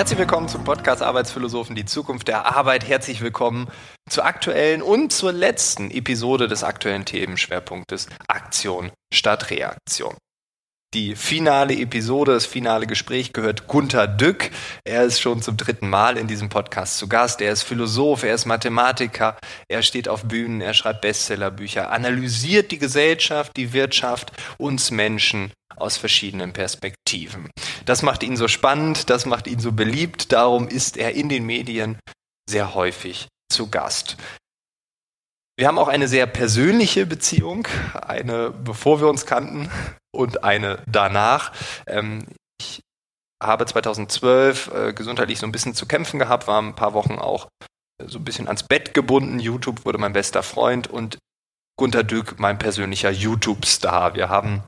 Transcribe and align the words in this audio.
Herzlich 0.00 0.18
willkommen 0.18 0.48
zum 0.48 0.64
Podcast 0.64 1.02
Arbeitsphilosophen, 1.02 1.76
die 1.76 1.84
Zukunft 1.84 2.26
der 2.28 2.56
Arbeit. 2.56 2.88
Herzlich 2.88 3.20
willkommen 3.20 3.68
zur 4.08 4.24
aktuellen 4.24 4.80
und 4.80 5.12
zur 5.12 5.30
letzten 5.30 5.90
Episode 5.90 6.48
des 6.48 6.64
aktuellen 6.64 7.04
Themenschwerpunktes 7.04 8.08
Aktion 8.26 8.92
statt 9.12 9.50
Reaktion. 9.50 10.14
Die 10.92 11.14
finale 11.14 11.74
Episode, 11.74 12.32
das 12.32 12.46
finale 12.46 12.84
Gespräch 12.84 13.32
gehört 13.32 13.68
Gunther 13.68 14.08
Dück. 14.08 14.50
Er 14.82 15.04
ist 15.04 15.20
schon 15.20 15.40
zum 15.40 15.56
dritten 15.56 15.88
Mal 15.88 16.18
in 16.18 16.26
diesem 16.26 16.48
Podcast 16.48 16.98
zu 16.98 17.06
Gast. 17.06 17.40
Er 17.40 17.52
ist 17.52 17.62
Philosoph, 17.62 18.24
er 18.24 18.34
ist 18.34 18.44
Mathematiker, 18.44 19.38
er 19.68 19.82
steht 19.82 20.08
auf 20.08 20.24
Bühnen, 20.24 20.60
er 20.60 20.74
schreibt 20.74 21.02
Bestsellerbücher, 21.02 21.92
analysiert 21.92 22.72
die 22.72 22.78
Gesellschaft, 22.78 23.56
die 23.56 23.72
Wirtschaft, 23.72 24.32
uns 24.58 24.90
Menschen 24.90 25.52
aus 25.76 25.96
verschiedenen 25.96 26.52
Perspektiven. 26.52 27.48
Das 27.84 28.02
macht 28.02 28.24
ihn 28.24 28.36
so 28.36 28.48
spannend, 28.48 29.10
das 29.10 29.26
macht 29.26 29.46
ihn 29.46 29.60
so 29.60 29.70
beliebt, 29.70 30.32
darum 30.32 30.66
ist 30.66 30.96
er 30.96 31.14
in 31.14 31.28
den 31.28 31.46
Medien 31.46 32.00
sehr 32.48 32.74
häufig 32.74 33.28
zu 33.48 33.70
Gast. 33.70 34.16
Wir 35.56 35.68
haben 35.68 35.78
auch 35.78 35.88
eine 35.88 36.08
sehr 36.08 36.26
persönliche 36.26 37.06
Beziehung, 37.06 37.68
eine 37.94 38.50
bevor 38.50 39.00
wir 39.00 39.06
uns 39.06 39.24
kannten 39.24 39.70
und 40.12 40.44
eine 40.44 40.82
danach. 40.86 41.52
Ähm, 41.86 42.26
ich 42.60 42.80
habe 43.42 43.66
2012 43.66 44.70
äh, 44.72 44.92
gesundheitlich 44.92 45.38
so 45.38 45.46
ein 45.46 45.52
bisschen 45.52 45.74
zu 45.74 45.86
kämpfen 45.86 46.18
gehabt, 46.18 46.46
war 46.46 46.60
ein 46.60 46.74
paar 46.74 46.94
Wochen 46.94 47.18
auch 47.18 47.48
äh, 48.00 48.08
so 48.08 48.18
ein 48.18 48.24
bisschen 48.24 48.46
ans 48.46 48.62
Bett 48.62 48.94
gebunden. 48.94 49.38
YouTube 49.38 49.84
wurde 49.84 49.98
mein 49.98 50.12
bester 50.12 50.42
Freund 50.42 50.88
und 50.88 51.18
Gunter 51.78 52.04
Dück 52.04 52.38
mein 52.38 52.58
persönlicher 52.58 53.10
YouTube-Star. 53.10 54.14
Wir 54.14 54.28
haben 54.28 54.62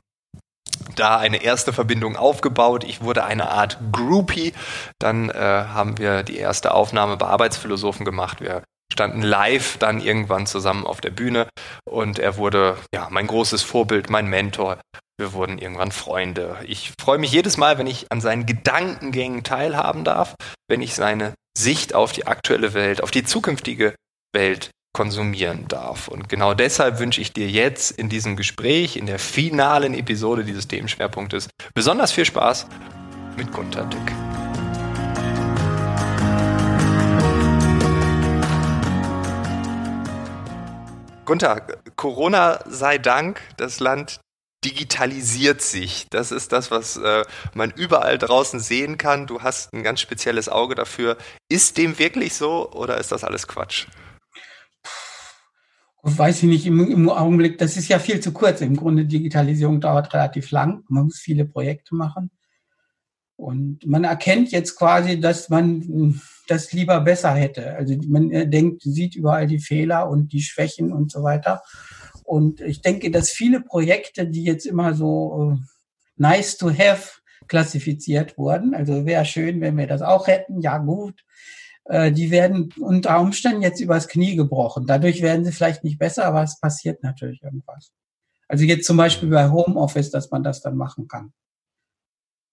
da 0.95 1.17
eine 1.17 1.43
erste 1.43 1.73
Verbindung 1.73 2.15
aufgebaut. 2.15 2.83
Ich 2.83 3.01
wurde 3.01 3.23
eine 3.23 3.49
Art 3.49 3.77
Groupie. 3.91 4.53
Dann 4.99 5.29
äh, 5.29 5.33
haben 5.33 5.97
wir 5.97 6.23
die 6.23 6.37
erste 6.37 6.73
Aufnahme 6.73 7.17
bei 7.17 7.27
Arbeitsphilosophen 7.27 8.05
gemacht. 8.05 8.41
Wir 8.41 8.63
standen 8.93 9.21
live 9.21 9.77
dann 9.77 9.99
irgendwann 9.99 10.45
zusammen 10.45 10.85
auf 10.85 11.01
der 11.01 11.09
Bühne 11.09 11.47
und 11.83 12.19
er 12.19 12.37
wurde 12.37 12.77
ja 12.93 13.07
mein 13.11 13.27
großes 13.27 13.63
Vorbild, 13.63 14.09
mein 14.09 14.27
Mentor. 14.27 14.77
Wir 15.19 15.33
wurden 15.33 15.57
irgendwann 15.57 15.91
Freunde. 15.91 16.57
Ich 16.65 16.91
freue 16.99 17.17
mich 17.17 17.31
jedes 17.31 17.57
Mal, 17.57 17.77
wenn 17.77 17.87
ich 17.87 18.11
an 18.11 18.21
seinen 18.21 18.45
Gedankengängen 18.45 19.43
teilhaben 19.43 20.03
darf, 20.03 20.35
wenn 20.69 20.81
ich 20.81 20.95
seine 20.95 21.33
Sicht 21.57 21.93
auf 21.93 22.13
die 22.13 22.25
aktuelle 22.25 22.73
Welt, 22.73 23.03
auf 23.03 23.11
die 23.11 23.23
zukünftige 23.23 23.95
Welt 24.33 24.69
konsumieren 24.95 25.67
darf. 25.67 26.07
Und 26.07 26.29
genau 26.29 26.53
deshalb 26.53 26.99
wünsche 26.99 27.21
ich 27.21 27.33
dir 27.33 27.49
jetzt 27.49 27.91
in 27.91 28.09
diesem 28.09 28.35
Gespräch, 28.35 28.95
in 28.95 29.07
der 29.07 29.19
finalen 29.19 29.93
Episode 29.93 30.43
dieses 30.43 30.67
Themenschwerpunktes, 30.67 31.49
besonders 31.73 32.11
viel 32.11 32.25
Spaß 32.25 32.67
mit 33.35 33.51
Gunter 33.51 33.85
Dück. 33.85 34.32
Gunther, 41.25 41.65
Corona 41.95 42.59
sei 42.67 42.97
Dank, 42.97 43.41
das 43.57 43.79
Land 43.79 44.19
digitalisiert 44.65 45.61
sich. 45.61 46.07
Das 46.09 46.31
ist 46.31 46.51
das, 46.51 46.71
was 46.71 46.97
äh, 46.97 47.23
man 47.53 47.71
überall 47.71 48.17
draußen 48.17 48.59
sehen 48.59 48.97
kann. 48.97 49.27
Du 49.27 49.41
hast 49.41 49.73
ein 49.73 49.83
ganz 49.83 49.99
spezielles 49.99 50.49
Auge 50.49 50.75
dafür. 50.75 51.17
Ist 51.49 51.77
dem 51.77 51.99
wirklich 51.99 52.33
so 52.33 52.71
oder 52.71 52.97
ist 52.97 53.11
das 53.11 53.23
alles 53.23 53.47
Quatsch? 53.47 53.87
Weiß 56.01 56.43
ich 56.43 56.49
nicht, 56.49 56.65
im, 56.65 56.79
im 56.91 57.09
Augenblick, 57.09 57.57
das 57.57 57.77
ist 57.77 57.87
ja 57.87 57.99
viel 57.99 58.19
zu 58.19 58.33
kurz. 58.33 58.61
Im 58.61 58.75
Grunde, 58.75 59.05
Digitalisierung 59.05 59.79
dauert 59.79 60.13
relativ 60.13 60.51
lang. 60.51 60.83
Man 60.89 61.05
muss 61.05 61.19
viele 61.19 61.45
Projekte 61.45 61.95
machen. 61.95 62.31
Und 63.35 63.85
man 63.85 64.03
erkennt 64.03 64.51
jetzt 64.51 64.77
quasi, 64.77 65.19
dass 65.19 65.49
man 65.49 66.21
das 66.47 66.73
lieber 66.73 67.01
besser 67.01 67.33
hätte. 67.33 67.75
Also 67.75 67.95
man 68.07 68.29
denkt, 68.49 68.81
sieht 68.83 69.15
überall 69.15 69.47
die 69.47 69.59
Fehler 69.59 70.09
und 70.09 70.33
die 70.33 70.41
Schwächen 70.41 70.91
und 70.91 71.11
so 71.11 71.23
weiter. 71.23 71.61
Und 72.23 72.61
ich 72.61 72.81
denke, 72.81 73.11
dass 73.11 73.29
viele 73.29 73.61
Projekte, 73.61 74.27
die 74.27 74.43
jetzt 74.43 74.65
immer 74.65 74.93
so 74.93 75.53
äh, 75.53 75.65
nice 76.17 76.57
to 76.57 76.69
have 76.69 77.19
klassifiziert 77.47 78.37
wurden, 78.37 78.73
also 78.73 79.05
wäre 79.05 79.25
schön, 79.25 79.59
wenn 79.61 79.77
wir 79.77 79.87
das 79.87 80.01
auch 80.01 80.27
hätten, 80.27 80.61
ja 80.61 80.77
gut, 80.77 81.23
äh, 81.85 82.11
die 82.11 82.31
werden 82.31 82.69
unter 82.79 83.19
Umständen 83.19 83.61
jetzt 83.61 83.81
übers 83.81 84.07
Knie 84.07 84.35
gebrochen. 84.35 84.85
Dadurch 84.87 85.21
werden 85.21 85.43
sie 85.43 85.51
vielleicht 85.51 85.83
nicht 85.83 85.99
besser, 85.99 86.25
aber 86.25 86.43
es 86.43 86.59
passiert 86.59 87.03
natürlich 87.03 87.41
irgendwas. 87.43 87.91
Also 88.47 88.65
jetzt 88.65 88.85
zum 88.85 88.97
Beispiel 88.97 89.29
bei 89.29 89.49
Homeoffice, 89.49 90.11
dass 90.11 90.31
man 90.31 90.43
das 90.43 90.61
dann 90.61 90.77
machen 90.77 91.07
kann. 91.07 91.33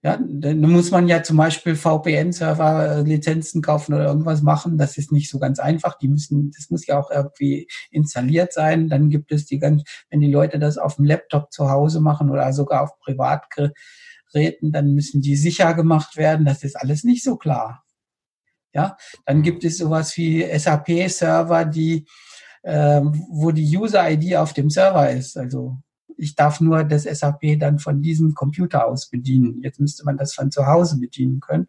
Ja, 0.03 0.19
dann 0.19 0.61
muss 0.61 0.91
man 0.91 1.09
ja 1.09 1.23
zum 1.23 1.37
Beispiel 1.37 1.77
VPN-Server-Lizenzen 1.77 3.61
kaufen 3.61 3.93
oder 3.93 4.07
irgendwas 4.07 4.41
machen. 4.41 4.79
Das 4.79 4.97
ist 4.97 5.13
nicht 5.13 5.29
so 5.29 5.39
ganz 5.39 5.59
einfach. 5.59 5.99
Die 5.99 6.09
müssen, 6.09 6.53
das 6.57 6.71
muss 6.71 6.87
ja 6.87 6.99
auch 6.99 7.11
irgendwie 7.11 7.69
installiert 7.91 8.55
sein. 8.55 8.89
Dann 8.89 9.11
gibt 9.11 9.31
es 9.31 9.45
die 9.45 9.59
ganz, 9.59 9.83
wenn 10.09 10.21
die 10.21 10.33
Leute 10.33 10.59
das 10.59 10.79
auf 10.79 10.97
dem 10.97 11.05
Laptop 11.05 11.53
zu 11.53 11.69
Hause 11.71 12.01
machen 12.01 12.31
oder 12.31 12.51
sogar 12.55 12.83
auf 12.83 12.99
Privatgeräten, 13.01 14.73
dann 14.73 14.95
müssen 14.95 15.21
die 15.21 15.37
sicher 15.37 15.75
gemacht 15.75 16.17
werden. 16.17 16.47
Das 16.47 16.65
ist 16.65 16.77
alles 16.77 17.05
nicht 17.05 17.23
so 17.23 17.37
klar. 17.37 17.85
Ja, 18.73 18.97
dann 19.27 19.43
gibt 19.43 19.65
es 19.65 19.77
sowas 19.79 20.17
wie 20.17 20.43
SAP-Server, 20.43 21.67
die, 21.67 22.07
äh, 22.63 23.03
wo 23.03 23.51
die 23.51 23.77
User-ID 23.77 24.37
auf 24.37 24.55
dem 24.55 24.71
Server 24.71 25.11
ist. 25.11 25.37
Also 25.37 25.77
ich 26.21 26.35
darf 26.35 26.61
nur 26.61 26.85
das 26.85 27.05
SAP 27.05 27.59
dann 27.59 27.79
von 27.79 28.03
diesem 28.03 28.35
Computer 28.35 28.87
aus 28.87 29.09
bedienen. 29.09 29.63
Jetzt 29.63 29.81
müsste 29.81 30.05
man 30.05 30.17
das 30.17 30.35
von 30.35 30.51
zu 30.51 30.67
Hause 30.67 30.99
bedienen 30.99 31.41
können. 31.41 31.69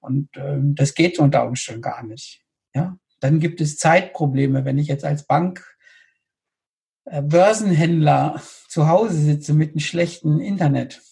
Und 0.00 0.36
äh, 0.36 0.58
das 0.60 0.94
geht 0.94 1.18
unter 1.18 1.46
Umständen 1.46 1.82
gar 1.82 2.04
nicht. 2.04 2.44
Ja? 2.74 2.96
Dann 3.20 3.40
gibt 3.40 3.60
es 3.60 3.78
Zeitprobleme. 3.78 4.64
Wenn 4.64 4.78
ich 4.78 4.86
jetzt 4.88 5.04
als 5.04 5.26
Bank 5.26 5.64
äh, 7.04 7.22
Börsenhändler 7.22 8.40
zu 8.68 8.88
Hause 8.88 9.16
sitze 9.18 9.54
mit 9.54 9.70
einem 9.70 9.80
schlechten 9.80 10.40
Internet, 10.40 11.02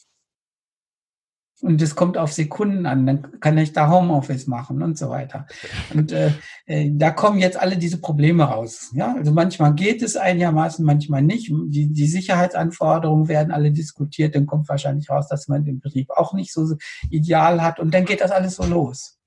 und 1.67 1.83
es 1.83 1.97
kommt 1.97 2.17
auf 2.17 2.33
Sekunden 2.33 2.87
an, 2.87 3.07
dann 3.07 3.41
kann 3.41 3.59
ich 3.59 3.73
da 3.73 3.91
Homeoffice 3.91 4.47
machen 4.47 4.83
und 4.83 4.97
so 4.97 5.11
weiter. 5.11 5.47
Und 5.93 6.13
äh, 6.13 6.31
äh, 6.67 6.91
da 6.93 7.11
kommen 7.11 7.39
jetzt 7.39 7.59
alle 7.59 7.77
diese 7.77 8.01
Probleme 8.01 8.45
raus. 8.45 8.91
Ja, 8.95 9.15
also 9.17 9.33
manchmal 9.33 9.75
geht 9.75 10.03
es 10.03 10.17
einigermaßen, 10.17 10.85
manchmal 10.85 11.23
nicht. 11.23 11.51
Die, 11.51 11.93
die 11.93 12.07
Sicherheitsanforderungen 12.07 13.29
werden 13.29 13.53
alle 13.53 13.73
diskutiert, 13.73 14.37
dann 14.37 14.47
kommt 14.47 14.69
wahrscheinlich 14.69 15.11
raus, 15.11 15.27
dass 15.29 15.49
man 15.49 15.65
den 15.65 15.81
Betrieb 15.81 16.11
auch 16.11 16.33
nicht 16.33 16.53
so 16.53 16.77
ideal 17.11 17.61
hat 17.63 17.81
und 17.81 17.93
dann 17.93 18.05
geht 18.05 18.21
das 18.21 18.31
alles 18.31 18.57
so 18.57 18.65
los. 18.65 19.19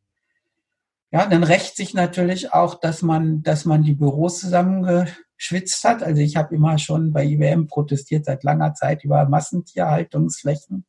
Ja, 1.12 1.26
dann 1.26 1.44
rächt 1.44 1.76
sich 1.76 1.94
natürlich 1.94 2.54
auch, 2.54 2.76
dass 2.76 3.02
man, 3.02 3.42
dass 3.42 3.66
man 3.66 3.84
die 3.84 3.96
Büros 3.96 4.40
zusammengeschwitzt 4.40 5.84
hat. 5.84 6.04
Also 6.04 6.22
ich 6.22 6.36
habe 6.36 6.54
immer 6.56 6.78
schon 6.78 7.12
bei 7.12 7.26
IBM 7.26 7.68
protestiert 7.68 8.26
seit 8.26 8.44
langer 8.44 8.76
Zeit 8.76 9.04
über 9.04 9.28
Massentierhaltungsflächen 9.28 10.86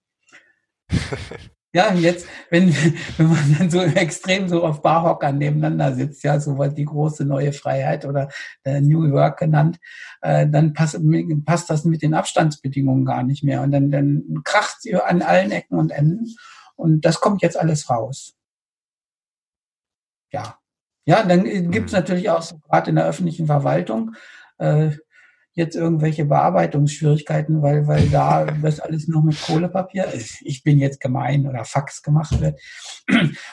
Ja, 1.72 1.94
jetzt, 1.94 2.26
wenn, 2.50 2.74
wenn 3.16 3.28
man 3.28 3.56
dann 3.56 3.70
so 3.70 3.80
extrem 3.94 4.48
so 4.48 4.64
auf 4.64 4.82
Barhockern 4.82 5.38
nebeneinander 5.38 5.94
sitzt, 5.94 6.24
ja, 6.24 6.40
so 6.40 6.58
was 6.58 6.74
die 6.74 6.84
große 6.84 7.24
neue 7.24 7.52
Freiheit 7.52 8.04
oder 8.04 8.28
äh, 8.64 8.80
New 8.80 9.08
Work 9.12 9.38
genannt, 9.38 9.78
äh, 10.20 10.48
dann 10.48 10.72
passt, 10.72 10.98
passt 11.44 11.70
das 11.70 11.84
mit 11.84 12.02
den 12.02 12.14
Abstandsbedingungen 12.14 13.04
gar 13.04 13.22
nicht 13.22 13.44
mehr. 13.44 13.62
Und 13.62 13.70
dann, 13.70 13.92
dann 13.92 14.40
kracht 14.44 14.82
sie 14.82 14.96
an 14.96 15.22
allen 15.22 15.52
Ecken 15.52 15.78
und 15.78 15.92
Enden. 15.92 16.34
Und 16.74 17.04
das 17.04 17.20
kommt 17.20 17.40
jetzt 17.42 17.56
alles 17.58 17.88
raus. 17.88 18.34
Ja. 20.32 20.58
Ja, 21.06 21.22
dann 21.22 21.44
gibt 21.70 21.86
es 21.86 21.92
mhm. 21.92 21.98
natürlich 21.98 22.30
auch 22.30 22.42
so 22.42 22.58
gerade 22.58 22.90
in 22.90 22.96
der 22.96 23.06
öffentlichen 23.06 23.46
Verwaltung, 23.46 24.14
äh, 24.58 24.90
jetzt 25.54 25.74
irgendwelche 25.74 26.24
Bearbeitungsschwierigkeiten, 26.24 27.62
weil, 27.62 27.86
weil 27.86 28.08
da 28.08 28.44
das 28.62 28.80
alles 28.80 29.08
noch 29.08 29.22
mit 29.22 29.40
Kohlepapier, 29.40 30.06
ich 30.42 30.62
bin 30.62 30.78
jetzt 30.78 31.00
gemein 31.00 31.46
oder 31.46 31.64
Fax 31.64 32.02
gemacht 32.02 32.40
wird. 32.40 32.60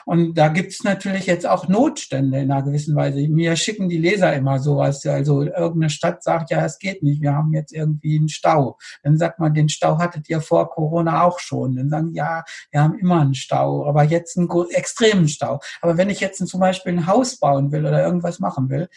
Und 0.05 0.37
da 0.37 0.49
gibt's 0.49 0.83
natürlich 0.83 1.25
jetzt 1.25 1.47
auch 1.47 1.67
Notstände 1.67 2.39
in 2.39 2.51
einer 2.51 2.63
gewissen 2.63 2.95
Weise. 2.95 3.27
Mir 3.27 3.55
schicken 3.55 3.89
die 3.89 3.97
Leser 3.97 4.33
immer 4.33 4.59
sowas. 4.59 5.05
Also 5.05 5.41
irgendeine 5.43 5.89
Stadt 5.89 6.23
sagt, 6.23 6.51
ja, 6.51 6.63
es 6.65 6.77
geht 6.77 7.03
nicht, 7.03 7.21
wir 7.21 7.33
haben 7.33 7.53
jetzt 7.53 7.73
irgendwie 7.73 8.17
einen 8.17 8.29
Stau. 8.29 8.77
Dann 9.03 9.17
sagt 9.17 9.39
man, 9.39 9.53
den 9.53 9.69
Stau 9.69 9.97
hattet 9.97 10.29
ihr 10.29 10.41
vor 10.41 10.69
Corona 10.69 11.23
auch 11.23 11.39
schon. 11.39 11.75
Dann 11.75 11.89
sagen, 11.89 12.13
ja, 12.13 12.43
wir 12.71 12.81
haben 12.81 12.97
immer 12.99 13.21
einen 13.21 13.35
Stau, 13.35 13.87
aber 13.87 14.03
jetzt 14.03 14.37
einen 14.37 14.49
extremen 14.69 15.27
Stau. 15.27 15.59
Aber 15.81 15.97
wenn 15.97 16.09
ich 16.09 16.19
jetzt 16.19 16.45
zum 16.47 16.59
Beispiel 16.59 16.93
ein 16.93 17.07
Haus 17.07 17.39
bauen 17.39 17.71
will 17.71 17.85
oder 17.85 18.03
irgendwas 18.03 18.39
machen 18.39 18.69
will, 18.69 18.87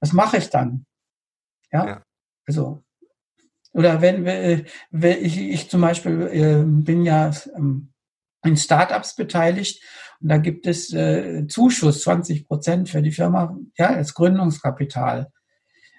was 0.00 0.12
mache 0.12 0.38
ich 0.38 0.50
dann? 0.50 0.86
Ja? 1.72 1.86
ja. 1.86 2.02
Also, 2.46 2.82
oder 3.72 4.00
wenn, 4.00 4.24
wenn 4.24 5.24
ich, 5.24 5.38
ich 5.38 5.70
zum 5.70 5.80
Beispiel 5.80 6.22
äh, 6.32 6.64
bin 6.64 7.04
ja 7.04 7.30
ähm, 7.56 7.92
in 8.44 8.56
Startups 8.56 9.14
beteiligt 9.14 9.82
und 10.20 10.28
da 10.28 10.38
gibt 10.38 10.66
es 10.66 10.92
äh, 10.92 11.46
Zuschuss 11.46 12.02
20 12.02 12.46
Prozent 12.46 12.88
für 12.88 13.02
die 13.02 13.12
Firma, 13.12 13.56
ja, 13.76 13.88
als 13.88 14.14
Gründungskapital. 14.14 15.30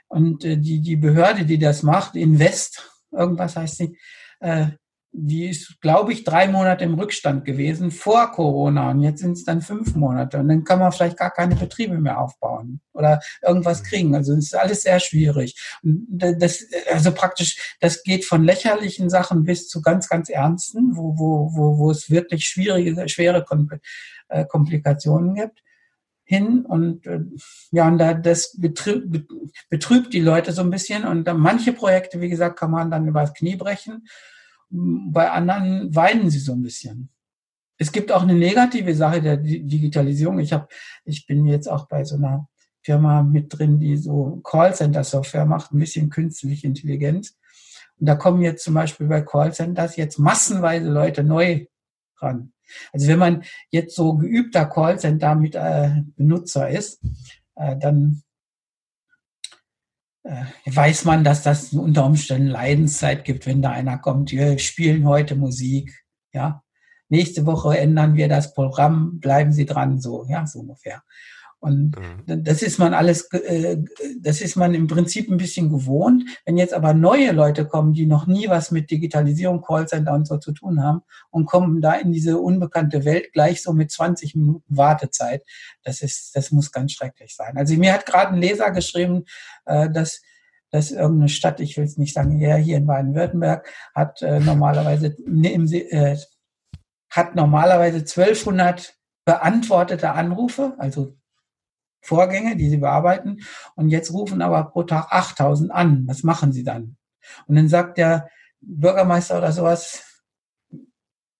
Und 0.07 0.43
äh, 0.43 0.57
die, 0.57 0.81
die 0.81 0.97
Behörde, 0.97 1.45
die 1.45 1.57
das 1.57 1.83
macht, 1.83 2.15
Invest, 2.15 2.91
irgendwas 3.11 3.55
heißt 3.55 3.77
sie, 3.77 3.97
äh, 4.39 4.67
die 5.13 5.49
ist, 5.49 5.81
glaube 5.81 6.13
ich, 6.13 6.23
drei 6.23 6.47
Monate 6.47 6.85
im 6.85 6.93
Rückstand 6.93 7.43
gewesen 7.43 7.91
vor 7.91 8.31
Corona 8.31 8.91
und 8.91 9.01
jetzt 9.01 9.19
sind 9.19 9.33
es 9.33 9.43
dann 9.43 9.61
fünf 9.61 9.93
Monate 9.93 10.37
und 10.37 10.47
dann 10.47 10.63
kann 10.63 10.79
man 10.79 10.91
vielleicht 10.93 11.17
gar 11.17 11.31
keine 11.31 11.55
Betriebe 11.55 11.97
mehr 11.97 12.19
aufbauen 12.19 12.79
oder 12.93 13.19
irgendwas 13.41 13.81
mhm. 13.81 13.85
kriegen. 13.85 14.15
Also 14.15 14.33
es 14.33 14.45
ist 14.45 14.55
alles 14.55 14.83
sehr 14.83 15.01
schwierig. 15.01 15.59
Das, 15.83 16.65
also 16.91 17.11
praktisch, 17.11 17.75
das 17.81 18.03
geht 18.03 18.23
von 18.23 18.43
lächerlichen 18.43 19.09
Sachen 19.09 19.43
bis 19.43 19.67
zu 19.67 19.81
ganz, 19.81 20.07
ganz 20.07 20.29
ernsten, 20.29 20.95
wo, 20.95 21.17
wo, 21.17 21.51
wo, 21.53 21.77
wo 21.77 21.91
es 21.91 22.09
wirklich 22.09 22.45
schwierige, 22.45 23.09
schwere 23.09 23.45
äh, 24.29 24.45
Komplikationen 24.45 25.35
gibt 25.35 25.61
hin 26.23 26.65
und 26.65 27.05
äh, 27.05 27.19
ja, 27.71 27.89
und 27.89 27.97
da 27.97 28.13
das 28.13 28.55
betrübt, 28.57 29.27
betrübt 29.69 30.13
die 30.13 30.21
Leute 30.21 30.53
so 30.53 30.61
ein 30.61 30.69
bisschen 30.69 31.03
und 31.03 31.27
manche 31.35 31.73
Projekte, 31.73 32.21
wie 32.21 32.29
gesagt, 32.29 32.57
kann 32.57 32.71
man 32.71 32.89
dann 32.89 33.09
übers 33.09 33.33
Knie 33.33 33.57
brechen 33.57 34.07
bei 34.71 35.29
anderen 35.29 35.93
weinen 35.95 36.29
sie 36.29 36.39
so 36.39 36.53
ein 36.53 36.63
bisschen. 36.63 37.09
Es 37.77 37.91
gibt 37.91 38.11
auch 38.11 38.21
eine 38.21 38.35
negative 38.35 38.93
Sache 38.95 39.21
der 39.21 39.37
Digitalisierung. 39.37 40.39
Ich 40.39 40.53
habe, 40.53 40.67
ich 41.03 41.25
bin 41.25 41.45
jetzt 41.45 41.67
auch 41.67 41.87
bei 41.87 42.03
so 42.03 42.15
einer 42.15 42.47
Firma 42.83 43.23
mit 43.23 43.57
drin, 43.57 43.79
die 43.79 43.97
so 43.97 44.39
Callcenter-Software 44.43 45.45
macht, 45.45 45.71
ein 45.71 45.79
bisschen 45.79 46.09
künstliche 46.09 46.67
Intelligenz. 46.67 47.37
Und 47.99 48.07
da 48.07 48.15
kommen 48.15 48.41
jetzt 48.41 48.63
zum 48.63 48.73
Beispiel 48.73 49.07
bei 49.07 49.21
Callcenters 49.21 49.95
jetzt 49.95 50.17
massenweise 50.17 50.89
Leute 50.89 51.23
neu 51.23 51.65
ran. 52.17 52.53
Also 52.93 53.07
wenn 53.07 53.19
man 53.19 53.43
jetzt 53.69 53.95
so 53.95 54.15
geübter 54.15 54.65
Callcenter 54.65 55.35
mit 55.35 55.55
äh, 55.55 56.03
Benutzer 56.15 56.69
ist, 56.69 57.01
äh, 57.55 57.77
dann 57.77 58.23
weiß 60.23 61.05
man, 61.05 61.23
dass 61.23 61.43
das 61.43 61.73
unter 61.73 62.05
Umständen 62.05 62.47
Leidenszeit 62.47 63.25
gibt, 63.25 63.45
wenn 63.45 63.61
da 63.61 63.71
einer 63.71 63.97
kommt, 63.97 64.31
wir 64.31 64.59
spielen 64.59 65.07
heute 65.07 65.35
Musik, 65.35 66.05
ja. 66.33 66.63
Nächste 67.09 67.45
Woche 67.45 67.77
ändern 67.77 68.15
wir 68.15 68.29
das 68.29 68.53
Programm, 68.53 69.19
bleiben 69.19 69.51
Sie 69.51 69.65
dran, 69.65 69.99
so, 69.99 70.25
ja, 70.29 70.45
so 70.47 70.59
ungefähr. 70.59 71.03
Und 71.61 71.95
mhm. 71.95 72.43
das 72.43 72.63
ist 72.63 72.79
man 72.79 72.95
alles, 72.95 73.31
äh, 73.33 73.77
das 74.19 74.41
ist 74.41 74.55
man 74.55 74.73
im 74.73 74.87
Prinzip 74.87 75.29
ein 75.29 75.37
bisschen 75.37 75.69
gewohnt. 75.69 76.23
Wenn 76.43 76.57
jetzt 76.57 76.73
aber 76.73 76.95
neue 76.95 77.31
Leute 77.33 77.67
kommen, 77.67 77.93
die 77.93 78.07
noch 78.07 78.25
nie 78.25 78.49
was 78.49 78.71
mit 78.71 78.89
Digitalisierung, 78.89 79.61
Callcenter 79.61 80.13
und 80.13 80.27
so 80.27 80.37
zu 80.37 80.53
tun 80.53 80.83
haben 80.83 81.03
und 81.29 81.45
kommen 81.45 81.79
da 81.79 81.93
in 81.93 82.11
diese 82.11 82.39
unbekannte 82.39 83.05
Welt 83.05 83.31
gleich 83.31 83.61
so 83.61 83.73
mit 83.73 83.91
20 83.91 84.35
Minuten 84.35 84.75
Wartezeit, 84.75 85.43
das 85.83 86.01
ist, 86.01 86.35
das 86.35 86.51
muss 86.51 86.71
ganz 86.71 86.93
schrecklich 86.93 87.35
sein. 87.35 87.55
Also 87.55 87.75
mir 87.75 87.93
hat 87.93 88.07
gerade 88.07 88.33
ein 88.33 88.41
Leser 88.41 88.71
geschrieben, 88.71 89.25
äh, 89.65 89.87
dass 89.89 90.21
dass 90.73 90.89
irgendeine 90.89 91.27
Stadt, 91.27 91.59
ich 91.59 91.75
will 91.75 91.83
es 91.83 91.97
nicht 91.97 92.13
sagen, 92.13 92.39
ja, 92.39 92.55
hier 92.55 92.77
in 92.77 92.85
Baden-Württemberg, 92.87 93.67
hat 93.93 94.21
äh, 94.21 94.39
normalerweise 94.39 95.07
äh, 95.07 96.17
hat 97.09 97.35
normalerweise 97.35 97.97
1200 97.97 98.95
beantwortete 99.25 100.13
Anrufe, 100.13 100.73
also 100.77 101.17
Vorgänge, 102.01 102.55
die 102.55 102.69
sie 102.69 102.77
bearbeiten. 102.77 103.41
Und 103.75 103.89
jetzt 103.89 104.11
rufen 104.11 104.41
aber 104.41 104.65
pro 104.65 104.83
Tag 104.83 105.11
8000 105.11 105.71
an. 105.71 106.03
Was 106.07 106.23
machen 106.23 106.51
sie 106.51 106.63
dann? 106.63 106.97
Und 107.47 107.55
dann 107.55 107.69
sagt 107.69 107.97
der 107.97 108.29
Bürgermeister 108.61 109.37
oder 109.37 109.51
sowas, 109.51 110.03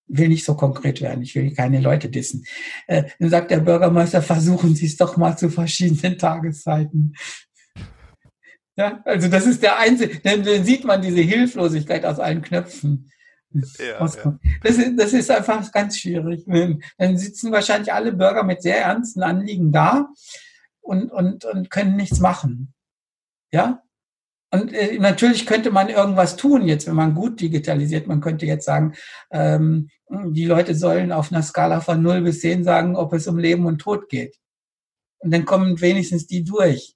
will 0.07 0.27
nicht 0.27 0.45
so 0.45 0.55
konkret 0.55 1.01
werden, 1.01 1.23
ich 1.23 1.35
will 1.35 1.53
keine 1.53 1.79
Leute 1.79 2.09
dissen. 2.09 2.45
Äh, 2.87 3.03
dann 3.19 3.29
sagt 3.29 3.51
der 3.51 3.59
Bürgermeister, 3.59 4.21
versuchen 4.21 4.75
Sie 4.75 4.85
es 4.85 4.97
doch 4.97 5.15
mal 5.15 5.37
zu 5.37 5.49
verschiedenen 5.49 6.17
Tageszeiten. 6.17 7.15
Ja, 8.75 9.01
also 9.05 9.27
das 9.27 9.45
ist 9.45 9.63
der 9.63 9.79
einzige, 9.79 10.19
dann, 10.19 10.43
dann 10.43 10.63
sieht 10.63 10.83
man 10.83 11.01
diese 11.01 11.21
Hilflosigkeit 11.21 12.05
aus 12.05 12.19
allen 12.19 12.41
Knöpfen. 12.41 13.09
Ja, 13.53 13.99
ja. 13.99 14.39
Das, 14.63 14.77
ist, 14.77 14.97
das 14.97 15.13
ist 15.13 15.29
einfach 15.29 15.71
ganz 15.71 15.97
schwierig. 15.97 16.45
Dann 16.97 17.17
sitzen 17.17 17.51
wahrscheinlich 17.51 17.91
alle 17.91 18.13
Bürger 18.13 18.43
mit 18.43 18.61
sehr 18.61 18.79
ernsten 18.81 19.23
Anliegen 19.23 19.71
da 19.71 20.09
und, 20.81 21.11
und, 21.11 21.45
und 21.45 21.69
können 21.69 21.95
nichts 21.95 22.19
machen. 22.19 22.73
Ja? 23.51 23.83
Und 24.53 24.73
äh, 24.73 24.99
natürlich 24.99 25.45
könnte 25.45 25.71
man 25.71 25.89
irgendwas 25.89 26.35
tun 26.35 26.67
jetzt, 26.67 26.87
wenn 26.87 26.95
man 26.95 27.15
gut 27.15 27.39
digitalisiert. 27.39 28.07
Man 28.07 28.19
könnte 28.19 28.45
jetzt 28.45 28.65
sagen, 28.65 28.95
ähm, 29.31 29.89
die 30.09 30.45
Leute 30.45 30.75
sollen 30.75 31.11
auf 31.13 31.31
einer 31.31 31.41
Skala 31.41 31.79
von 31.79 32.01
0 32.01 32.21
bis 32.21 32.41
10 32.41 32.63
sagen, 32.65 32.95
ob 32.97 33.13
es 33.13 33.27
um 33.27 33.37
Leben 33.37 33.65
und 33.65 33.79
Tod 33.79 34.09
geht. 34.09 34.37
Und 35.19 35.31
dann 35.31 35.45
kommen 35.45 35.79
wenigstens 35.79 36.27
die 36.27 36.43
durch. 36.43 36.95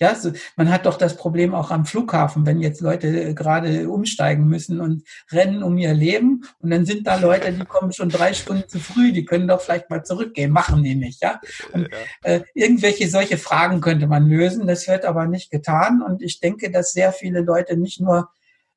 Ja, 0.00 0.16
so, 0.16 0.32
man 0.56 0.70
hat 0.70 0.86
doch 0.86 0.98
das 0.98 1.16
Problem 1.16 1.54
auch 1.54 1.70
am 1.70 1.86
Flughafen, 1.86 2.44
wenn 2.46 2.60
jetzt 2.60 2.80
Leute 2.80 3.06
äh, 3.06 3.34
gerade 3.34 3.88
umsteigen 3.88 4.46
müssen 4.48 4.80
und 4.80 5.04
rennen 5.30 5.62
um 5.62 5.78
ihr 5.78 5.94
Leben 5.94 6.44
und 6.58 6.70
dann 6.70 6.84
sind 6.84 7.06
da 7.06 7.14
Leute, 7.16 7.52
die 7.52 7.64
kommen 7.64 7.92
schon 7.92 8.08
drei 8.08 8.34
Stunden 8.34 8.68
zu 8.68 8.80
früh, 8.80 9.12
die 9.12 9.24
können 9.24 9.46
doch 9.46 9.60
vielleicht 9.60 9.90
mal 9.90 10.04
zurückgehen, 10.04 10.50
machen 10.50 10.82
die 10.82 10.96
nicht, 10.96 11.22
ja. 11.22 11.40
Und, 11.72 11.88
äh, 12.22 12.40
irgendwelche 12.54 13.08
solche 13.08 13.38
Fragen 13.38 13.80
könnte 13.80 14.08
man 14.08 14.28
lösen, 14.28 14.66
das 14.66 14.88
wird 14.88 15.04
aber 15.04 15.26
nicht 15.26 15.52
getan 15.52 16.02
und 16.02 16.22
ich 16.22 16.40
denke, 16.40 16.72
dass 16.72 16.90
sehr 16.92 17.12
viele 17.12 17.42
Leute 17.42 17.76
nicht 17.76 18.00
nur 18.00 18.30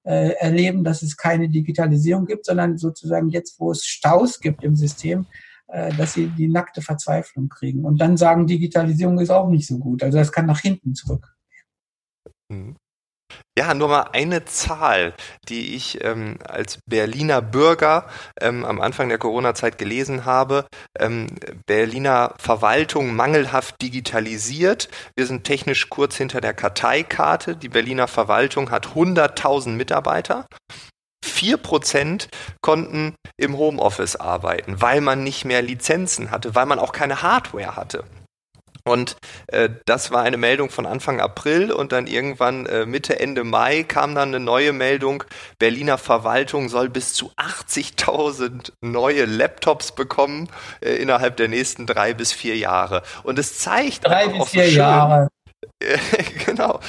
äh, 0.03 0.33
erleben, 0.39 0.83
dass 0.83 1.01
es 1.01 1.17
keine 1.17 1.49
Digitalisierung 1.49 2.27
gibt, 2.27 2.45
sondern 2.45 2.77
sozusagen 2.77 3.29
jetzt, 3.29 3.59
wo 3.59 3.71
es 3.71 3.85
Staus 3.85 4.39
gibt 4.39 4.63
im 4.63 4.75
System, 4.75 5.25
dass 5.67 6.13
sie 6.13 6.27
die 6.27 6.47
nackte 6.47 6.81
Verzweiflung 6.81 7.49
kriegen 7.49 7.83
und 7.83 7.99
dann 7.99 8.15
sagen, 8.17 8.47
Digitalisierung 8.47 9.19
ist 9.19 9.29
auch 9.29 9.49
nicht 9.49 9.67
so 9.67 9.77
gut. 9.77 10.01
Also 10.03 10.17
das 10.17 10.31
kann 10.31 10.45
nach 10.45 10.59
hinten 10.59 10.95
zurück. 10.95 11.35
Mhm. 12.49 12.75
Ja, 13.57 13.73
nur 13.73 13.87
mal 13.87 14.09
eine 14.13 14.45
Zahl, 14.45 15.13
die 15.49 15.75
ich 15.75 16.03
ähm, 16.03 16.37
als 16.47 16.77
Berliner 16.87 17.41
Bürger 17.41 18.07
ähm, 18.39 18.63
am 18.63 18.79
Anfang 18.79 19.09
der 19.09 19.17
Corona-Zeit 19.17 19.79
gelesen 19.79 20.25
habe. 20.25 20.67
Ähm, 20.99 21.27
Berliner 21.65 22.35
Verwaltung 22.37 23.15
mangelhaft 23.15 23.81
digitalisiert. 23.81 24.89
Wir 25.15 25.25
sind 25.25 25.43
technisch 25.43 25.89
kurz 25.89 26.15
hinter 26.15 26.39
der 26.39 26.53
Karteikarte. 26.53 27.55
Die 27.55 27.69
Berliner 27.69 28.07
Verwaltung 28.07 28.69
hat 28.69 28.89
100.000 28.89 29.69
Mitarbeiter. 29.69 30.45
4% 31.37 32.27
konnten 32.61 33.15
im 33.37 33.57
Homeoffice 33.57 34.15
arbeiten, 34.15 34.81
weil 34.81 35.01
man 35.01 35.23
nicht 35.23 35.45
mehr 35.45 35.61
Lizenzen 35.61 36.31
hatte, 36.31 36.55
weil 36.55 36.65
man 36.65 36.79
auch 36.79 36.91
keine 36.91 37.21
Hardware 37.21 37.75
hatte. 37.75 38.03
Und 38.87 39.17
äh, 39.47 39.69
das 39.85 40.11
war 40.11 40.23
eine 40.23 40.37
Meldung 40.37 40.69
von 40.69 40.85
Anfang 40.85 41.19
April 41.19 41.71
und 41.71 41.91
dann 41.91 42.07
irgendwann 42.07 42.65
äh, 42.65 42.85
Mitte, 42.85 43.19
Ende 43.19 43.43
Mai 43.43 43.83
kam 43.83 44.15
dann 44.15 44.29
eine 44.29 44.39
neue 44.39 44.71
Meldung, 44.71 45.25
Berliner 45.59 45.97
Verwaltung 45.97 46.69
soll 46.69 46.89
bis 46.89 47.13
zu 47.13 47.31
80.000 47.35 48.71
neue 48.81 49.25
Laptops 49.25 49.91
bekommen 49.91 50.49
äh, 50.79 50.91
innerhalb 50.95 51.35
der 51.37 51.49
nächsten 51.49 51.85
drei 51.85 52.13
bis 52.13 52.31
vier 52.31 52.55
Jahre. 52.55 53.03
Und 53.23 53.37
es 53.37 53.59
zeigt 53.59 54.05
drei 54.07 54.29
bis 54.29 54.49
vier 54.49 54.69
so 54.69 54.77
Jahre. 54.77 55.27
genau, 56.45 56.79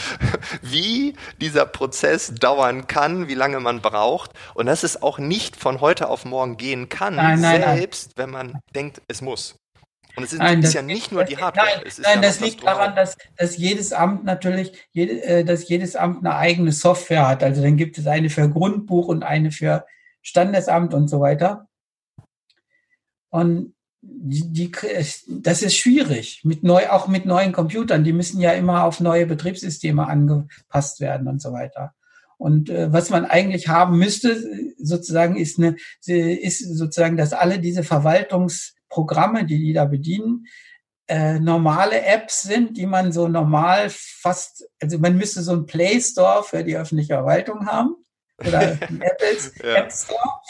wie 0.62 1.14
dieser 1.40 1.66
Prozess 1.66 2.34
dauern 2.34 2.86
kann, 2.86 3.28
wie 3.28 3.34
lange 3.34 3.60
man 3.60 3.80
braucht 3.80 4.32
und 4.54 4.66
dass 4.66 4.82
es 4.82 5.02
auch 5.02 5.18
nicht 5.18 5.56
von 5.56 5.80
heute 5.80 6.08
auf 6.08 6.24
morgen 6.24 6.56
gehen 6.56 6.88
kann, 6.88 7.16
nein, 7.16 7.40
nein, 7.40 7.78
selbst 7.78 8.16
nein. 8.16 8.26
wenn 8.26 8.30
man 8.30 8.60
denkt, 8.74 9.02
es 9.08 9.22
muss. 9.22 9.56
Und 10.16 10.24
es 10.24 10.32
ist, 10.32 10.40
nein, 10.40 10.62
ist 10.62 10.74
ja 10.74 10.82
nicht 10.82 11.12
nur 11.12 11.24
die 11.24 11.38
Hardware. 11.38 11.66
Nein, 11.66 11.92
nein 11.98 12.14
ja 12.16 12.20
das 12.20 12.40
liegt 12.40 12.64
daran, 12.64 12.96
dass, 12.96 13.16
dass 13.36 13.56
jedes 13.56 13.92
Amt 13.92 14.24
natürlich, 14.24 14.88
jede, 14.90 15.22
äh, 15.22 15.44
dass 15.44 15.68
jedes 15.68 15.94
Amt 15.94 16.26
eine 16.26 16.34
eigene 16.34 16.72
Software 16.72 17.28
hat. 17.28 17.44
Also 17.44 17.62
dann 17.62 17.76
gibt 17.76 17.98
es 17.98 18.06
eine 18.08 18.28
für 18.28 18.50
Grundbuch 18.50 19.06
und 19.06 19.22
eine 19.22 19.52
für 19.52 19.86
Standesamt 20.22 20.92
und 20.92 21.06
so 21.06 21.20
weiter. 21.20 21.68
Und 23.30 23.74
die, 24.00 24.52
die, 24.52 24.72
das 25.28 25.62
ist 25.62 25.76
schwierig, 25.76 26.42
mit 26.44 26.62
neu, 26.62 26.88
auch 26.88 27.08
mit 27.08 27.26
neuen 27.26 27.52
Computern. 27.52 28.04
Die 28.04 28.12
müssen 28.12 28.40
ja 28.40 28.52
immer 28.52 28.84
auf 28.84 29.00
neue 29.00 29.26
Betriebssysteme 29.26 30.06
angepasst 30.06 31.00
werden 31.00 31.28
und 31.28 31.42
so 31.42 31.52
weiter. 31.52 31.94
Und 32.36 32.70
äh, 32.70 32.92
was 32.92 33.10
man 33.10 33.24
eigentlich 33.24 33.68
haben 33.68 33.98
müsste, 33.98 34.40
sozusagen, 34.78 35.36
ist 35.36 35.58
eine, 35.58 35.76
ist 36.06 36.60
sozusagen, 36.76 37.16
dass 37.16 37.32
alle 37.32 37.58
diese 37.58 37.82
Verwaltungsprogramme, 37.82 39.44
die 39.44 39.58
die 39.58 39.72
da 39.72 39.84
bedienen, 39.84 40.46
äh, 41.08 41.40
normale 41.40 42.02
Apps 42.02 42.42
sind, 42.42 42.76
die 42.76 42.86
man 42.86 43.12
so 43.12 43.28
normal 43.28 43.88
fast, 43.90 44.68
also 44.80 44.98
man 44.98 45.16
müsste 45.16 45.42
so 45.42 45.52
einen 45.52 45.66
Play 45.66 46.00
Store 46.00 46.44
für 46.44 46.62
die 46.62 46.76
öffentliche 46.76 47.14
Verwaltung 47.14 47.66
haben 47.66 47.96
oder 48.38 48.60
Apples 49.00 49.52
ja. 49.62 49.74
App 49.76 49.90
Store 49.90 50.40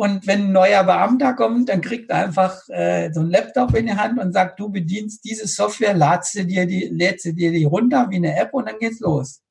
und 0.00 0.26
wenn 0.26 0.44
ein 0.44 0.52
neuer 0.52 0.82
Beamter 0.82 1.34
kommt, 1.34 1.68
dann 1.68 1.82
kriegt 1.82 2.08
er 2.08 2.24
einfach 2.24 2.66
äh, 2.70 3.12
so 3.12 3.20
ein 3.20 3.28
Laptop 3.28 3.76
in 3.76 3.84
die 3.84 3.92
Hand 3.92 4.18
und 4.18 4.32
sagt, 4.32 4.58
du 4.58 4.70
bedienst 4.70 5.22
diese 5.26 5.46
Software, 5.46 5.92
ladst 5.92 6.36
du 6.36 6.46
dir 6.46 6.64
die, 6.64 6.86
lädst 6.86 7.26
du 7.26 7.34
dir 7.34 7.52
die 7.52 7.64
runter 7.64 8.06
wie 8.08 8.16
eine 8.16 8.34
App 8.34 8.54
und 8.54 8.66
dann 8.66 8.78
geht's 8.78 9.00
los. 9.00 9.42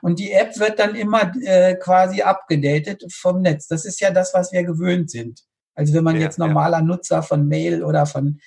Und 0.00 0.18
die 0.18 0.32
App 0.32 0.58
wird 0.58 0.78
dann 0.78 0.94
immer 0.94 1.30
äh, 1.44 1.74
quasi 1.74 2.22
abgedatet 2.22 3.04
vom 3.12 3.42
Netz. 3.42 3.66
Das 3.66 3.84
ist 3.84 4.00
ja 4.00 4.10
das, 4.10 4.32
was 4.32 4.52
wir 4.52 4.64
gewöhnt 4.64 5.10
sind. 5.10 5.42
Also 5.74 5.92
wenn 5.92 6.04
man 6.04 6.16
ja, 6.16 6.22
jetzt 6.22 6.38
normaler 6.38 6.78
ja. 6.78 6.82
Nutzer 6.82 7.22
von 7.22 7.46
Mail 7.46 7.84
oder 7.84 8.06
von, 8.06 8.40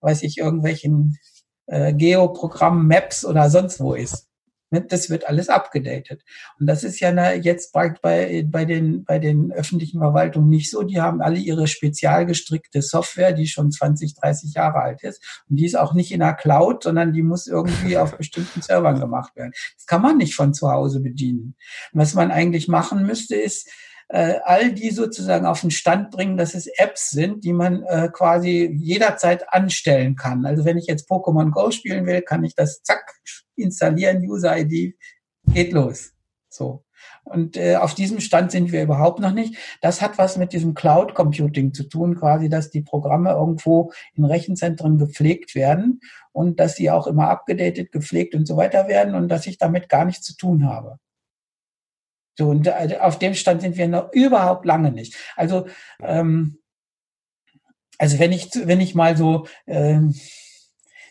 weiß 0.00 0.22
ich, 0.22 0.38
irgendwelchen 0.38 1.18
äh, 1.66 1.92
Geoprogrammen, 1.92 2.86
Maps 2.86 3.26
oder 3.26 3.50
sonst 3.50 3.80
wo 3.80 3.92
ist. 3.92 4.29
Ne, 4.72 4.82
das 4.82 5.10
wird 5.10 5.28
alles 5.28 5.48
abgedatet. 5.48 6.22
Und 6.60 6.66
das 6.66 6.84
ist 6.84 7.00
ja 7.00 7.32
jetzt 7.32 7.72
bei, 7.72 7.92
bei, 8.00 8.64
den, 8.64 9.04
bei 9.04 9.18
den 9.18 9.50
öffentlichen 9.50 9.98
Verwaltungen 9.98 10.48
nicht 10.48 10.70
so. 10.70 10.84
Die 10.84 11.00
haben 11.00 11.20
alle 11.20 11.38
ihre 11.38 11.66
spezial 11.66 12.24
gestrickte 12.24 12.80
Software, 12.80 13.32
die 13.32 13.48
schon 13.48 13.72
20, 13.72 14.14
30 14.14 14.54
Jahre 14.54 14.80
alt 14.80 15.02
ist. 15.02 15.42
Und 15.48 15.56
die 15.56 15.66
ist 15.66 15.76
auch 15.76 15.92
nicht 15.92 16.12
in 16.12 16.20
der 16.20 16.34
Cloud, 16.34 16.84
sondern 16.84 17.12
die 17.12 17.22
muss 17.22 17.48
irgendwie 17.48 17.98
auf 17.98 18.16
bestimmten 18.16 18.62
Servern 18.62 19.00
gemacht 19.00 19.34
werden. 19.34 19.52
Das 19.76 19.86
kann 19.86 20.02
man 20.02 20.18
nicht 20.18 20.36
von 20.36 20.54
zu 20.54 20.70
Hause 20.70 21.00
bedienen. 21.00 21.56
Was 21.92 22.14
man 22.14 22.30
eigentlich 22.30 22.68
machen 22.68 23.04
müsste, 23.04 23.34
ist, 23.34 23.68
all 24.12 24.72
die 24.72 24.90
sozusagen 24.90 25.46
auf 25.46 25.60
den 25.60 25.70
Stand 25.70 26.10
bringen, 26.10 26.36
dass 26.36 26.54
es 26.54 26.66
Apps 26.66 27.10
sind, 27.10 27.44
die 27.44 27.52
man 27.52 27.84
äh, 27.84 28.08
quasi 28.12 28.68
jederzeit 28.76 29.52
anstellen 29.52 30.16
kann. 30.16 30.44
Also 30.46 30.64
wenn 30.64 30.78
ich 30.78 30.86
jetzt 30.86 31.08
Pokémon 31.08 31.50
Go 31.50 31.70
spielen 31.70 32.06
will, 32.06 32.22
kann 32.22 32.42
ich 32.42 32.54
das 32.54 32.82
zack 32.82 33.14
installieren, 33.56 34.28
User-ID, 34.28 34.96
geht 35.52 35.72
los. 35.72 36.12
So. 36.48 36.84
Und 37.24 37.56
äh, 37.56 37.76
auf 37.76 37.94
diesem 37.94 38.20
Stand 38.20 38.50
sind 38.50 38.72
wir 38.72 38.82
überhaupt 38.82 39.20
noch 39.20 39.32
nicht. 39.32 39.56
Das 39.80 40.02
hat 40.02 40.18
was 40.18 40.36
mit 40.36 40.52
diesem 40.52 40.74
Cloud 40.74 41.14
Computing 41.14 41.72
zu 41.72 41.84
tun, 41.84 42.16
quasi, 42.16 42.48
dass 42.48 42.70
die 42.70 42.82
Programme 42.82 43.30
irgendwo 43.30 43.92
in 44.14 44.24
Rechenzentren 44.24 44.98
gepflegt 44.98 45.54
werden 45.54 46.00
und 46.32 46.58
dass 46.58 46.76
sie 46.76 46.90
auch 46.90 47.06
immer 47.06 47.28
abgedatet, 47.28 47.92
gepflegt 47.92 48.34
und 48.34 48.46
so 48.46 48.56
weiter 48.56 48.88
werden 48.88 49.14
und 49.14 49.28
dass 49.28 49.46
ich 49.46 49.58
damit 49.58 49.88
gar 49.88 50.04
nichts 50.04 50.26
zu 50.26 50.36
tun 50.36 50.66
habe. 50.66 50.98
So, 52.40 52.48
und 52.48 52.66
äh, 52.66 52.96
auf 53.02 53.18
dem 53.18 53.34
Stand 53.34 53.60
sind 53.60 53.76
wir 53.76 53.86
noch 53.86 54.14
überhaupt 54.14 54.64
lange 54.64 54.90
nicht. 54.92 55.14
Also, 55.36 55.66
ähm, 56.02 56.56
also 57.98 58.18
wenn 58.18 58.32
ich, 58.32 58.48
wenn 58.64 58.80
ich 58.80 58.94
mal 58.94 59.14
so, 59.14 59.46
ähm, 59.66 60.14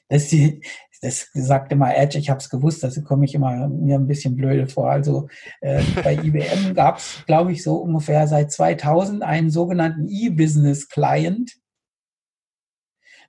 das, 0.07 0.29
die, 0.29 0.63
das 1.03 1.29
sagte 1.36 1.75
mal 1.75 1.91
Edge, 1.91 2.17
ich 2.17 2.31
habe 2.31 2.39
es 2.39 2.50
gewusst, 2.50 2.81
das 2.81 3.03
komme 3.03 3.25
ich 3.25 3.36
immer 3.36 3.67
mir 3.67 4.00
ein 4.00 4.07
bisschen 4.07 4.36
blöde 4.36 4.65
vor. 4.65 4.89
Also 4.89 5.27
äh, 5.62 5.83
bei 6.03 6.15
IBM 6.24 6.74
gab 6.74 6.98
es, 6.98 7.24
glaube 7.27 7.51
ich, 7.51 7.62
so 7.62 7.75
ungefähr 7.75 8.27
seit 8.27 8.51
2000 8.51 9.21
einen 9.21 9.51
sogenannten 9.51 10.07
E-Business 10.07 10.89
Client. 10.89 11.59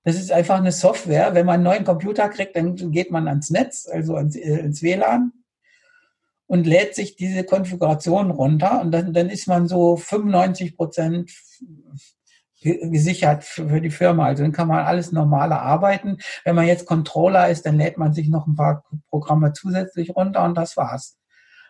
Das 0.05 0.17
ist 0.17 0.33
einfach 0.33 0.57
eine 0.57 0.73
Software. 0.73 1.35
Wenn 1.35 1.45
man 1.45 1.57
einen 1.57 1.65
neuen 1.65 1.85
Computer 1.85 2.31
kriegt, 2.31 2.57
dann 2.57 2.77
geht 2.77 3.11
man 3.11 3.29
ans 3.29 3.51
Netz, 3.51 3.87
also 3.87 4.15
ans, 4.17 4.37
äh, 4.37 4.61
ins 4.61 4.83
WLAN 4.83 5.35
und 6.51 6.67
lädt 6.67 6.97
sich 6.97 7.15
diese 7.15 7.45
Konfiguration 7.45 8.33
runter 8.33 8.81
und 8.81 8.91
dann, 8.91 9.13
dann 9.13 9.31
ist 9.31 9.47
man 9.47 9.69
so 9.69 9.97
95 9.97 10.77
Prozent 10.77 11.31
gesichert 12.61 13.45
für 13.45 13.81
die 13.81 13.93
Firma. 13.93 14.27
Also 14.27 14.43
dann 14.43 14.51
kann 14.51 14.67
man 14.67 14.85
alles 14.85 15.13
normale 15.13 15.61
arbeiten. 15.61 16.19
Wenn 16.43 16.57
man 16.57 16.67
jetzt 16.67 16.87
Controller 16.87 17.49
ist, 17.49 17.67
dann 17.67 17.79
lädt 17.79 17.99
man 17.99 18.15
sich 18.15 18.29
noch 18.29 18.49
ein 18.49 18.57
paar 18.57 18.83
Programme 19.11 19.53
zusätzlich 19.53 20.17
runter 20.17 20.43
und 20.43 20.57
das 20.57 20.77
war's. 20.77 21.21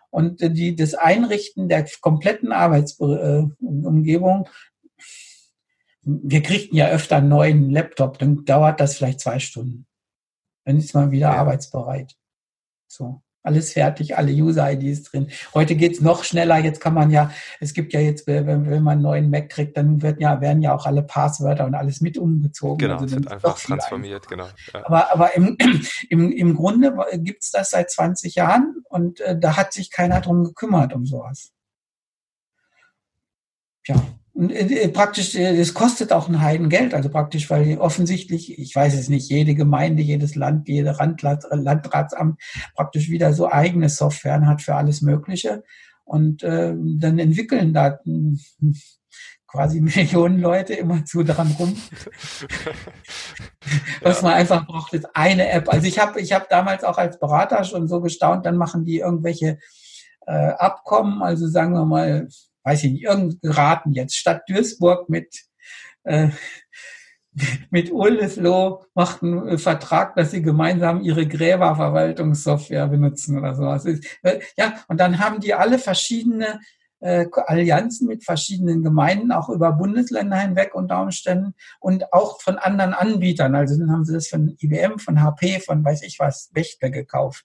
Und 0.08 0.40
die, 0.40 0.74
das 0.74 0.94
Einrichten 0.94 1.68
der 1.68 1.86
kompletten 2.00 2.50
Arbeitsumgebung, 2.50 4.48
wir 6.00 6.42
kriegten 6.42 6.78
ja 6.78 6.88
öfter 6.88 7.16
einen 7.16 7.28
neuen 7.28 7.68
Laptop, 7.68 8.18
dann 8.18 8.46
dauert 8.46 8.80
das 8.80 8.96
vielleicht 8.96 9.20
zwei 9.20 9.40
Stunden. 9.40 9.86
Dann 10.64 10.78
ist 10.78 10.94
man 10.94 11.10
wieder 11.10 11.32
ja. 11.32 11.36
arbeitsbereit. 11.36 12.16
So 12.88 13.20
alles 13.42 13.72
fertig, 13.72 14.16
alle 14.16 14.32
User-IDs 14.32 15.04
drin. 15.04 15.28
Heute 15.54 15.74
geht's 15.74 16.00
noch 16.00 16.24
schneller. 16.24 16.58
Jetzt 16.58 16.80
kann 16.80 16.94
man 16.94 17.10
ja, 17.10 17.30
es 17.58 17.72
gibt 17.72 17.92
ja 17.92 18.00
jetzt, 18.00 18.26
wenn, 18.26 18.46
wenn 18.46 18.82
man 18.82 18.94
einen 18.94 19.02
neuen 19.02 19.30
Mac 19.30 19.48
kriegt, 19.48 19.76
dann 19.76 20.02
wird 20.02 20.20
ja, 20.20 20.40
werden 20.40 20.62
ja 20.62 20.74
auch 20.74 20.86
alle 20.86 21.02
Passwörter 21.02 21.64
und 21.66 21.74
alles 21.74 22.00
mit 22.00 22.18
umgezogen. 22.18 22.78
Genau, 22.78 22.98
also 22.98 23.16
wird 23.16 23.28
einfach 23.30 23.58
transformiert, 23.58 24.28
genau. 24.28 24.48
Ja. 24.72 24.86
Aber, 24.86 25.12
aber 25.12 25.34
im, 25.36 25.56
im, 26.10 26.32
im 26.32 26.54
Grunde 26.54 26.94
gibt's 27.14 27.50
das 27.50 27.70
seit 27.70 27.90
20 27.90 28.34
Jahren 28.34 28.76
und 28.88 29.20
äh, 29.20 29.38
da 29.38 29.56
hat 29.56 29.72
sich 29.72 29.90
keiner 29.90 30.20
drum 30.20 30.44
gekümmert 30.44 30.92
um 30.92 31.06
sowas. 31.06 31.52
Ja. 33.86 33.96
Und 34.32 34.50
äh, 34.52 34.88
praktisch, 34.88 35.34
äh, 35.34 35.56
es 35.58 35.74
kostet 35.74 36.12
auch 36.12 36.28
ein 36.28 36.40
Heidengeld, 36.40 36.94
also 36.94 37.08
praktisch, 37.08 37.50
weil 37.50 37.78
offensichtlich, 37.78 38.58
ich 38.58 38.74
weiß 38.74 38.94
es 38.94 39.08
nicht, 39.08 39.28
jede 39.28 39.54
Gemeinde, 39.54 40.02
jedes 40.02 40.34
Land, 40.34 40.68
jede 40.68 40.92
Landrat, 40.92 41.44
Landratsamt 41.50 42.40
praktisch 42.74 43.10
wieder 43.10 43.32
so 43.32 43.50
eigene 43.50 43.88
Software 43.88 44.46
hat 44.46 44.62
für 44.62 44.74
alles 44.74 45.02
Mögliche. 45.02 45.64
Und 46.04 46.42
äh, 46.42 46.74
dann 46.76 47.18
entwickeln 47.18 47.72
da 47.72 47.98
hm, 48.04 48.40
quasi 49.50 49.80
Millionen 49.80 50.40
Leute 50.40 50.74
immer 50.74 51.04
zu 51.04 51.22
dran 51.22 51.54
rum. 51.58 51.76
Was 54.02 54.18
ja. 54.18 54.28
man 54.28 54.34
einfach 54.34 54.66
braucht, 54.66 54.92
ist 54.94 55.08
eine 55.14 55.50
App. 55.50 55.72
Also 55.72 55.86
ich 55.86 55.98
habe 55.98 56.20
ich 56.20 56.32
hab 56.32 56.48
damals 56.48 56.84
auch 56.84 56.98
als 56.98 57.18
Berater 57.18 57.64
schon 57.64 57.88
so 57.88 58.00
gestaunt, 58.00 58.46
dann 58.46 58.56
machen 58.56 58.84
die 58.84 58.98
irgendwelche 58.98 59.58
äh, 60.26 60.32
Abkommen, 60.32 61.22
also 61.22 61.48
sagen 61.48 61.72
wir 61.72 61.84
mal, 61.84 62.28
weiß 62.64 62.84
ich 62.84 62.92
nicht, 62.92 63.04
irgendein 63.04 63.50
Raten 63.50 63.92
jetzt, 63.92 64.16
Stadt 64.16 64.42
Duisburg 64.48 65.08
mit, 65.08 65.34
äh, 66.04 66.28
mit 67.70 67.92
Oldesloe 67.92 68.84
macht 68.94 69.22
einen 69.22 69.58
Vertrag, 69.58 70.14
dass 70.16 70.32
sie 70.32 70.42
gemeinsam 70.42 71.00
ihre 71.02 71.26
Gräberverwaltungssoftware 71.26 72.88
benutzen 72.88 73.38
oder 73.38 73.54
sowas. 73.54 73.84
Äh, 73.86 74.40
ja, 74.56 74.82
und 74.88 74.98
dann 75.00 75.18
haben 75.18 75.40
die 75.40 75.54
alle 75.54 75.78
verschiedene 75.78 76.60
äh, 77.00 77.26
Allianzen 77.46 78.06
mit 78.06 78.24
verschiedenen 78.24 78.82
Gemeinden, 78.82 79.32
auch 79.32 79.48
über 79.48 79.72
Bundesländer 79.72 80.36
hinweg 80.36 80.74
unter 80.74 81.00
Umständen 81.00 81.54
und 81.80 82.12
auch 82.12 82.40
von 82.40 82.58
anderen 82.58 82.92
Anbietern. 82.92 83.54
Also 83.54 83.78
dann 83.78 83.90
haben 83.90 84.04
sie 84.04 84.12
das 84.12 84.28
von 84.28 84.56
IBM, 84.60 84.98
von 84.98 85.22
HP, 85.22 85.60
von 85.60 85.84
weiß 85.84 86.02
ich 86.02 86.18
was, 86.18 86.50
Wächter 86.52 86.90
gekauft. 86.90 87.44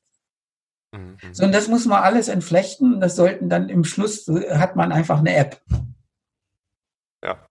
Mhm. 0.96 1.18
So, 1.34 1.46
und 1.46 1.52
das 1.52 1.68
muss 1.68 1.86
man 1.86 2.04
alles 2.04 2.28
entflechten. 2.28 3.00
Das 3.00 3.16
sollten 3.16 3.50
dann 3.50 3.70
im 3.70 3.84
Schluss, 3.84 4.28
hat 4.28 4.76
man 4.76 4.92
einfach 4.92 5.20
eine 5.20 5.36
App. 5.36 5.62
Ja. 7.24 7.48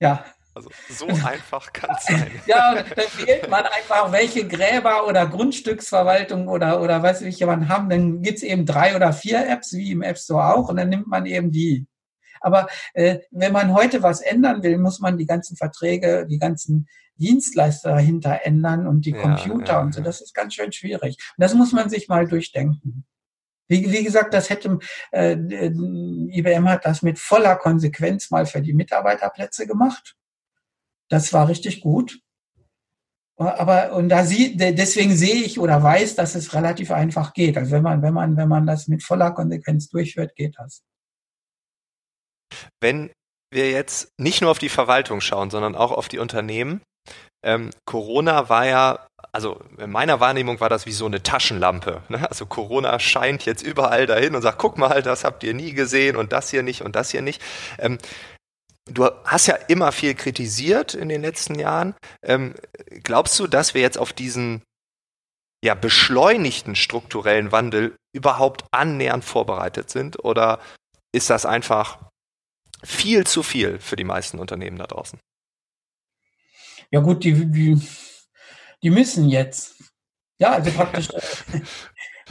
Ja. 0.00 0.24
Also 0.54 0.70
so 0.88 1.06
einfach 1.06 1.72
kann 1.72 1.94
es 1.96 2.06
sein. 2.06 2.30
ja, 2.46 2.74
dann 2.74 3.26
wählt 3.26 3.48
man 3.48 3.64
einfach, 3.64 4.10
welche 4.10 4.46
Gräber 4.48 5.06
oder 5.06 5.26
Grundstücksverwaltung 5.26 6.48
oder, 6.48 6.82
oder 6.82 7.02
was 7.02 7.22
welche 7.22 7.46
man 7.46 7.68
haben. 7.68 7.88
Dann 7.88 8.22
gibt 8.22 8.38
es 8.38 8.42
eben 8.42 8.66
drei 8.66 8.96
oder 8.96 9.12
vier 9.12 9.46
Apps, 9.48 9.72
wie 9.74 9.92
im 9.92 10.02
App 10.02 10.18
Store 10.18 10.54
auch, 10.54 10.68
und 10.68 10.76
dann 10.76 10.88
nimmt 10.88 11.06
man 11.06 11.26
eben 11.26 11.52
die. 11.52 11.86
Aber 12.40 12.68
äh, 12.94 13.18
wenn 13.30 13.52
man 13.52 13.72
heute 13.74 14.02
was 14.02 14.20
ändern 14.20 14.62
will, 14.62 14.78
muss 14.78 15.00
man 15.00 15.18
die 15.18 15.26
ganzen 15.26 15.56
Verträge, 15.56 16.26
die 16.26 16.38
ganzen 16.38 16.88
Dienstleister 17.18 17.90
dahinter 17.90 18.40
ändern 18.44 18.86
und 18.86 19.04
die 19.04 19.12
Computer 19.12 19.74
ja, 19.74 19.80
und 19.80 19.94
so. 19.94 20.00
Das 20.02 20.20
ist 20.20 20.34
ganz 20.34 20.54
schön 20.54 20.72
schwierig. 20.72 21.16
Und 21.36 21.42
das 21.42 21.54
muss 21.54 21.72
man 21.72 21.90
sich 21.90 22.08
mal 22.08 22.26
durchdenken. 22.26 23.04
Wie, 23.68 23.90
wie 23.92 24.02
gesagt, 24.02 24.32
das 24.32 24.48
hätte 24.48 24.78
äh, 25.12 25.34
IBM 25.34 26.68
hat 26.68 26.86
das 26.86 27.02
mit 27.02 27.18
voller 27.18 27.56
Konsequenz 27.56 28.30
mal 28.30 28.46
für 28.46 28.62
die 28.62 28.72
Mitarbeiterplätze 28.72 29.66
gemacht. 29.66 30.16
Das 31.08 31.32
war 31.32 31.48
richtig 31.48 31.80
gut. 31.80 32.20
Aber 33.36 33.92
und 33.92 34.08
da 34.08 34.24
sie, 34.24 34.56
deswegen 34.56 35.14
sehe 35.14 35.44
ich 35.44 35.60
oder 35.60 35.80
weiß, 35.80 36.16
dass 36.16 36.34
es 36.34 36.54
relativ 36.54 36.90
einfach 36.90 37.34
geht. 37.34 37.56
Also 37.56 37.70
wenn 37.70 37.84
man, 37.84 38.02
wenn 38.02 38.14
man, 38.14 38.36
wenn 38.36 38.48
man 38.48 38.66
das 38.66 38.88
mit 38.88 39.04
voller 39.04 39.30
Konsequenz 39.30 39.88
durchführt, 39.88 40.34
geht 40.34 40.56
das. 40.58 40.82
Wenn 42.80 43.10
wir 43.50 43.70
jetzt 43.70 44.12
nicht 44.18 44.40
nur 44.40 44.50
auf 44.50 44.58
die 44.58 44.68
Verwaltung 44.68 45.20
schauen, 45.20 45.50
sondern 45.50 45.74
auch 45.74 45.92
auf 45.92 46.08
die 46.08 46.18
Unternehmen, 46.18 46.82
ähm, 47.44 47.70
Corona 47.84 48.48
war 48.48 48.66
ja, 48.66 49.06
also 49.32 49.60
in 49.78 49.90
meiner 49.90 50.20
Wahrnehmung 50.20 50.60
war 50.60 50.68
das 50.68 50.86
wie 50.86 50.92
so 50.92 51.06
eine 51.06 51.22
Taschenlampe. 51.22 52.02
Ne? 52.08 52.28
Also 52.28 52.46
Corona 52.46 52.98
scheint 52.98 53.44
jetzt 53.44 53.62
überall 53.62 54.06
dahin 54.06 54.34
und 54.34 54.42
sagt, 54.42 54.58
guck 54.58 54.76
mal, 54.78 55.02
das 55.02 55.24
habt 55.24 55.44
ihr 55.44 55.54
nie 55.54 55.72
gesehen 55.72 56.16
und 56.16 56.32
das 56.32 56.50
hier 56.50 56.62
nicht 56.62 56.82
und 56.82 56.96
das 56.96 57.10
hier 57.10 57.22
nicht. 57.22 57.40
Ähm, 57.78 57.98
du 58.86 59.08
hast 59.24 59.46
ja 59.46 59.54
immer 59.68 59.92
viel 59.92 60.14
kritisiert 60.14 60.94
in 60.94 61.08
den 61.08 61.22
letzten 61.22 61.54
Jahren. 61.54 61.94
Ähm, 62.22 62.54
glaubst 63.04 63.38
du, 63.38 63.46
dass 63.46 63.74
wir 63.74 63.82
jetzt 63.82 63.98
auf 63.98 64.12
diesen 64.12 64.62
ja, 65.64 65.74
beschleunigten 65.74 66.76
strukturellen 66.76 67.52
Wandel 67.52 67.96
überhaupt 68.12 68.64
annähernd 68.72 69.24
vorbereitet 69.24 69.90
sind? 69.90 70.24
Oder 70.24 70.60
ist 71.12 71.30
das 71.30 71.46
einfach 71.46 71.98
viel 72.84 73.26
zu 73.26 73.42
viel 73.42 73.78
für 73.78 73.96
die 73.96 74.04
meisten 74.04 74.38
Unternehmen 74.38 74.78
da 74.78 74.86
draußen? 74.86 75.18
Ja 76.90 77.00
gut, 77.00 77.24
die, 77.24 77.50
die, 77.50 77.80
die 78.82 78.90
müssen 78.90 79.28
jetzt. 79.28 79.74
Ja, 80.38 80.52
also 80.52 80.70
praktisch. 80.70 81.08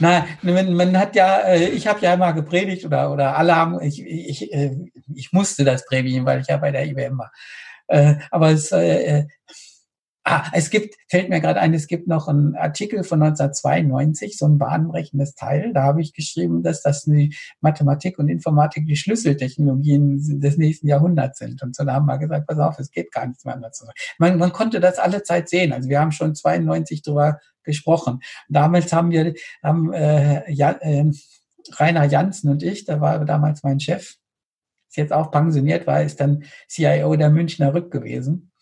na, 0.00 0.26
man, 0.42 0.74
man 0.74 0.96
hat 0.96 1.16
ja, 1.16 1.38
äh, 1.40 1.70
ich 1.70 1.88
habe 1.88 1.98
ja 2.00 2.14
immer 2.14 2.32
gepredigt 2.32 2.84
oder 2.84 3.12
oder 3.12 3.36
alle 3.36 3.56
haben, 3.56 3.80
ich, 3.82 4.00
ich, 4.00 4.52
äh, 4.52 4.76
ich 5.12 5.32
musste 5.32 5.64
das 5.64 5.84
predigen, 5.86 6.24
weil 6.24 6.40
ich 6.40 6.46
ja 6.46 6.56
bei 6.56 6.70
der 6.70 6.86
IBM 6.86 7.18
war. 7.18 7.32
Aber 8.30 8.50
es, 8.50 8.70
Ah, 10.30 10.44
es 10.52 10.68
gibt, 10.68 10.94
fällt 11.08 11.30
mir 11.30 11.40
gerade 11.40 11.58
ein, 11.58 11.72
es 11.72 11.86
gibt 11.86 12.06
noch 12.06 12.28
einen 12.28 12.54
Artikel 12.54 13.02
von 13.02 13.22
1992, 13.22 14.36
so 14.36 14.44
ein 14.44 14.58
bahnbrechendes 14.58 15.34
Teil. 15.34 15.72
Da 15.72 15.84
habe 15.84 16.02
ich 16.02 16.12
geschrieben, 16.12 16.62
dass 16.62 16.82
das 16.82 17.04
die 17.04 17.34
Mathematik 17.62 18.18
und 18.18 18.28
Informatik 18.28 18.84
die 18.84 18.96
Schlüsseltechnologien 18.96 20.38
des 20.38 20.58
nächsten 20.58 20.86
Jahrhunderts 20.86 21.38
sind. 21.38 21.62
Und 21.62 21.74
so 21.74 21.82
da 21.82 21.94
haben 21.94 22.04
wir 22.04 22.18
gesagt, 22.18 22.46
pass 22.46 22.58
auf, 22.58 22.78
es 22.78 22.90
geht 22.90 23.10
gar 23.10 23.26
nichts 23.26 23.46
mehr 23.46 23.56
dazu. 23.56 23.86
Man, 24.18 24.36
man 24.36 24.52
konnte 24.52 24.80
das 24.80 24.98
alle 24.98 25.22
Zeit 25.22 25.48
sehen. 25.48 25.72
Also 25.72 25.88
wir 25.88 25.98
haben 25.98 26.12
schon 26.12 26.34
92 26.34 27.00
drüber 27.00 27.40
gesprochen. 27.62 28.20
Damals 28.50 28.92
haben 28.92 29.10
wir, 29.10 29.32
haben, 29.62 29.94
äh, 29.94 30.52
ja, 30.52 30.72
äh, 30.72 31.10
Rainer 31.76 32.04
Janssen 32.04 32.50
und 32.50 32.62
ich, 32.62 32.84
da 32.84 33.00
war 33.00 33.24
damals 33.24 33.62
mein 33.62 33.80
Chef, 33.80 34.16
ist 34.88 34.96
jetzt 34.96 35.12
auch 35.14 35.30
pensioniert, 35.30 35.86
war, 35.86 36.02
ist 36.02 36.20
dann 36.20 36.44
CIO 36.68 37.16
der 37.16 37.30
Münchner 37.30 37.72
Rück 37.72 37.90
gewesen. 37.90 38.52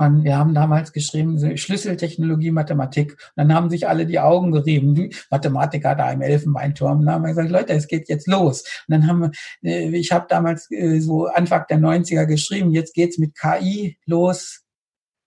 Und 0.00 0.24
wir 0.24 0.38
haben 0.38 0.54
damals 0.54 0.94
geschrieben, 0.94 1.58
Schlüsseltechnologie, 1.58 2.52
Mathematik. 2.52 3.12
Und 3.12 3.18
dann 3.36 3.54
haben 3.54 3.68
sich 3.68 3.86
alle 3.86 4.06
die 4.06 4.18
Augen 4.18 4.50
gerieben, 4.50 4.94
die 4.94 5.14
Mathematiker 5.30 5.94
da 5.94 6.10
im 6.10 6.22
Elfenbeinturm. 6.22 7.00
Und 7.00 7.06
dann 7.06 7.16
haben 7.16 7.22
wir 7.24 7.28
gesagt, 7.28 7.50
Leute, 7.50 7.74
es 7.74 7.86
geht 7.86 8.08
jetzt 8.08 8.26
los. 8.26 8.62
Und 8.88 8.92
dann 8.92 9.06
haben 9.06 9.20
wir, 9.20 9.30
äh, 9.62 9.94
ich 9.94 10.10
habe 10.10 10.24
damals 10.26 10.70
äh, 10.70 11.00
so 11.00 11.26
Anfang 11.26 11.66
der 11.68 11.80
90er 11.80 12.24
geschrieben, 12.24 12.70
jetzt 12.70 12.94
geht's 12.94 13.18
mit 13.18 13.38
KI 13.38 13.98
los, 14.06 14.62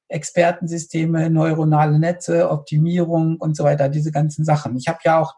Expertensysteme, 0.08 1.30
neuronale 1.30 2.00
Netze, 2.00 2.50
Optimierung 2.50 3.38
und 3.38 3.56
so 3.56 3.66
weiter, 3.66 3.90
diese 3.90 4.12
ganzen 4.12 4.44
Sachen. 4.44 4.76
Ich 4.76 4.88
habe 4.88 5.00
ja 5.06 5.20
auch 5.20 5.36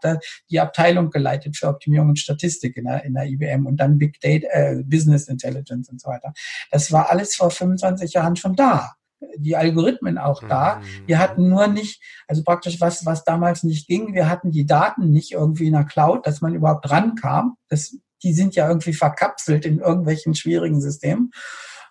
die 0.49 0.61
Abteilung 0.61 1.09
geleitet 1.09 1.57
für 1.57 1.67
Optimierung 1.67 2.07
und 2.07 2.19
Statistik 2.19 2.77
in 2.77 2.85
der, 2.85 3.03
in 3.03 3.13
der 3.13 3.25
IBM 3.25 3.65
und 3.65 3.81
dann 3.81 3.97
Big 3.97 4.21
Data, 4.21 4.47
äh, 4.47 4.81
Business 4.85 5.27
Intelligence 5.27 5.89
und 5.89 5.99
so 5.99 6.07
weiter. 6.07 6.31
Das 6.71 6.93
war 6.93 7.09
alles 7.09 7.35
vor 7.35 7.51
25 7.51 8.13
Jahren 8.13 8.37
schon 8.37 8.55
da 8.55 8.95
die 9.37 9.55
Algorithmen 9.55 10.17
auch 10.17 10.43
da. 10.47 10.75
Mhm. 10.75 11.07
Wir 11.07 11.19
hatten 11.19 11.49
nur 11.49 11.67
nicht, 11.67 12.01
also 12.27 12.43
praktisch 12.43 12.81
was, 12.81 13.05
was 13.05 13.23
damals 13.23 13.63
nicht 13.63 13.87
ging, 13.87 14.13
wir 14.13 14.29
hatten 14.29 14.51
die 14.51 14.65
Daten 14.65 15.11
nicht 15.11 15.31
irgendwie 15.31 15.67
in 15.67 15.73
der 15.73 15.85
Cloud, 15.85 16.25
dass 16.25 16.41
man 16.41 16.53
überhaupt 16.53 16.89
rankam. 16.89 17.57
Das, 17.69 17.97
die 18.23 18.33
sind 18.33 18.55
ja 18.55 18.67
irgendwie 18.67 18.93
verkapselt 18.93 19.65
in 19.65 19.79
irgendwelchen 19.79 20.35
schwierigen 20.35 20.81
Systemen. 20.81 21.31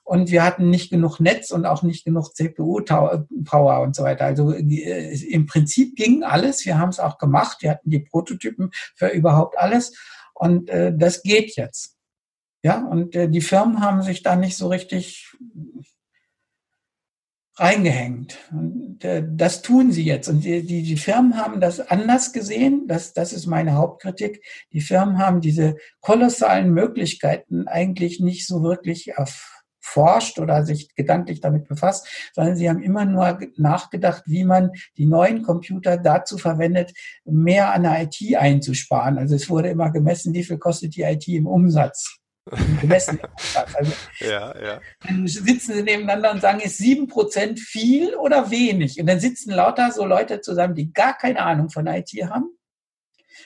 Und 0.05 0.31
wir 0.31 0.45
hatten 0.45 0.69
nicht 0.69 0.91
genug 0.91 1.19
Netz 1.19 1.51
und 1.51 1.65
auch 1.65 1.83
nicht 1.83 2.05
genug 2.05 2.35
CPU-Power 2.35 3.81
und 3.81 3.97
so 3.97 4.03
weiter. 4.03 4.27
Also 4.27 4.53
äh, 4.53 5.15
im 5.31 5.47
Prinzip 5.47 5.97
ging 5.97 6.23
alles. 6.23 6.67
Wir 6.67 6.79
haben 6.79 6.91
es 6.91 7.01
auch 7.01 7.17
gemacht. 7.17 7.59
Wir 7.63 7.71
hatten 7.71 7.89
die 7.89 8.01
Prototypen 8.01 8.71
für 8.95 9.09
überhaupt 9.09 9.59
alles. 9.59 9.97
Und 10.35 10.69
äh, 10.69 10.93
das 10.95 11.23
geht 11.23 11.57
jetzt. 11.57 11.97
Ja, 12.63 12.85
und 12.85 13.15
äh, 13.17 13.31
die 13.31 13.41
Firmen 13.41 13.81
haben 13.81 14.03
sich 14.03 14.23
da 14.23 14.37
nicht 14.37 14.57
so 14.57 14.69
richtig 14.69 15.35
reingehängt. 17.57 18.39
Und 18.51 19.05
äh, 19.05 19.25
das 19.27 19.63
tun 19.63 19.93
sie 19.93 20.05
jetzt. 20.05 20.29
Und 20.29 20.45
die, 20.45 20.67
die, 20.67 20.83
die 20.83 20.97
Firmen 20.97 21.37
haben 21.37 21.61
das 21.61 21.81
anders 21.81 22.33
gesehen. 22.33 22.87
Das, 22.89 23.13
das 23.13 23.33
ist 23.33 23.47
meine 23.47 23.75
Hauptkritik. 23.75 24.45
Die 24.73 24.81
Firmen 24.81 25.19
haben 25.19 25.41
diese 25.41 25.77
kolossalen 26.01 26.73
Möglichkeiten 26.73 27.69
eigentlich 27.69 28.21
nicht 28.21 28.47
so 28.47 28.63
wirklich 28.63 29.13
erforscht 29.13 30.41
oder 30.41 30.65
sich 30.65 30.95
gedanklich 30.97 31.41
damit 31.41 31.69
befasst, 31.69 32.09
sondern 32.33 32.57
sie 32.57 32.69
haben 32.69 32.83
immer 32.83 33.05
nur 33.05 33.39
nachgedacht, 33.57 34.25
wie 34.27 34.45
man 34.45 34.73
die 34.97 35.07
neuen 35.07 35.43
Computer 35.43 35.97
dazu 35.97 36.39
verwendet, 36.39 36.93
mehr 37.25 37.73
an 37.73 37.85
der 37.85 38.03
IT 38.03 38.37
einzusparen. 38.37 39.17
Also 39.19 39.37
es 39.37 39.49
wurde 39.49 39.69
immer 39.69 39.93
gemessen, 39.93 40.35
wie 40.35 40.45
viel 40.45 40.59
kostet 40.59 40.97
die 40.97 41.03
IT 41.03 41.29
im 41.29 41.47
Umsatz 41.47 42.24
gemessen. 42.81 43.19
Also, 43.75 43.93
ja, 44.21 44.61
ja. 44.61 44.81
Dann 45.07 45.27
sitzen 45.27 45.75
sie 45.75 45.83
nebeneinander 45.83 46.33
und 46.33 46.41
sagen, 46.41 46.61
ist 46.61 46.79
sieben 46.79 47.09
Prozent 47.09 47.61
viel 47.61 48.15
oder 48.17 48.51
wenig? 48.51 49.01
Und 49.01 49.07
dann 49.07 49.21
sitzen 49.21 49.53
lauter 49.53 49.91
so 49.93 50.05
Leute 50.05 50.41
zusammen, 50.41 50.75
die 50.75 50.93
gar 50.93 51.17
keine 51.17 51.41
Ahnung 51.41 51.71
von 51.71 51.87
IT 51.87 52.11
haben. 52.29 52.57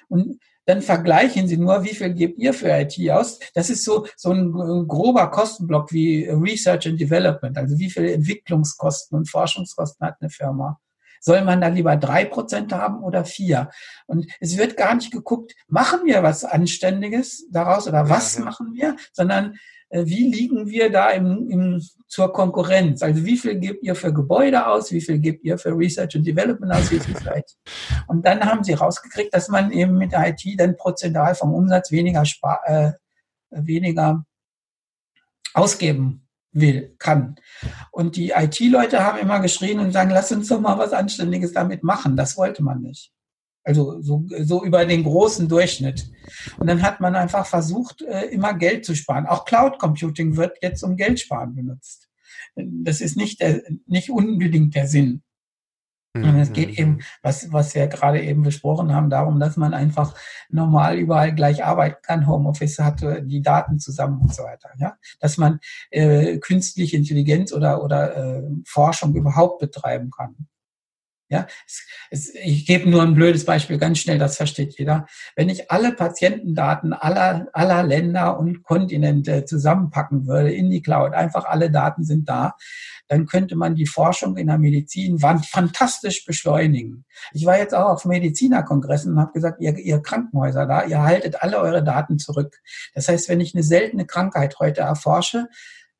Und 0.08 0.40
dann 0.66 0.82
vergleichen 0.82 1.48
sie 1.48 1.56
nur, 1.56 1.82
wie 1.84 1.94
viel 1.94 2.12
gebt 2.12 2.38
ihr 2.38 2.52
für 2.52 2.68
IT 2.68 2.98
aus. 3.10 3.38
Das 3.54 3.70
ist 3.70 3.84
so, 3.84 4.06
so 4.16 4.32
ein 4.32 4.86
grober 4.86 5.30
Kostenblock 5.30 5.92
wie 5.92 6.28
Research 6.28 6.86
and 6.86 7.00
Development. 7.00 7.56
Also 7.56 7.78
wie 7.78 7.88
viel 7.88 8.08
Entwicklungskosten 8.10 9.16
und 9.16 9.30
Forschungskosten 9.30 10.06
hat 10.06 10.16
eine 10.20 10.28
Firma. 10.28 10.78
Soll 11.20 11.42
man 11.42 11.60
da 11.60 11.68
lieber 11.68 11.96
drei 11.96 12.25
Prozent 12.25 12.72
haben 12.72 13.02
oder 13.02 13.25
vier? 13.25 13.70
Und 14.06 14.26
es 14.40 14.56
wird 14.56 14.76
gar 14.76 14.94
nicht 14.94 15.12
geguckt, 15.12 15.54
machen 15.66 16.00
wir 16.04 16.22
was 16.22 16.44
Anständiges 16.44 17.46
daraus 17.50 17.87
oder 17.87 18.08
was 18.08 18.34
ja, 18.34 18.40
ja. 18.40 18.44
machen 18.44 18.75
wir, 18.75 18.96
sondern 19.12 19.57
äh, 19.90 20.04
wie 20.07 20.31
liegen 20.31 20.68
wir 20.68 20.90
da 20.90 21.11
im, 21.11 21.48
im, 21.50 21.83
zur 22.07 22.33
Konkurrenz? 22.33 23.02
Also 23.02 23.24
wie 23.24 23.37
viel 23.37 23.59
gebt 23.59 23.83
ihr 23.83 23.94
für 23.94 24.12
Gebäude 24.12 24.66
aus? 24.66 24.92
Wie 24.92 25.00
viel 25.00 25.18
gebt 25.18 25.44
ihr 25.44 25.59
für 25.59 25.76
Research 25.76 26.16
and 26.16 26.26
Development 26.26 26.72
aus? 26.72 26.90
Wie 26.90 27.00
viel 27.00 27.16
IT? 27.35 27.57
Und 28.07 28.24
dann 28.24 28.44
haben 28.44 28.64
sie 28.64 28.74
rausgekriegt, 28.74 29.35
dass 29.35 29.48
man 29.48 29.70
eben 29.72 29.96
mit 29.98 30.12
der 30.12 30.28
IT 30.28 30.42
dann 30.59 30.76
prozentual 30.76 31.35
vom 31.35 31.54
Umsatz 31.54 31.90
weniger, 31.90 32.24
spar, 32.24 32.61
äh, 32.66 32.92
weniger 33.50 34.24
ausgeben 35.54 36.27
will, 36.52 36.94
kann. 36.98 37.37
Und 37.92 38.16
die 38.16 38.30
IT-Leute 38.30 39.04
haben 39.04 39.18
immer 39.18 39.40
geschrien 39.40 39.80
und 39.80 39.92
sagen, 39.92 40.11
lass 40.11 40.32
uns 40.32 40.48
doch 40.48 40.61
mal 40.61 40.78
was 40.78 40.92
Anständiges 40.92 41.52
damit 41.52 41.82
machen. 41.82 42.16
Das 42.16 42.37
wollte 42.37 42.62
man 42.62 42.80
nicht. 42.80 43.12
Also 43.64 44.00
so, 44.00 44.24
so 44.40 44.64
über 44.64 44.87
den 44.87 45.04
großen 45.04 45.46
Durchschnitt. 45.46 46.11
Und 46.58 46.68
dann 46.68 46.82
hat 46.82 47.00
man 47.00 47.14
einfach 47.14 47.46
versucht, 47.46 48.00
äh, 48.02 48.26
immer 48.26 48.54
Geld 48.54 48.84
zu 48.84 48.94
sparen. 48.94 49.26
Auch 49.26 49.44
Cloud 49.44 49.78
Computing 49.78 50.37
wird 50.37 50.56
jetzt 50.62 50.82
um 50.82 50.96
Geld 50.96 51.20
sparen 51.20 51.54
benutzt. 51.54 52.08
Das 52.56 53.00
ist 53.00 53.16
nicht, 53.16 53.40
der, 53.40 53.62
nicht 53.87 54.11
unbedingt 54.11 54.74
der 54.74 54.87
Sinn. 54.87 55.22
Und 56.24 56.38
es 56.38 56.52
geht 56.52 56.68
mhm. 56.70 56.74
eben, 56.76 56.98
was, 57.22 57.52
was 57.52 57.74
wir 57.74 57.87
gerade 57.87 58.22
eben 58.22 58.42
besprochen 58.42 58.94
haben, 58.94 59.11
darum, 59.11 59.40
dass 59.40 59.57
man 59.57 59.74
einfach 59.74 60.14
normal 60.48 60.96
überall 60.96 61.35
gleich 61.35 61.64
arbeiten 61.64 61.98
kann, 62.02 62.26
Homeoffice 62.26 62.78
hat, 62.78 63.02
äh, 63.02 63.22
die 63.24 63.42
Daten 63.42 63.78
zusammen 63.78 64.20
und 64.20 64.35
so 64.35 64.42
weiter. 64.42 64.70
Ja? 64.78 64.96
Dass 65.20 65.37
man 65.37 65.61
äh, 65.90 66.38
künstliche 66.38 66.96
Intelligenz 66.96 67.52
oder, 67.52 67.83
oder 67.83 68.16
äh, 68.16 68.42
Forschung 68.66 69.14
überhaupt 69.14 69.61
betreiben 69.61 70.11
kann. 70.11 70.48
Ja, 71.31 71.46
es, 71.66 71.87
es, 72.11 72.35
ich 72.35 72.64
gebe 72.64 72.88
nur 72.88 73.02
ein 73.02 73.12
blödes 73.12 73.44
Beispiel, 73.44 73.76
ganz 73.76 73.98
schnell, 73.98 74.18
das 74.18 74.38
versteht 74.38 74.78
jeder. 74.78 75.07
Wenn 75.37 75.50
ich 75.50 75.70
alle 75.70 75.92
Patientendaten 75.92 76.94
aller, 76.94 77.48
aller 77.52 77.83
Länder 77.83 78.38
und 78.38 78.62
Kontinente 78.62 79.44
zusammenpacken 79.44 80.26
würde 80.26 80.50
in 80.50 80.70
die 80.70 80.81
Cloud, 80.81 81.12
einfach 81.12 81.44
alle 81.44 81.70
Daten 81.70 82.02
sind 82.02 82.31
da, 82.31 82.54
dann 83.09 83.27
könnte 83.27 83.57
man 83.57 83.75
die 83.75 83.87
Forschung 83.87 84.37
in 84.37 84.47
der 84.47 84.59
Medizin 84.59 85.18
fantastisch 85.18 86.25
beschleunigen. 86.25 87.05
Ich 87.33 87.47
war 87.47 87.59
jetzt 87.59 87.75
auch 87.75 87.88
auf 87.88 88.05
Medizinerkongressen 88.05 89.12
und 89.12 89.21
habe 89.21 89.33
gesagt, 89.33 89.61
ihr, 89.61 89.77
ihr 89.77 90.01
Krankenhäuser 90.01 90.66
da, 90.66 90.85
ihr 90.85 91.03
haltet 91.03 91.42
alle 91.42 91.59
eure 91.59 91.83
Daten 91.83 92.18
zurück. 92.18 92.61
Das 92.94 93.09
heißt, 93.09 93.29
wenn 93.29 93.40
ich 93.40 93.55
eine 93.55 93.62
seltene 93.64 94.07
Krankheit 94.07 94.59
heute 94.59 94.83
erforsche, 94.83 95.49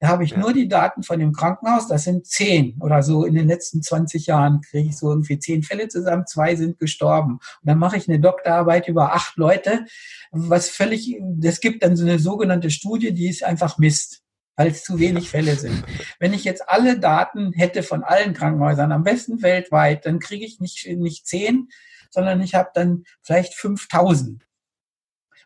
da 0.01 0.09
habe 0.09 0.23
ich 0.23 0.37
nur 0.37 0.53
die 0.53 0.69
Daten 0.69 1.03
von 1.03 1.19
dem 1.19 1.33
Krankenhaus, 1.33 1.89
das 1.89 2.05
sind 2.05 2.25
zehn 2.25 2.77
oder 2.81 3.03
so 3.03 3.25
in 3.25 3.35
den 3.35 3.49
letzten 3.49 3.83
20 3.83 4.27
Jahren 4.27 4.61
kriege 4.61 4.91
ich 4.91 4.97
so 4.97 5.11
irgendwie 5.11 5.41
zehn 5.41 5.65
Fälle 5.65 5.89
zusammen, 5.89 6.25
zwei 6.25 6.55
sind 6.55 6.79
gestorben. 6.79 7.33
Und 7.33 7.65
dann 7.65 7.79
mache 7.79 7.97
ich 7.97 8.09
eine 8.09 8.21
Doktorarbeit 8.21 8.87
über 8.87 9.15
acht 9.15 9.37
Leute, 9.37 9.87
was 10.31 10.69
völlig, 10.69 11.17
das 11.21 11.59
gibt 11.59 11.83
dann 11.83 11.97
so 11.97 12.05
eine 12.05 12.21
sogenannte 12.21 12.71
Studie, 12.71 13.13
die 13.13 13.29
ist 13.29 13.43
einfach 13.43 13.79
Mist 13.79 14.23
weil 14.59 14.73
es 14.73 14.83
zu 14.83 14.99
wenig 14.99 15.31
Fälle 15.31 15.55
sind. 15.55 15.85
Wenn 16.19 16.35
ich 16.35 16.43
jetzt 16.43 16.69
alle 16.69 16.99
Daten 16.99 17.53
hätte 17.53 17.85
von 17.85 18.03
allen 18.03 18.35
Krankenhäusern, 18.35 18.91
am 18.91 19.05
besten 19.05 19.41
weltweit, 19.41 20.05
dann 20.05 20.19
kriege 20.19 20.45
ich 20.45 20.59
nicht, 20.61 20.87
nicht 20.99 21.27
zehn, 21.27 21.69
sondern 22.11 22.43
ich 22.43 22.57
habe 22.57 22.71
dann 22.75 23.05
vielleicht 23.23 23.55
5000. 23.55 24.45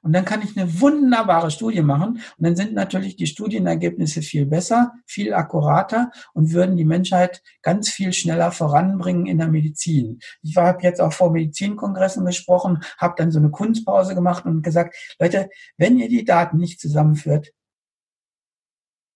Und 0.00 0.14
dann 0.14 0.24
kann 0.24 0.42
ich 0.42 0.56
eine 0.56 0.80
wunderbare 0.80 1.50
Studie 1.50 1.82
machen. 1.82 2.22
Und 2.36 2.44
dann 2.44 2.56
sind 2.56 2.72
natürlich 2.72 3.14
die 3.14 3.28
Studienergebnisse 3.28 4.22
viel 4.22 4.46
besser, 4.46 4.92
viel 5.06 5.32
akkurater 5.32 6.10
und 6.32 6.52
würden 6.52 6.76
die 6.76 6.84
Menschheit 6.84 7.42
ganz 7.60 7.90
viel 7.90 8.12
schneller 8.12 8.50
voranbringen 8.50 9.26
in 9.26 9.38
der 9.38 9.46
Medizin. 9.46 10.20
Ich 10.42 10.56
habe 10.56 10.82
jetzt 10.82 11.00
auch 11.00 11.12
vor 11.12 11.30
Medizinkongressen 11.30 12.24
gesprochen, 12.24 12.82
habe 12.96 13.14
dann 13.16 13.30
so 13.30 13.38
eine 13.38 13.50
Kunstpause 13.50 14.14
gemacht 14.14 14.44
und 14.44 14.62
gesagt, 14.62 14.96
Leute, 15.20 15.50
wenn 15.76 15.98
ihr 15.98 16.08
die 16.08 16.24
Daten 16.24 16.56
nicht 16.56 16.80
zusammenführt, 16.80 17.52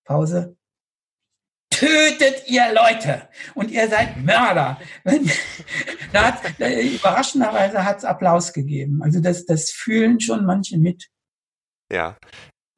Pause, 0.07 0.57
tötet 1.71 2.49
ihr 2.49 2.73
Leute 2.73 3.29
und 3.55 3.71
ihr 3.71 3.89
seid 3.89 4.17
Mörder. 4.17 4.81
da 6.13 6.33
hat, 6.33 6.59
überraschenderweise 6.59 7.85
hat 7.85 7.99
es 7.99 8.05
Applaus 8.05 8.53
gegeben. 8.53 9.03
Also 9.03 9.21
das, 9.21 9.45
das 9.45 9.71
fühlen 9.71 10.21
schon 10.21 10.47
manche 10.47 10.79
mit. 10.79 11.09
Ja. 11.93 12.17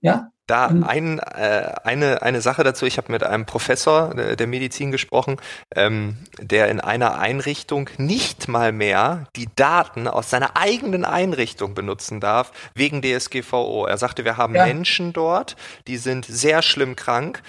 Ja. 0.00 0.32
Da 0.48 0.66
ein, 0.66 1.18
äh, 1.18 1.74
eine, 1.84 2.22
eine 2.22 2.40
Sache 2.40 2.64
dazu, 2.64 2.86
ich 2.86 2.96
habe 2.96 3.12
mit 3.12 3.22
einem 3.22 3.44
Professor 3.44 4.14
der, 4.14 4.34
der 4.34 4.46
Medizin 4.46 4.90
gesprochen, 4.90 5.36
ähm, 5.76 6.16
der 6.40 6.68
in 6.68 6.80
einer 6.80 7.18
Einrichtung 7.18 7.90
nicht 7.98 8.48
mal 8.48 8.72
mehr 8.72 9.26
die 9.36 9.48
Daten 9.56 10.08
aus 10.08 10.30
seiner 10.30 10.56
eigenen 10.56 11.04
Einrichtung 11.04 11.74
benutzen 11.74 12.18
darf, 12.18 12.52
wegen 12.74 13.02
DSGVO. 13.02 13.84
Er 13.84 13.98
sagte, 13.98 14.24
wir 14.24 14.38
haben 14.38 14.54
ja. 14.54 14.64
Menschen 14.64 15.12
dort, 15.12 15.54
die 15.86 15.98
sind 15.98 16.24
sehr 16.24 16.62
schlimm 16.62 16.96
krank 16.96 17.42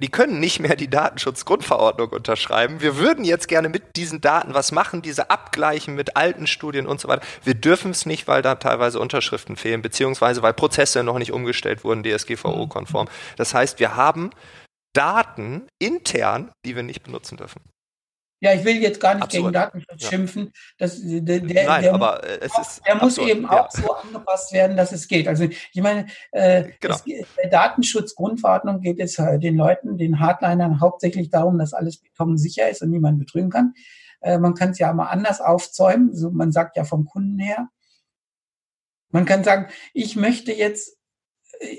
die 0.00 0.08
können 0.08 0.40
nicht 0.40 0.60
mehr 0.60 0.76
die 0.76 0.88
Datenschutzgrundverordnung 0.88 2.10
unterschreiben. 2.10 2.80
Wir 2.80 2.96
würden 2.96 3.24
jetzt 3.24 3.48
gerne 3.48 3.68
mit 3.68 3.96
diesen 3.96 4.20
Daten 4.20 4.54
was 4.54 4.72
machen, 4.72 5.02
diese 5.02 5.30
abgleichen 5.30 5.94
mit 5.94 6.16
alten 6.16 6.46
Studien 6.46 6.86
und 6.86 7.00
so 7.00 7.08
weiter. 7.08 7.24
Wir 7.44 7.54
dürfen 7.54 7.92
es 7.92 8.06
nicht, 8.06 8.26
weil 8.26 8.42
da 8.42 8.56
teilweise 8.56 8.98
Unterschriften 8.98 9.56
fehlen, 9.56 9.82
beziehungsweise 9.82 10.42
weil 10.42 10.52
Prozesse 10.52 11.02
noch 11.04 11.18
nicht 11.18 11.32
umgestellt 11.32 11.84
wurden, 11.84 12.02
DSGVO-konform. 12.02 13.08
Das 13.36 13.54
heißt, 13.54 13.78
wir 13.78 13.96
haben 13.96 14.30
Daten 14.94 15.66
intern, 15.78 16.50
die 16.64 16.76
wir 16.76 16.82
nicht 16.82 17.02
benutzen 17.02 17.36
dürfen. 17.36 17.60
Ja, 18.44 18.52
ich 18.52 18.62
will 18.62 18.76
jetzt 18.82 19.00
gar 19.00 19.14
nicht 19.14 19.24
Absurd. 19.24 19.42
gegen 19.42 19.52
Datenschutz 19.54 20.02
ja. 20.02 20.08
schimpfen. 20.10 20.52
Das, 20.76 21.00
der, 21.02 21.22
der, 21.22 21.40
Nein, 21.40 21.82
der, 21.82 21.94
aber 21.94 22.22
äh, 22.22 22.40
es 22.42 22.58
ist 22.58 22.82
der 22.86 22.96
muss 22.96 23.16
eben 23.16 23.46
auch 23.46 23.72
ja. 23.74 23.82
so 23.82 23.94
angepasst 23.94 24.52
werden, 24.52 24.76
dass 24.76 24.92
es 24.92 25.08
geht. 25.08 25.28
Also 25.28 25.44
ich 25.44 25.80
meine, 25.80 26.08
äh, 26.30 26.64
genau. 26.78 26.94
es, 26.94 27.04
der 27.04 27.48
Datenschutzgrundverordnung 27.48 28.82
geht 28.82 29.00
es 29.00 29.18
äh, 29.18 29.38
den 29.38 29.56
Leuten, 29.56 29.96
den 29.96 30.20
Hardlinern 30.20 30.82
hauptsächlich 30.82 31.30
darum, 31.30 31.58
dass 31.58 31.72
alles 31.72 32.02
sicher 32.34 32.68
ist 32.68 32.82
und 32.82 32.90
niemand 32.90 33.18
betrügen 33.18 33.48
kann. 33.48 33.72
Äh, 34.20 34.36
man 34.36 34.52
kann 34.52 34.72
es 34.72 34.78
ja 34.78 34.92
mal 34.92 35.06
anders 35.06 35.40
aufzäumen. 35.40 36.14
So, 36.14 36.30
man 36.30 36.52
sagt 36.52 36.76
ja 36.76 36.84
vom 36.84 37.06
Kunden 37.06 37.38
her. 37.38 37.68
Man 39.08 39.24
kann 39.24 39.42
sagen, 39.42 39.68
ich 39.94 40.16
möchte 40.16 40.52
jetzt 40.52 40.98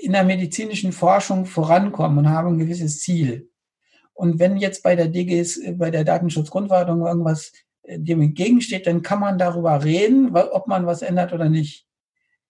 in 0.02 0.10
der 0.10 0.24
medizinischen 0.24 0.90
Forschung 0.90 1.46
vorankommen 1.46 2.18
und 2.18 2.28
habe 2.28 2.48
ein 2.48 2.58
gewisses 2.58 3.02
Ziel. 3.02 3.52
Und 4.16 4.38
wenn 4.38 4.56
jetzt 4.56 4.82
bei 4.82 4.96
der 4.96 5.08
DGS, 5.08 5.60
bei 5.76 5.90
der 5.90 6.02
Datenschutzgrundverordnung 6.02 7.06
irgendwas 7.06 7.52
äh, 7.82 7.98
dem 8.00 8.22
entgegensteht, 8.22 8.86
dann 8.86 9.02
kann 9.02 9.20
man 9.20 9.38
darüber 9.38 9.84
reden, 9.84 10.34
ob 10.34 10.66
man 10.66 10.86
was 10.86 11.02
ändert 11.02 11.32
oder 11.32 11.48
nicht. 11.48 11.86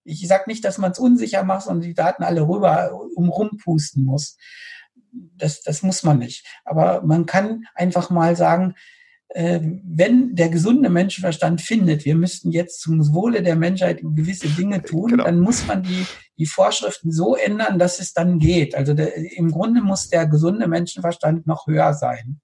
Ich 0.04 0.26
sage 0.28 0.44
nicht, 0.46 0.64
dass 0.64 0.78
man 0.78 0.92
es 0.92 1.00
unsicher 1.00 1.42
macht 1.42 1.66
und 1.66 1.80
die 1.80 1.94
Daten 1.94 2.22
alle 2.22 2.46
rüber 2.46 2.92
umrumpusten 3.16 4.04
muss. 4.04 4.38
Das, 5.12 5.62
das 5.62 5.82
muss 5.82 6.04
man 6.04 6.20
nicht. 6.20 6.46
Aber 6.64 7.02
man 7.02 7.26
kann 7.26 7.64
einfach 7.74 8.10
mal 8.10 8.36
sagen, 8.36 8.74
äh, 8.76 8.95
wenn 9.34 10.36
der 10.36 10.48
gesunde 10.48 10.88
Menschenverstand 10.88 11.60
findet, 11.60 12.04
wir 12.04 12.14
müssten 12.14 12.52
jetzt 12.52 12.80
zum 12.80 13.12
Wohle 13.12 13.42
der 13.42 13.56
Menschheit 13.56 14.00
gewisse 14.02 14.48
Dinge 14.48 14.82
tun, 14.82 15.10
genau. 15.10 15.24
dann 15.24 15.40
muss 15.40 15.66
man 15.66 15.82
die, 15.82 16.06
die 16.38 16.46
Vorschriften 16.46 17.10
so 17.10 17.34
ändern, 17.34 17.78
dass 17.78 17.98
es 17.98 18.12
dann 18.12 18.38
geht. 18.38 18.74
Also 18.74 18.94
der, 18.94 19.16
im 19.16 19.50
Grunde 19.50 19.82
muss 19.82 20.08
der 20.08 20.26
gesunde 20.26 20.68
Menschenverstand 20.68 21.46
noch 21.46 21.66
höher 21.66 21.92
sein. 21.92 22.40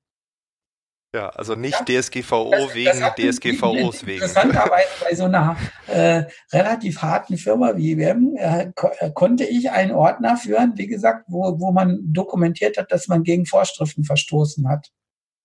Ja, 1.14 1.28
also 1.28 1.54
nicht 1.54 1.86
ja, 1.86 2.00
DSGVO 2.00 2.50
das, 2.50 2.74
wegen 2.74 3.00
das 3.00 3.14
DSGVOs 3.16 4.06
wegen. 4.06 4.14
Interessanterweise 4.14 4.88
bei 5.04 5.14
so 5.14 5.24
einer 5.24 5.58
äh, 5.86 6.24
relativ 6.52 7.02
harten 7.02 7.36
Firma 7.36 7.76
wie 7.76 7.92
IBM 7.92 8.36
äh, 8.38 8.72
ko 8.74 8.88
äh, 8.98 9.10
konnte 9.10 9.44
ich 9.44 9.70
einen 9.70 9.92
Ordner 9.92 10.38
führen, 10.38 10.72
wie 10.76 10.86
gesagt, 10.86 11.26
wo, 11.28 11.60
wo 11.60 11.70
man 11.70 11.98
dokumentiert 12.02 12.78
hat, 12.78 12.90
dass 12.92 13.08
man 13.08 13.24
gegen 13.24 13.44
Vorschriften 13.44 14.04
verstoßen 14.04 14.66
hat. 14.70 14.90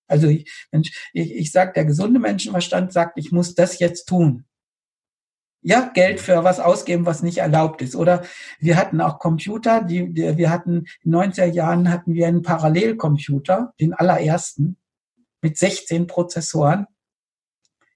Also 0.08 0.26
ich, 0.28 0.50
Mensch, 0.72 1.10
ich, 1.12 1.34
ich 1.34 1.52
sage, 1.52 1.72
der 1.74 1.84
gesunde 1.84 2.18
Menschenverstand 2.18 2.92
sagt, 2.92 3.18
ich 3.18 3.30
muss 3.30 3.54
das 3.54 3.78
jetzt 3.78 4.06
tun. 4.06 4.44
Ja, 5.60 5.90
Geld 5.92 6.20
für 6.20 6.44
was 6.44 6.60
ausgeben, 6.60 7.04
was 7.04 7.22
nicht 7.22 7.38
erlaubt 7.38 7.82
ist. 7.82 7.96
Oder 7.96 8.22
wir 8.60 8.76
hatten 8.76 9.00
auch 9.00 9.18
Computer, 9.18 9.82
die, 9.82 10.12
die 10.12 10.36
wir 10.36 10.50
hatten 10.50 10.86
in 11.02 11.14
90er 11.14 11.46
Jahren 11.46 11.90
hatten 11.90 12.14
wir 12.14 12.28
einen 12.28 12.42
Parallelcomputer, 12.42 13.74
den 13.80 13.92
allerersten, 13.92 14.76
mit 15.42 15.58
16 15.58 16.06
Prozessoren 16.06 16.86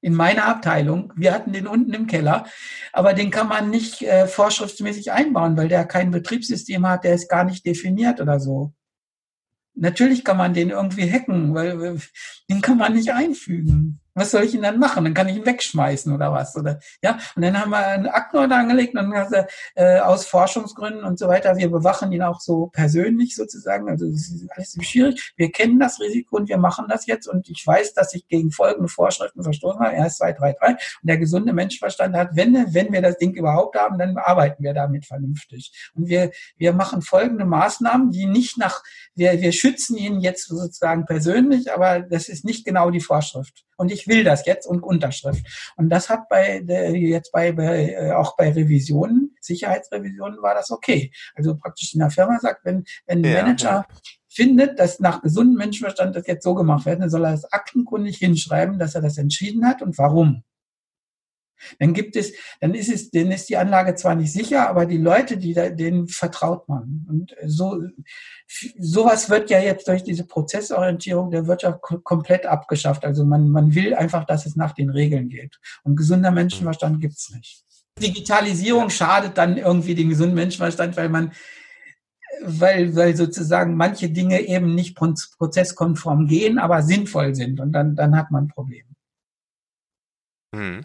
in 0.01 0.15
meiner 0.15 0.47
Abteilung. 0.47 1.13
Wir 1.17 1.33
hatten 1.33 1.53
den 1.53 1.67
unten 1.67 1.95
im 1.95 2.07
Keller, 2.07 2.47
aber 2.93 3.15
den 3.15 3.31
kann 3.31 3.49
man 3.49 3.71
nicht 3.71 4.03
äh, 4.03 4.27
vorschriftsmäßig 4.27 5.13
einbauen, 5.13 5.57
weil 5.57 5.69
der 5.69 5.85
kein 5.85 6.11
Betriebssystem 6.11 6.87
hat, 6.87 7.05
der 7.05 7.15
ist 7.15 7.29
gar 7.29 7.45
nicht 7.45 7.65
definiert 7.65 8.21
oder 8.21 8.41
so. 8.41 8.75
Natürlich 9.75 10.25
kann 10.25 10.37
man 10.37 10.55
den 10.55 10.71
irgendwie 10.71 11.11
hacken, 11.11 11.55
weil 11.55 11.99
den 12.51 12.61
kann 12.61 12.79
man 12.79 12.95
nicht 12.95 13.13
einfügen 13.13 14.02
was 14.15 14.31
soll 14.31 14.45
ich 14.45 14.55
ihn 14.55 14.63
dann 14.63 14.79
machen? 14.79 15.05
Dann 15.05 15.15
kann 15.15 15.29
ich 15.29 15.37
ihn 15.37 15.47
wegschmeißen 15.47 16.13
oder 16.13 16.33
was? 16.33 16.57
Oder 16.57 16.81
ja, 17.03 17.19
und 17.35 17.43
dann 17.43 17.59
haben 17.59 17.71
wir 17.71 17.87
einen 17.87 18.07
Aktenordner 18.07 18.57
angelegt 18.57 18.95
und 18.95 19.11
dann 19.11 19.15
hat 19.15 19.33
er, 19.33 19.49
äh, 19.75 20.01
aus 20.01 20.27
Forschungsgründen 20.27 21.05
und 21.05 21.19
so 21.19 21.29
weiter, 21.29 21.57
wir 21.57 21.71
bewachen 21.71 22.13
ihn 22.13 22.23
auch 22.23 22.41
so 22.41 22.67
persönlich 22.67 23.35
sozusagen. 23.35 23.89
Also 23.89 24.07
das 24.07 24.29
ist 24.29 24.51
alles 24.51 24.77
schwierig. 24.81 25.33
Wir 25.37 25.51
kennen 25.51 25.79
das 25.79 26.01
Risiko 26.01 26.37
und 26.37 26.49
wir 26.49 26.59
machen 26.59 26.87
das 26.89 27.07
jetzt 27.07 27.27
und 27.27 27.49
ich 27.49 27.67
weiß, 27.67 27.95
dass 27.95 28.15
ich 28.15 28.29
gegen 28.29 28.51
folgende 28.51 28.89
Vorschriften 28.89 29.43
verstoßen 29.43 29.81
habe. 29.81 30.09
Zwei, 30.13 30.33
drei, 30.33 30.53
drei. 30.53 30.71
Und 30.71 30.79
der 31.03 31.17
gesunde 31.17 31.53
Menschverstand 31.53 32.15
hat, 32.17 32.31
wenn, 32.35 32.75
wenn 32.75 32.93
wir 32.93 33.01
das 33.01 33.17
Ding 33.17 33.33
überhaupt 33.33 33.77
haben, 33.77 33.99
dann 33.99 34.17
arbeiten 34.19 34.63
wir 34.63 34.75
damit 34.75 35.07
vernünftig. 35.07 35.91
Und 35.95 36.09
wir, 36.09 36.33
wir 36.57 36.73
machen 36.73 37.01
folgende 37.03 37.45
Maßnahmen, 37.45 38.11
die 38.11 38.27
nicht 38.27 38.59
nach, 38.59 38.83
wir, 39.15 39.41
wir 39.41 39.53
schützen 39.53 39.97
ihn 39.97 40.21
jetzt 40.21 40.49
sozusagen 40.49 41.07
persönlich, 41.07 41.73
aber 41.73 42.01
das 42.01 42.29
ist 42.29 42.45
nicht 42.45 42.65
genau 42.65 42.91
die 42.91 43.01
Vorschrift 43.01 43.65
und 43.77 43.93
ich 43.93 44.07
will 44.09 44.25
das 44.25 44.47
jetzt 44.47 44.67
und 44.67 44.83
Unterschrift. 44.83 45.45
Und 45.77 45.91
das 45.91 46.09
hat 46.09 46.29
bei 46.29 46.61
der, 46.61 46.91
jetzt 46.93 47.33
bei, 47.33 47.53
bei 47.53 47.93
äh, 47.93 48.13
auch 48.13 48.37
bei 48.37 48.53
Revisionen, 48.53 49.37
Sicherheitsrevisionen 49.41 50.43
war 50.43 50.55
das 50.55 50.71
okay. 50.71 51.13
Also 51.35 51.57
praktisch 51.57 51.95
in 51.95 52.01
der 52.01 52.11
Firma 52.11 52.39
sagt, 52.41 52.65
wenn, 52.65 52.85
wenn 53.07 53.25
ja, 53.25 53.43
Manager 53.43 53.71
ja. 53.71 53.87
findet, 54.29 54.79
dass 54.79 55.01
nach 55.01 55.23
gesundem 55.23 55.57
Menschenverstand 55.57 56.17
das 56.17 56.27
jetzt 56.27 56.45
so 56.45 56.55
gemacht 56.55 56.87
wird, 56.87 57.01
dann 57.01 57.11
soll 57.11 57.25
er 57.25 57.33
das 57.33 57.53
aktenkundig 57.53 58.19
hinschreiben, 58.19 58.79
dass 58.79 58.95
er 58.95 59.03
das 59.03 59.19
entschieden 59.19 59.67
hat 59.67 59.83
und 59.83 59.99
warum. 59.99 60.45
Dann 61.79 61.95
gibt 61.95 62.17
es, 62.17 62.33
dann 62.61 62.75
ist 62.75 62.91
es, 62.91 63.11
denen 63.11 63.33
ist 63.33 63.49
die 63.49 63.57
Anlage 63.57 63.95
zwar 63.95 64.15
nicht 64.15 64.33
sicher, 64.33 64.69
aber 64.69 64.87
die 64.87 64.99
Leute, 64.99 65.37
die 65.37 65.55
da, 65.55 65.69
denen 65.71 66.09
vertraut 66.09 66.69
man. 66.69 67.07
Und 67.09 67.37
so, 67.47 67.83
sowas 68.79 69.31
wird 69.31 69.51
ja 69.51 69.61
jetzt 69.61 69.89
durch 69.89 70.03
diese 70.03 70.27
Prozessorientierung 70.27 71.31
der 71.31 71.47
Wirtschaft 71.47 71.81
komplett 71.83 72.47
abgeschafft. 72.47 73.05
Also 73.05 73.25
man, 73.25 73.51
man 73.51 73.75
will 73.75 73.95
einfach, 73.95 74.25
dass 74.25 74.47
es 74.47 74.57
nach 74.57 74.73
den 74.73 74.91
Regeln 74.91 75.29
geht. 75.29 75.59
Und 75.83 75.97
gesunder 75.97 76.31
Menschenverstand 76.31 77.01
gibt's 77.01 77.31
nicht. 77.31 77.65
Digitalisierung 78.01 78.91
schadet 78.91 79.37
dann 79.37 79.57
irgendwie 79.57 79.95
den 79.95 80.09
gesunden 80.09 80.35
Menschenverstand, 80.35 80.97
weil 80.97 81.09
man 81.09 81.33
weil, 82.45 82.95
weil 82.97 83.17
sozusagen 83.17 83.77
manche 83.77 84.11
Dinge 84.11 84.41
eben 84.41 84.75
nicht 84.75 84.97
prozesskonform 84.97 86.27
gehen, 86.27 86.59
aber 86.59 86.83
sinnvoll 86.83 87.35
sind. 87.35 87.61
Und 87.61 87.73
dann, 87.73 87.95
dann 87.95 88.17
hat 88.17 88.31
man 88.31 88.45
ein 88.45 88.49
Problem. 88.49 88.85
Hm. 90.55 90.85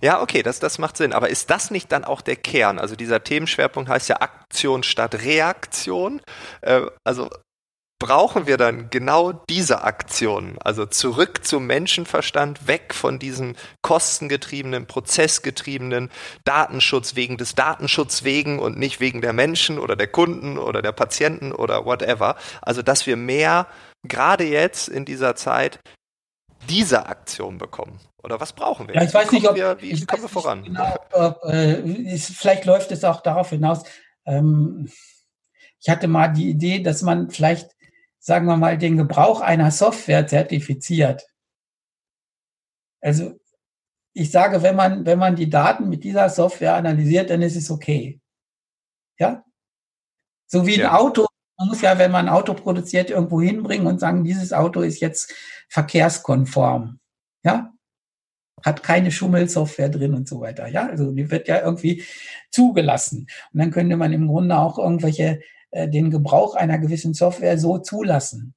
Ja, 0.00 0.20
okay, 0.22 0.42
das, 0.42 0.60
das 0.60 0.78
macht 0.78 0.96
Sinn. 0.96 1.12
Aber 1.12 1.28
ist 1.28 1.50
das 1.50 1.70
nicht 1.70 1.92
dann 1.92 2.04
auch 2.04 2.20
der 2.20 2.36
Kern? 2.36 2.78
Also 2.78 2.96
dieser 2.96 3.22
Themenschwerpunkt 3.22 3.88
heißt 3.88 4.08
ja 4.08 4.20
Aktion 4.20 4.82
statt 4.82 5.14
Reaktion. 5.14 6.20
Äh, 6.62 6.82
also 7.04 7.30
brauchen 8.00 8.46
wir 8.46 8.56
dann 8.56 8.90
genau 8.90 9.32
diese 9.32 9.84
Aktion, 9.84 10.56
also 10.64 10.86
zurück 10.86 11.44
zum 11.44 11.66
Menschenverstand, 11.66 12.66
weg 12.66 12.94
von 12.94 13.18
diesem 13.18 13.54
kostengetriebenen, 13.82 14.86
prozessgetriebenen 14.86 16.10
Datenschutz 16.44 17.14
wegen 17.14 17.36
des 17.36 17.54
Datenschutzes 17.54 18.24
wegen 18.24 18.58
und 18.58 18.78
nicht 18.78 19.00
wegen 19.00 19.20
der 19.20 19.34
Menschen 19.34 19.78
oder 19.78 19.94
der 19.94 20.08
Kunden 20.08 20.58
oder 20.58 20.82
der 20.82 20.92
Patienten 20.92 21.52
oder 21.52 21.84
whatever. 21.84 22.36
Also, 22.62 22.82
dass 22.82 23.06
wir 23.06 23.16
mehr, 23.16 23.66
gerade 24.02 24.44
jetzt 24.44 24.88
in 24.88 25.04
dieser 25.04 25.36
Zeit, 25.36 25.78
diese 26.68 27.06
Aktion 27.06 27.58
bekommen. 27.58 28.00
Oder 28.22 28.40
was 28.40 28.52
brauchen 28.52 28.88
wir? 28.88 28.94
Ja, 28.94 29.02
ich 29.02 29.14
weiß 29.14 29.32
nicht, 29.32 29.48
ob 29.48 29.56
wir, 29.56 29.80
wie 29.80 30.04
kommen 30.04 30.22
wir 30.22 30.28
voran? 30.28 30.64
Genau, 30.64 30.96
ob, 31.12 31.42
äh, 31.44 31.80
ist, 31.80 32.30
vielleicht 32.36 32.66
läuft 32.66 32.92
es 32.92 33.04
auch 33.04 33.22
darauf 33.22 33.50
hinaus. 33.50 33.82
Ähm, 34.26 34.90
ich 35.80 35.88
hatte 35.88 36.08
mal 36.08 36.28
die 36.28 36.50
Idee, 36.50 36.82
dass 36.82 37.02
man 37.02 37.30
vielleicht, 37.30 37.70
sagen 38.18 38.46
wir 38.46 38.56
mal, 38.56 38.76
den 38.76 38.98
Gebrauch 38.98 39.40
einer 39.40 39.70
Software 39.70 40.26
zertifiziert. 40.26 41.26
Also 43.00 43.38
ich 44.12 44.30
sage, 44.30 44.62
wenn 44.62 44.76
man, 44.76 45.06
wenn 45.06 45.18
man 45.18 45.36
die 45.36 45.48
Daten 45.48 45.88
mit 45.88 46.04
dieser 46.04 46.28
Software 46.28 46.74
analysiert, 46.74 47.30
dann 47.30 47.40
ist 47.40 47.56
es 47.56 47.70
okay. 47.70 48.20
Ja? 49.18 49.44
So 50.46 50.66
wie 50.66 50.74
ein 50.74 50.80
ja. 50.80 50.98
Auto. 50.98 51.26
Man 51.56 51.68
muss 51.68 51.80
ja, 51.80 51.98
wenn 51.98 52.10
man 52.10 52.26
ein 52.26 52.34
Auto 52.34 52.54
produziert, 52.54 53.10
irgendwo 53.10 53.40
hinbringen 53.40 53.86
und 53.86 54.00
sagen, 54.00 54.24
dieses 54.24 54.52
Auto 54.52 54.80
ist 54.80 55.00
jetzt 55.00 55.32
verkehrskonform. 55.68 56.98
Ja? 57.44 57.69
Hat 58.64 58.82
keine 58.82 59.10
Schummelsoftware 59.10 59.88
drin 59.88 60.14
und 60.14 60.28
so 60.28 60.40
weiter. 60.40 60.66
Ja, 60.68 60.88
also 60.88 61.12
die 61.12 61.30
wird 61.30 61.48
ja 61.48 61.62
irgendwie 61.62 62.04
zugelassen. 62.50 63.26
Und 63.52 63.60
dann 63.60 63.70
könnte 63.70 63.96
man 63.96 64.12
im 64.12 64.28
Grunde 64.28 64.58
auch 64.58 64.78
irgendwelche 64.78 65.40
äh, 65.70 65.88
den 65.88 66.10
Gebrauch 66.10 66.54
einer 66.54 66.78
gewissen 66.78 67.14
Software 67.14 67.58
so 67.58 67.78
zulassen. 67.78 68.54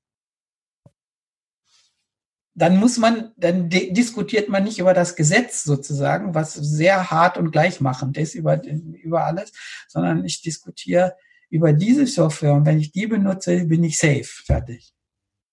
Dann 2.55 2.77
muss 2.77 2.97
man, 2.97 3.31
dann 3.35 3.69
diskutiert 3.69 4.47
man 4.47 4.63
nicht 4.63 4.77
über 4.77 4.93
das 4.93 5.15
Gesetz 5.15 5.63
sozusagen, 5.63 6.35
was 6.35 6.53
sehr 6.53 7.09
hart 7.09 7.37
und 7.37 7.51
gleichmachend 7.51 8.15
ist 8.17 8.35
über, 8.35 8.63
über 8.63 9.25
alles, 9.25 9.51
sondern 9.87 10.23
ich 10.23 10.43
diskutiere 10.43 11.15
über 11.49 11.73
diese 11.73 12.05
Software 12.05 12.53
und 12.53 12.65
wenn 12.65 12.79
ich 12.79 12.91
die 12.91 13.07
benutze, 13.07 13.65
bin 13.65 13.83
ich 13.83 13.97
safe, 13.97 14.23
fertig. 14.23 14.93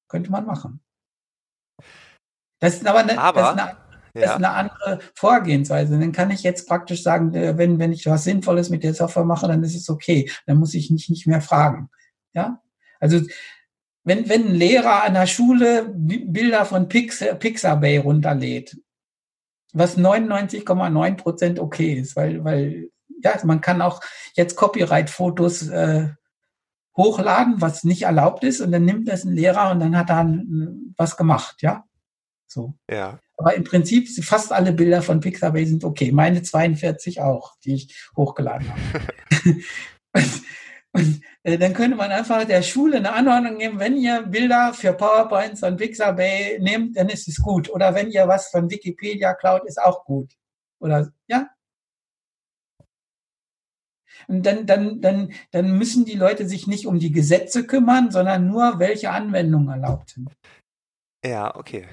Könnte 0.09 0.31
man 0.31 0.45
machen. 0.45 0.83
Das 2.59 2.75
ist 2.75 2.87
aber 2.87 3.01
eine, 3.01 3.19
aber, 3.19 3.41
das 3.41 3.51
ist 3.53 3.59
eine 3.61 3.89
das 4.14 4.31
ist 4.31 4.37
eine 4.37 4.51
andere 4.51 4.99
Vorgehensweise. 5.14 5.99
Dann 5.99 6.12
kann 6.12 6.31
ich 6.31 6.42
jetzt 6.42 6.68
praktisch 6.68 7.03
sagen, 7.03 7.35
äh, 7.35 7.57
wenn, 7.57 7.79
wenn 7.79 7.92
ich 7.92 8.07
was 8.07 8.25
Sinnvolles 8.25 8.70
mit 8.70 8.83
der 8.83 8.94
Software 8.94 9.25
mache, 9.25 9.49
dann 9.49 9.62
ist 9.62 9.77
es 9.77 9.88
okay. 9.88 10.31
Dann 10.46 10.59
muss 10.59 10.75
ich 10.75 10.90
nicht, 10.90 11.11
nicht 11.11 11.27
mehr 11.27 11.40
fragen. 11.40 11.90
Ja? 12.33 12.62
Also, 12.99 13.20
wenn, 14.05 14.29
wenn 14.29 14.49
ein 14.49 14.55
Lehrer 14.55 15.05
an 15.05 15.14
der 15.14 15.27
Schule 15.27 15.92
Bilder 15.94 16.64
von 16.64 16.88
Pixar, 16.88 17.35
Pixabay 17.35 17.99
runterlädt, 17.99 18.79
was 19.73 19.96
99,9 19.96 21.16
Prozent 21.16 21.61
okay 21.61 21.94
ist, 21.94 22.16
weil, 22.16 22.42
weil 22.44 22.90
ja, 23.23 23.38
man 23.44 23.61
kann 23.61 23.83
auch 23.83 24.01
jetzt 24.35 24.57
Copyright-Fotos 24.57 25.68
äh, 25.68 26.09
hochladen, 26.96 27.61
was 27.61 27.85
nicht 27.85 28.03
erlaubt 28.03 28.44
ist, 28.44 28.61
und 28.61 28.73
dann 28.73 28.85
nimmt 28.85 29.09
das 29.09 29.25
ein 29.25 29.35
Lehrer 29.35 29.70
und 29.70 29.81
dann 29.81 29.96
hat 29.96 30.11
er 30.11 30.27
was 30.96 31.16
gemacht, 31.16 31.57
ja. 31.61 31.85
So. 32.51 32.75
Ja. 32.91 33.21
Aber 33.37 33.55
im 33.55 33.65
Prinzip 33.65 34.09
fast 34.25 34.53
alle 34.53 34.73
Bilder 34.73 35.03
von 35.03 35.21
Pixabay 35.21 35.65
sind 35.65 35.85
okay. 35.85 36.13
Meine 36.13 36.43
42 36.43 37.21
auch, 37.21 37.57
die 37.65 37.75
ich 37.75 38.09
hochgeladen 38.17 38.69
habe. 38.69 38.83
und, 40.13 40.43
und 40.93 41.23
äh, 41.45 41.57
dann 41.57 41.73
könnte 41.73 41.97
man 41.97 42.11
einfach 42.11 42.45
der 42.45 42.63
Schule 42.63 42.97
eine 42.97 43.13
Anordnung 43.13 43.59
geben, 43.59 43.79
wenn 43.79 43.97
ihr 43.97 44.23
Bilder 44.23 44.75
für 44.75 44.93
PowerPoints 44.93 45.61
von 45.61 45.77
Pixabay 45.77 46.59
nehmt, 46.61 46.97
dann 46.97 47.09
ist 47.09 47.29
es 47.29 47.37
gut. 47.37 47.71
Oder 47.71 47.95
wenn 47.95 48.11
ihr 48.11 48.27
was 48.27 48.49
von 48.49 48.69
Wikipedia 48.69 49.35
klaut, 49.35 49.65
ist 49.67 49.81
auch 49.81 50.05
gut. 50.05 50.35
Oder 50.81 51.13
ja, 51.29 51.49
und 54.29 54.45
dann, 54.45 54.67
dann, 54.67 55.01
dann, 55.01 55.33
dann 55.51 55.79
müssen 55.79 56.05
die 56.05 56.15
Leute 56.15 56.49
sich 56.49 56.67
nicht 56.67 56.87
um 56.87 56.99
die 56.99 57.13
Gesetze 57.13 57.67
kümmern, 57.67 58.11
sondern 58.11 58.47
nur, 58.47 58.79
welche 58.79 59.11
Anwendungen 59.11 59.69
erlaubt 59.69 60.11
sind. 60.11 60.31
Ja, 61.25 61.55
okay. 61.55 61.87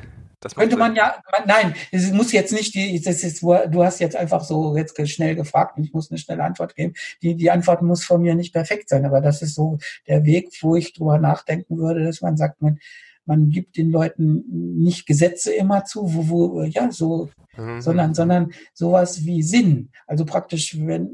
Könnte 0.55 0.77
man 0.77 0.95
ja, 0.95 1.15
nein, 1.45 1.73
es 1.91 2.11
muss 2.11 2.31
jetzt 2.31 2.53
nicht 2.53 2.73
die, 2.73 3.01
das 3.01 3.23
ist, 3.23 3.41
du 3.41 3.83
hast 3.83 3.99
jetzt 3.99 4.15
einfach 4.15 4.43
so 4.43 4.75
jetzt 4.75 4.95
schnell 5.09 5.35
gefragt 5.35 5.77
und 5.77 5.83
ich 5.83 5.93
muss 5.93 6.11
eine 6.11 6.17
schnelle 6.17 6.43
Antwort 6.43 6.75
geben. 6.75 6.93
Die, 7.21 7.35
die 7.35 7.51
Antwort 7.51 7.81
muss 7.81 8.03
von 8.03 8.21
mir 8.21 8.35
nicht 8.35 8.53
perfekt 8.53 8.89
sein, 8.89 9.05
aber 9.05 9.21
das 9.21 9.41
ist 9.41 9.55
so 9.55 9.77
der 10.07 10.25
Weg, 10.25 10.49
wo 10.61 10.75
ich 10.75 10.93
drüber 10.93 11.17
nachdenken 11.19 11.77
würde, 11.77 12.03
dass 12.03 12.21
man 12.21 12.37
sagt, 12.37 12.61
man, 12.61 12.79
man 13.25 13.49
gibt 13.49 13.77
den 13.77 13.91
Leuten 13.91 14.43
nicht 14.79 15.05
Gesetze 15.05 15.53
immer 15.53 15.85
zu, 15.85 16.13
wo, 16.13 16.29
wo 16.29 16.63
ja, 16.63 16.91
so, 16.91 17.29
mhm. 17.57 17.81
sondern, 17.81 18.13
sondern 18.13 18.51
sowas 18.73 19.25
wie 19.25 19.43
Sinn. 19.43 19.89
Also 20.07 20.25
praktisch, 20.25 20.77
wenn, 20.79 21.09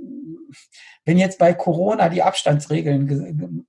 wenn 1.06 1.18
jetzt 1.18 1.40
bei 1.40 1.54
Corona 1.54 2.10
die 2.10 2.24
Abstandsregeln 2.24 3.66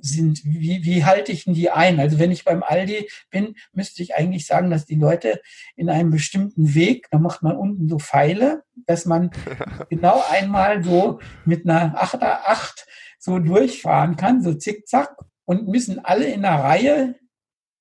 sind, 0.00 0.44
wie, 0.44 0.84
wie 0.84 1.04
halte 1.04 1.32
ich 1.32 1.44
denn 1.44 1.54
die 1.54 1.70
ein? 1.70 2.00
Also 2.00 2.18
wenn 2.18 2.30
ich 2.30 2.44
beim 2.44 2.62
Aldi 2.62 3.08
bin, 3.30 3.54
müsste 3.72 4.02
ich 4.02 4.14
eigentlich 4.14 4.46
sagen, 4.46 4.70
dass 4.70 4.86
die 4.86 4.96
Leute 4.96 5.40
in 5.76 5.90
einem 5.90 6.10
bestimmten 6.10 6.74
Weg, 6.74 7.08
da 7.10 7.18
macht 7.18 7.42
man 7.42 7.56
unten 7.56 7.88
so 7.88 7.98
Pfeile, 7.98 8.62
dass 8.86 9.06
man 9.06 9.30
genau 9.90 10.22
einmal 10.30 10.82
so 10.84 11.20
mit 11.44 11.68
einer 11.68 12.00
Achter 12.00 12.48
acht 12.48 12.86
so 13.18 13.38
durchfahren 13.38 14.16
kann, 14.16 14.42
so 14.42 14.54
zickzack, 14.54 15.16
und 15.44 15.66
müssen 15.66 16.04
alle 16.04 16.26
in 16.26 16.44
einer 16.44 16.62
Reihe 16.62 17.14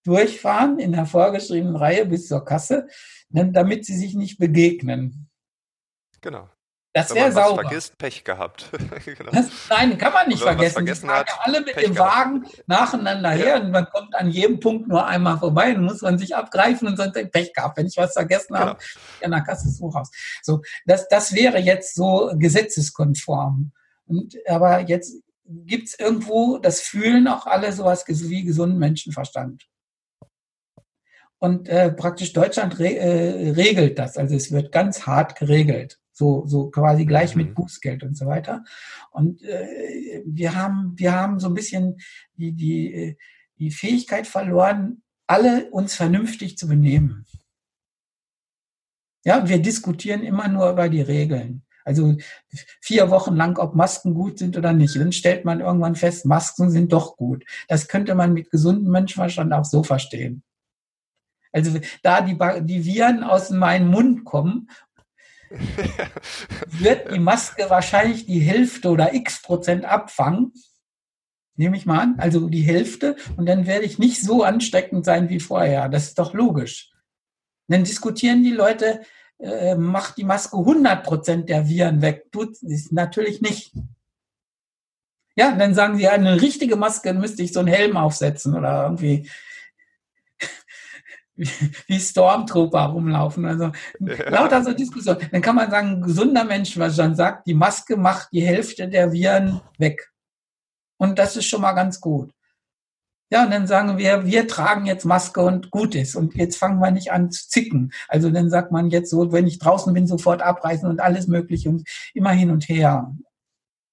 durchfahren, 0.05 0.79
in 0.79 0.93
der 0.93 1.05
vorgeschriebenen 1.05 1.75
Reihe 1.75 2.05
bis 2.05 2.27
zur 2.27 2.45
Kasse, 2.45 2.87
damit 3.29 3.85
sie 3.85 3.97
sich 3.97 4.15
nicht 4.15 4.37
begegnen. 4.37 5.29
Genau. 6.21 6.49
Das 6.97 7.13
wäre 7.13 7.31
sauber. 7.31 7.61
vergisst, 7.61 7.95
Pech 7.99 8.23
gehabt. 8.23 8.71
genau. 9.05 9.31
das, 9.31 9.49
nein, 9.69 9.99
kann 9.99 10.13
man 10.13 10.27
nicht 10.27 10.41
vergessen. 10.41 10.73
vergessen 10.73 11.11
hat, 11.11 11.29
alle 11.41 11.59
mit 11.59 11.73
Pech 11.73 11.85
dem 11.85 11.93
gehabt. 11.93 12.15
Wagen 12.15 12.45
nacheinander 12.65 13.35
ja. 13.35 13.45
her 13.45 13.61
und 13.61 13.69
man 13.69 13.85
kommt 13.85 14.15
an 14.15 14.31
jedem 14.31 14.59
Punkt 14.59 14.87
nur 14.87 15.05
einmal 15.05 15.37
vorbei 15.37 15.75
und 15.75 15.83
muss 15.83 16.01
man 16.01 16.17
sich 16.17 16.35
abgreifen 16.35 16.87
und 16.87 16.97
sagt, 16.97 17.13
Pech 17.31 17.53
gehabt. 17.53 17.77
Wenn 17.77 17.85
ich 17.85 17.97
was 17.97 18.13
vergessen 18.13 18.55
genau. 18.55 18.59
habe, 18.61 18.79
ja, 19.21 19.27
na, 19.27 19.41
Kasse 19.41 19.67
ist 19.67 19.79
raus. 19.79 20.09
So, 20.41 20.61
das, 20.87 21.07
das 21.07 21.33
wäre 21.33 21.59
jetzt 21.59 21.93
so 21.93 22.31
gesetzeskonform. 22.35 23.71
Und, 24.07 24.35
aber 24.47 24.79
jetzt 24.79 25.21
gibt 25.45 25.89
es 25.89 25.99
irgendwo, 25.99 26.57
das 26.57 26.81
fühlen 26.81 27.27
auch 27.27 27.45
alle 27.45 27.73
sowas 27.73 28.05
wie 28.07 28.43
gesunden 28.43 28.79
Menschenverstand. 28.79 29.67
Und 31.37 31.69
äh, 31.69 31.91
praktisch 31.91 32.33
Deutschland 32.33 32.79
re 32.79 32.95
äh, 32.95 33.51
regelt 33.51 33.99
das. 33.99 34.17
Also 34.17 34.35
es 34.35 34.51
wird 34.51 34.71
ganz 34.71 35.05
hart 35.05 35.35
geregelt 35.35 35.99
so, 36.17 36.45
so 36.47 36.69
quasi 36.71 37.05
gleich 37.05 37.35
mhm. 37.35 37.43
mit 37.43 37.55
Bußgeld 37.55 38.03
und 38.03 38.17
so 38.17 38.25
weiter. 38.25 38.63
Und 39.11 39.43
äh, 39.43 40.23
wir 40.25 40.55
haben, 40.55 40.93
wir 40.97 41.13
haben 41.13 41.39
so 41.39 41.47
ein 41.47 41.53
bisschen 41.53 41.97
die, 42.35 42.53
die, 42.53 42.93
äh, 42.93 43.17
die 43.59 43.71
Fähigkeit 43.71 44.25
verloren, 44.25 45.03
alle 45.27 45.69
uns 45.69 45.93
vernünftig 45.95 46.57
zu 46.57 46.67
benehmen. 46.67 47.25
Ja, 49.23 49.47
wir 49.47 49.61
diskutieren 49.61 50.23
immer 50.23 50.47
nur 50.47 50.71
über 50.71 50.89
die 50.89 51.01
Regeln. 51.01 51.63
Also 51.83 52.17
vier 52.81 53.09
Wochen 53.11 53.35
lang, 53.35 53.57
ob 53.59 53.75
Masken 53.75 54.13
gut 54.13 54.39
sind 54.39 54.57
oder 54.57 54.73
nicht. 54.73 54.95
Dann 54.95 55.11
stellt 55.11 55.45
man 55.45 55.61
irgendwann 55.61 55.95
fest, 55.95 56.25
Masken 56.25 56.69
sind 56.71 56.91
doch 56.91 57.15
gut. 57.15 57.45
Das 57.67 57.87
könnte 57.87 58.15
man 58.15 58.33
mit 58.33 58.49
gesundem 58.49 58.91
Menschenverstand 58.91 59.53
auch 59.53 59.65
so 59.65 59.83
verstehen. 59.83 60.43
Also 61.51 61.79
da 62.03 62.21
die, 62.21 62.37
die 62.65 62.85
Viren 62.85 63.23
aus 63.23 63.49
meinem 63.51 63.87
Mund 63.89 64.25
kommen 64.25 64.69
wird 66.67 67.11
die 67.13 67.19
Maske 67.19 67.69
wahrscheinlich 67.69 68.25
die 68.25 68.39
Hälfte 68.39 68.89
oder 68.89 69.13
x 69.13 69.41
Prozent 69.41 69.85
abfangen. 69.85 70.53
Nehme 71.55 71.77
ich 71.77 71.85
mal 71.85 71.99
an, 71.99 72.15
also 72.19 72.49
die 72.49 72.61
Hälfte. 72.61 73.15
Und 73.35 73.47
dann 73.47 73.65
werde 73.65 73.85
ich 73.85 73.97
nicht 73.97 74.21
so 74.21 74.43
ansteckend 74.43 75.05
sein 75.05 75.29
wie 75.29 75.39
vorher. 75.39 75.89
Das 75.89 76.05
ist 76.05 76.19
doch 76.19 76.33
logisch. 76.33 76.91
dann 77.67 77.83
diskutieren 77.83 78.43
die 78.43 78.51
Leute, 78.51 79.01
äh, 79.39 79.75
macht 79.75 80.17
die 80.17 80.23
Maske 80.23 80.57
100 80.57 81.03
Prozent 81.03 81.49
der 81.49 81.67
Viren 81.67 82.01
weg. 82.01 82.31
Tut 82.31 82.61
es 82.63 82.91
natürlich 82.91 83.41
nicht. 83.41 83.73
Ja, 85.35 85.51
dann 85.55 85.75
sagen 85.75 85.97
sie, 85.97 86.07
eine 86.07 86.41
richtige 86.41 86.75
Maske 86.75 87.13
müsste 87.13 87.43
ich 87.43 87.53
so 87.53 87.59
einen 87.59 87.67
Helm 87.67 87.97
aufsetzen 87.97 88.55
oder 88.55 88.83
irgendwie 88.83 89.29
wie 91.37 91.99
Stormtrooper 91.99 92.85
rumlaufen. 92.85 93.45
Also 93.45 93.71
ja. 93.99 94.29
lauter 94.29 94.63
so 94.63 94.73
Diskussion. 94.73 95.17
Dann 95.31 95.41
kann 95.41 95.55
man 95.55 95.69
sagen, 95.69 96.01
gesunder 96.01 96.43
Mensch, 96.43 96.77
was 96.77 96.95
dann 96.95 97.15
sagt, 97.15 97.47
die 97.47 97.53
Maske 97.53 97.95
macht 97.95 98.29
die 98.31 98.41
Hälfte 98.41 98.87
der 98.87 99.11
Viren 99.11 99.61
weg. 99.77 100.11
Und 100.97 101.19
das 101.19 101.37
ist 101.37 101.45
schon 101.45 101.61
mal 101.61 101.73
ganz 101.73 102.01
gut. 102.01 102.31
Ja, 103.29 103.43
und 103.43 103.51
dann 103.51 103.67
sagen 103.67 103.97
wir, 103.97 104.25
wir 104.25 104.47
tragen 104.47 104.85
jetzt 104.85 105.03
Maske 105.03 105.41
und 105.41 105.69
gut 105.69 105.95
ist. 105.95 106.15
Und 106.15 106.35
jetzt 106.35 106.57
fangen 106.57 106.79
wir 106.79 106.91
nicht 106.91 107.11
an 107.11 107.29
zu 107.29 107.47
zicken. 107.49 107.91
Also 108.07 108.29
dann 108.29 108.49
sagt 108.49 108.71
man 108.71 108.89
jetzt 108.89 109.09
so, 109.09 109.31
wenn 109.33 109.47
ich 109.47 109.59
draußen 109.59 109.93
bin, 109.93 110.07
sofort 110.07 110.41
abreißen 110.41 110.87
und 110.89 111.01
alles 111.01 111.27
mögliche 111.27 111.69
und 111.69 111.87
immer 112.13 112.31
hin 112.31 112.51
und 112.51 112.69
her. 112.69 113.13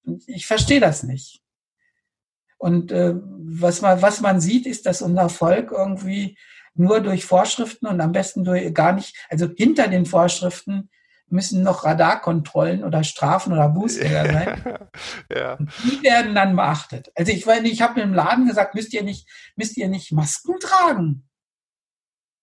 Und 0.05 0.23
ich 0.27 0.47
verstehe 0.47 0.79
das 0.79 1.03
nicht. 1.03 1.41
Und 2.57 2.93
äh, 2.93 3.13
was, 3.15 3.81
man, 3.81 4.01
was 4.01 4.21
man 4.21 4.39
sieht, 4.39 4.65
ist, 4.65 4.85
dass 4.85 5.01
unser 5.01 5.27
Volk 5.27 5.71
irgendwie 5.71 6.37
nur 6.75 7.01
durch 7.01 7.25
Vorschriften 7.25 7.87
und 7.87 7.99
am 8.01 8.11
besten 8.11 8.43
durch 8.43 8.73
gar 8.73 8.93
nicht, 8.93 9.15
also 9.29 9.47
hinter 9.55 9.87
den 9.87 10.05
Vorschriften 10.05 10.89
müssen 11.27 11.63
noch 11.63 11.83
Radarkontrollen 11.83 12.83
oder 12.83 13.03
Strafen 13.03 13.53
oder 13.53 13.69
Bußgelder 13.69 14.31
sein. 14.31 14.63
ja. 15.35 15.57
Die 15.83 16.03
werden 16.03 16.35
dann 16.35 16.55
beachtet. 16.55 17.11
Also 17.15 17.31
ich 17.31 17.47
ich 17.47 17.81
habe 17.81 18.01
im 18.01 18.13
Laden 18.13 18.47
gesagt, 18.47 18.75
müsst 18.75 18.93
ihr 18.93 19.03
nicht, 19.03 19.27
müsst 19.55 19.75
ihr 19.77 19.87
nicht 19.87 20.11
Masken 20.11 20.59
tragen? 20.59 21.27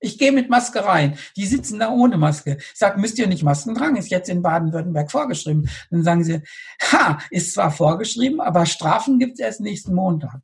Ich 0.00 0.18
gehe 0.18 0.32
mit 0.32 0.50
Maske 0.50 0.84
rein. 0.84 1.16
Die 1.36 1.46
sitzen 1.46 1.78
da 1.78 1.90
ohne 1.90 2.18
Maske. 2.18 2.56
Ich 2.58 2.78
sage, 2.78 2.98
müsst 2.98 3.18
ihr 3.20 3.28
nicht 3.28 3.44
Masken 3.44 3.76
tragen? 3.76 3.96
Ist 3.96 4.10
jetzt 4.10 4.28
in 4.28 4.42
Baden-Württemberg 4.42 5.12
vorgeschrieben. 5.12 5.70
Dann 5.90 6.02
sagen 6.02 6.24
sie, 6.24 6.42
ha, 6.90 7.18
ist 7.30 7.54
zwar 7.54 7.70
vorgeschrieben, 7.70 8.40
aber 8.40 8.66
Strafen 8.66 9.20
gibt 9.20 9.34
es 9.34 9.38
erst 9.38 9.60
nächsten 9.60 9.94
Montag. 9.94 10.40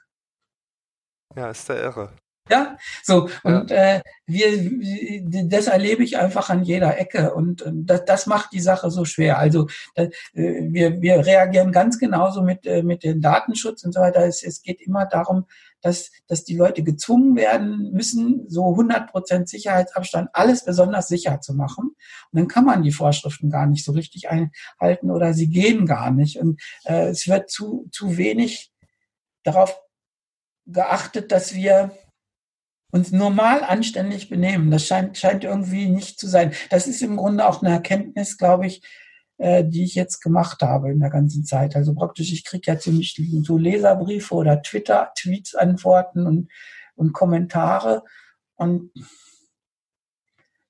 Ja, 1.34 1.50
ist 1.50 1.68
der 1.68 1.82
irre. 1.82 2.12
Ja, 2.50 2.76
so 3.02 3.28
und 3.42 3.70
ja. 3.70 3.96
Äh, 3.96 4.02
wir, 4.26 5.48
das 5.48 5.66
erlebe 5.66 6.04
ich 6.04 6.18
einfach 6.18 6.50
an 6.50 6.62
jeder 6.62 6.98
Ecke 6.98 7.34
und, 7.34 7.62
und 7.62 7.86
das, 7.86 8.04
das 8.04 8.26
macht 8.26 8.52
die 8.52 8.60
Sache 8.60 8.90
so 8.90 9.04
schwer. 9.04 9.38
Also 9.38 9.68
das, 9.94 10.08
äh, 10.34 10.62
wir, 10.62 11.00
wir 11.00 11.24
reagieren 11.24 11.72
ganz 11.72 11.98
genauso 11.98 12.42
mit 12.42 12.66
äh, 12.66 12.82
mit 12.82 13.04
dem 13.04 13.20
Datenschutz 13.20 13.84
und 13.84 13.92
so 13.92 14.00
weiter. 14.00 14.26
Es, 14.26 14.42
es 14.42 14.62
geht 14.62 14.80
immer 14.80 15.06
darum, 15.06 15.46
dass 15.80 16.10
dass 16.26 16.44
die 16.44 16.56
Leute 16.56 16.82
gezwungen 16.82 17.36
werden 17.36 17.90
müssen, 17.92 18.44
so 18.48 18.70
100 18.70 19.10
Prozent 19.10 19.48
Sicherheitsabstand 19.48 20.30
alles 20.32 20.64
besonders 20.64 21.08
sicher 21.08 21.40
zu 21.40 21.54
machen. 21.54 21.94
Und 22.30 22.38
dann 22.38 22.48
kann 22.48 22.64
man 22.64 22.82
die 22.82 22.92
Vorschriften 22.92 23.50
gar 23.50 23.66
nicht 23.66 23.84
so 23.84 23.92
richtig 23.92 24.28
einhalten 24.28 25.10
oder 25.10 25.32
sie 25.34 25.48
gehen 25.48 25.86
gar 25.86 26.10
nicht. 26.10 26.38
Und 26.38 26.60
äh, 26.84 27.08
es 27.08 27.28
wird 27.28 27.50
zu 27.50 27.88
zu 27.92 28.16
wenig 28.18 28.72
darauf 29.42 29.80
geachtet, 30.66 31.32
dass 31.32 31.54
wir 31.54 31.92
uns 32.90 33.12
normal 33.12 33.62
anständig 33.62 34.30
benehmen. 34.30 34.70
Das 34.70 34.86
scheint, 34.86 35.18
scheint 35.18 35.44
irgendwie 35.44 35.88
nicht 35.88 36.18
zu 36.18 36.26
sein. 36.26 36.52
Das 36.70 36.86
ist 36.86 37.02
im 37.02 37.16
Grunde 37.16 37.46
auch 37.46 37.62
eine 37.62 37.72
Erkenntnis, 37.72 38.38
glaube 38.38 38.66
ich, 38.66 38.82
äh, 39.38 39.64
die 39.64 39.84
ich 39.84 39.94
jetzt 39.94 40.20
gemacht 40.20 40.62
habe 40.62 40.90
in 40.90 41.00
der 41.00 41.10
ganzen 41.10 41.44
Zeit. 41.44 41.76
Also 41.76 41.94
praktisch, 41.94 42.32
ich 42.32 42.44
kriege 42.44 42.70
ja 42.70 42.78
ziemlich 42.78 43.20
so 43.44 43.58
Leserbriefe 43.58 44.34
oder 44.34 44.62
Twitter, 44.62 45.12
Tweets, 45.18 45.54
Antworten 45.54 46.26
und, 46.26 46.50
und 46.94 47.12
Kommentare. 47.12 48.04
Und 48.56 48.90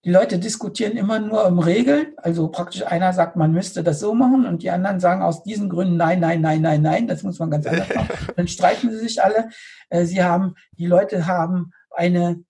die 0.04 0.10
Leute 0.10 0.38
diskutieren 0.38 0.96
immer 0.96 1.20
nur 1.20 1.46
um 1.46 1.60
Regeln. 1.60 2.14
Also 2.16 2.48
praktisch 2.48 2.84
einer 2.84 3.12
sagt, 3.12 3.36
man 3.36 3.52
müsste 3.52 3.84
das 3.84 4.00
so 4.00 4.14
machen 4.14 4.44
und 4.44 4.62
die 4.62 4.70
anderen 4.70 5.00
sagen 5.00 5.22
aus 5.22 5.42
diesen 5.44 5.68
Gründen 5.68 5.96
nein, 5.96 6.20
nein, 6.20 6.40
nein, 6.40 6.62
nein, 6.62 6.82
nein, 6.82 7.06
das 7.06 7.22
muss 7.22 7.38
man 7.38 7.50
ganz 7.50 7.66
anders 7.66 7.94
machen. 7.94 8.16
Dann 8.36 8.48
streiten 8.48 8.90
sie 8.90 8.98
sich 8.98 9.22
alle. 9.22 9.50
Äh, 9.88 10.04
sie 10.04 10.22
haben, 10.22 10.54
die 10.72 10.86
Leute 10.86 11.26
haben 11.26 11.72
eine 11.98 12.44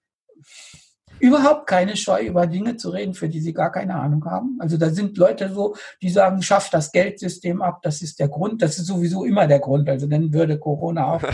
überhaupt 1.20 1.66
keine 1.66 1.96
Scheu, 1.96 2.26
über 2.26 2.46
Dinge 2.46 2.76
zu 2.76 2.90
reden, 2.90 3.14
für 3.14 3.28
die 3.28 3.40
sie 3.40 3.52
gar 3.52 3.72
keine 3.72 3.96
Ahnung 3.96 4.24
haben. 4.24 4.56
Also 4.60 4.76
da 4.76 4.90
sind 4.90 5.16
Leute 5.18 5.52
so, 5.52 5.74
die 6.00 6.10
sagen, 6.10 6.42
schafft 6.42 6.74
das 6.74 6.92
Geldsystem 6.92 7.60
ab, 7.62 7.80
das 7.82 8.02
ist 8.02 8.20
der 8.20 8.28
Grund, 8.28 8.62
das 8.62 8.78
ist 8.78 8.86
sowieso 8.86 9.24
immer 9.24 9.46
der 9.46 9.58
Grund, 9.60 9.88
also 9.88 10.06
dann 10.06 10.32
würde 10.32 10.58
Corona 10.58 11.14
auch. 11.14 11.22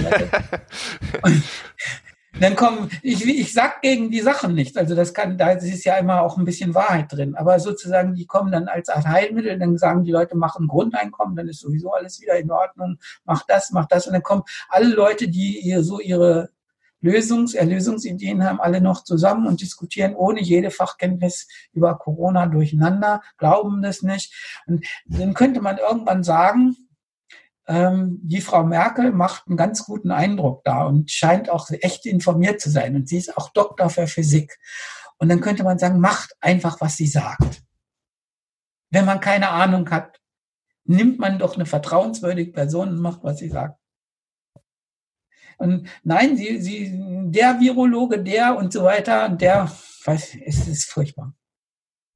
dann 2.40 2.56
kommen, 2.56 2.90
ich, 3.02 3.26
ich 3.26 3.52
sag 3.52 3.82
gegen 3.82 4.10
die 4.10 4.20
Sachen 4.20 4.54
nicht, 4.54 4.78
also 4.78 4.94
das 4.94 5.12
kann, 5.14 5.36
da 5.38 5.50
ist 5.50 5.84
ja 5.84 5.96
immer 5.98 6.22
auch 6.22 6.38
ein 6.38 6.44
bisschen 6.44 6.74
Wahrheit 6.74 7.12
drin, 7.12 7.34
aber 7.36 7.60
sozusagen, 7.60 8.14
die 8.14 8.26
kommen 8.26 8.50
dann 8.50 8.68
als 8.68 8.88
Art 8.88 9.06
Heilmittel, 9.06 9.58
dann 9.58 9.76
sagen 9.76 10.04
die 10.04 10.12
Leute, 10.12 10.36
machen 10.36 10.66
Grundeinkommen, 10.66 11.36
dann 11.36 11.48
ist 11.48 11.60
sowieso 11.60 11.92
alles 11.92 12.20
wieder 12.20 12.36
in 12.38 12.50
Ordnung, 12.50 12.98
mach 13.24 13.44
das, 13.46 13.70
mach 13.70 13.86
das 13.86 14.06
und 14.06 14.14
dann 14.14 14.22
kommen 14.22 14.42
alle 14.68 14.88
Leute, 14.88 15.28
die 15.28 15.60
ihr 15.60 15.84
so 15.84 16.00
ihre 16.00 16.50
Lösungs-, 17.04 17.54
Erlösungsideen 17.54 18.42
haben 18.44 18.60
alle 18.60 18.80
noch 18.80 19.04
zusammen 19.04 19.46
und 19.46 19.60
diskutieren 19.60 20.14
ohne 20.14 20.40
jede 20.40 20.70
Fachkenntnis 20.70 21.46
über 21.72 21.98
Corona 21.98 22.46
durcheinander, 22.46 23.22
glauben 23.36 23.82
das 23.82 24.02
nicht. 24.02 24.34
Und 24.66 24.86
dann 25.04 25.34
könnte 25.34 25.60
man 25.60 25.78
irgendwann 25.78 26.24
sagen, 26.24 26.76
ähm, 27.66 28.20
die 28.22 28.40
Frau 28.40 28.64
Merkel 28.64 29.12
macht 29.12 29.46
einen 29.46 29.56
ganz 29.56 29.84
guten 29.84 30.10
Eindruck 30.10 30.64
da 30.64 30.84
und 30.84 31.10
scheint 31.10 31.50
auch 31.50 31.70
echt 31.70 32.06
informiert 32.06 32.60
zu 32.60 32.70
sein. 32.70 32.96
Und 32.96 33.08
sie 33.08 33.18
ist 33.18 33.36
auch 33.36 33.50
Doktor 33.50 33.90
für 33.90 34.06
Physik. 34.06 34.58
Und 35.18 35.28
dann 35.28 35.40
könnte 35.40 35.62
man 35.62 35.78
sagen, 35.78 36.00
macht 36.00 36.34
einfach, 36.40 36.80
was 36.80 36.96
sie 36.96 37.06
sagt. 37.06 37.62
Wenn 38.90 39.04
man 39.04 39.20
keine 39.20 39.50
Ahnung 39.50 39.90
hat, 39.90 40.20
nimmt 40.84 41.18
man 41.18 41.38
doch 41.38 41.54
eine 41.54 41.66
vertrauenswürdige 41.66 42.52
Person 42.52 42.88
und 42.90 43.00
macht, 43.00 43.22
was 43.22 43.38
sie 43.38 43.48
sagt. 43.48 43.78
Und 45.58 45.88
nein, 46.02 46.36
sie, 46.36 46.60
sie, 46.60 46.90
der 47.30 47.60
Virologe, 47.60 48.18
der 48.18 48.56
und 48.56 48.72
so 48.72 48.84
weiter, 48.84 49.28
der, 49.28 49.70
weiß, 50.04 50.36
es 50.44 50.68
ist 50.68 50.90
furchtbar. 50.90 51.32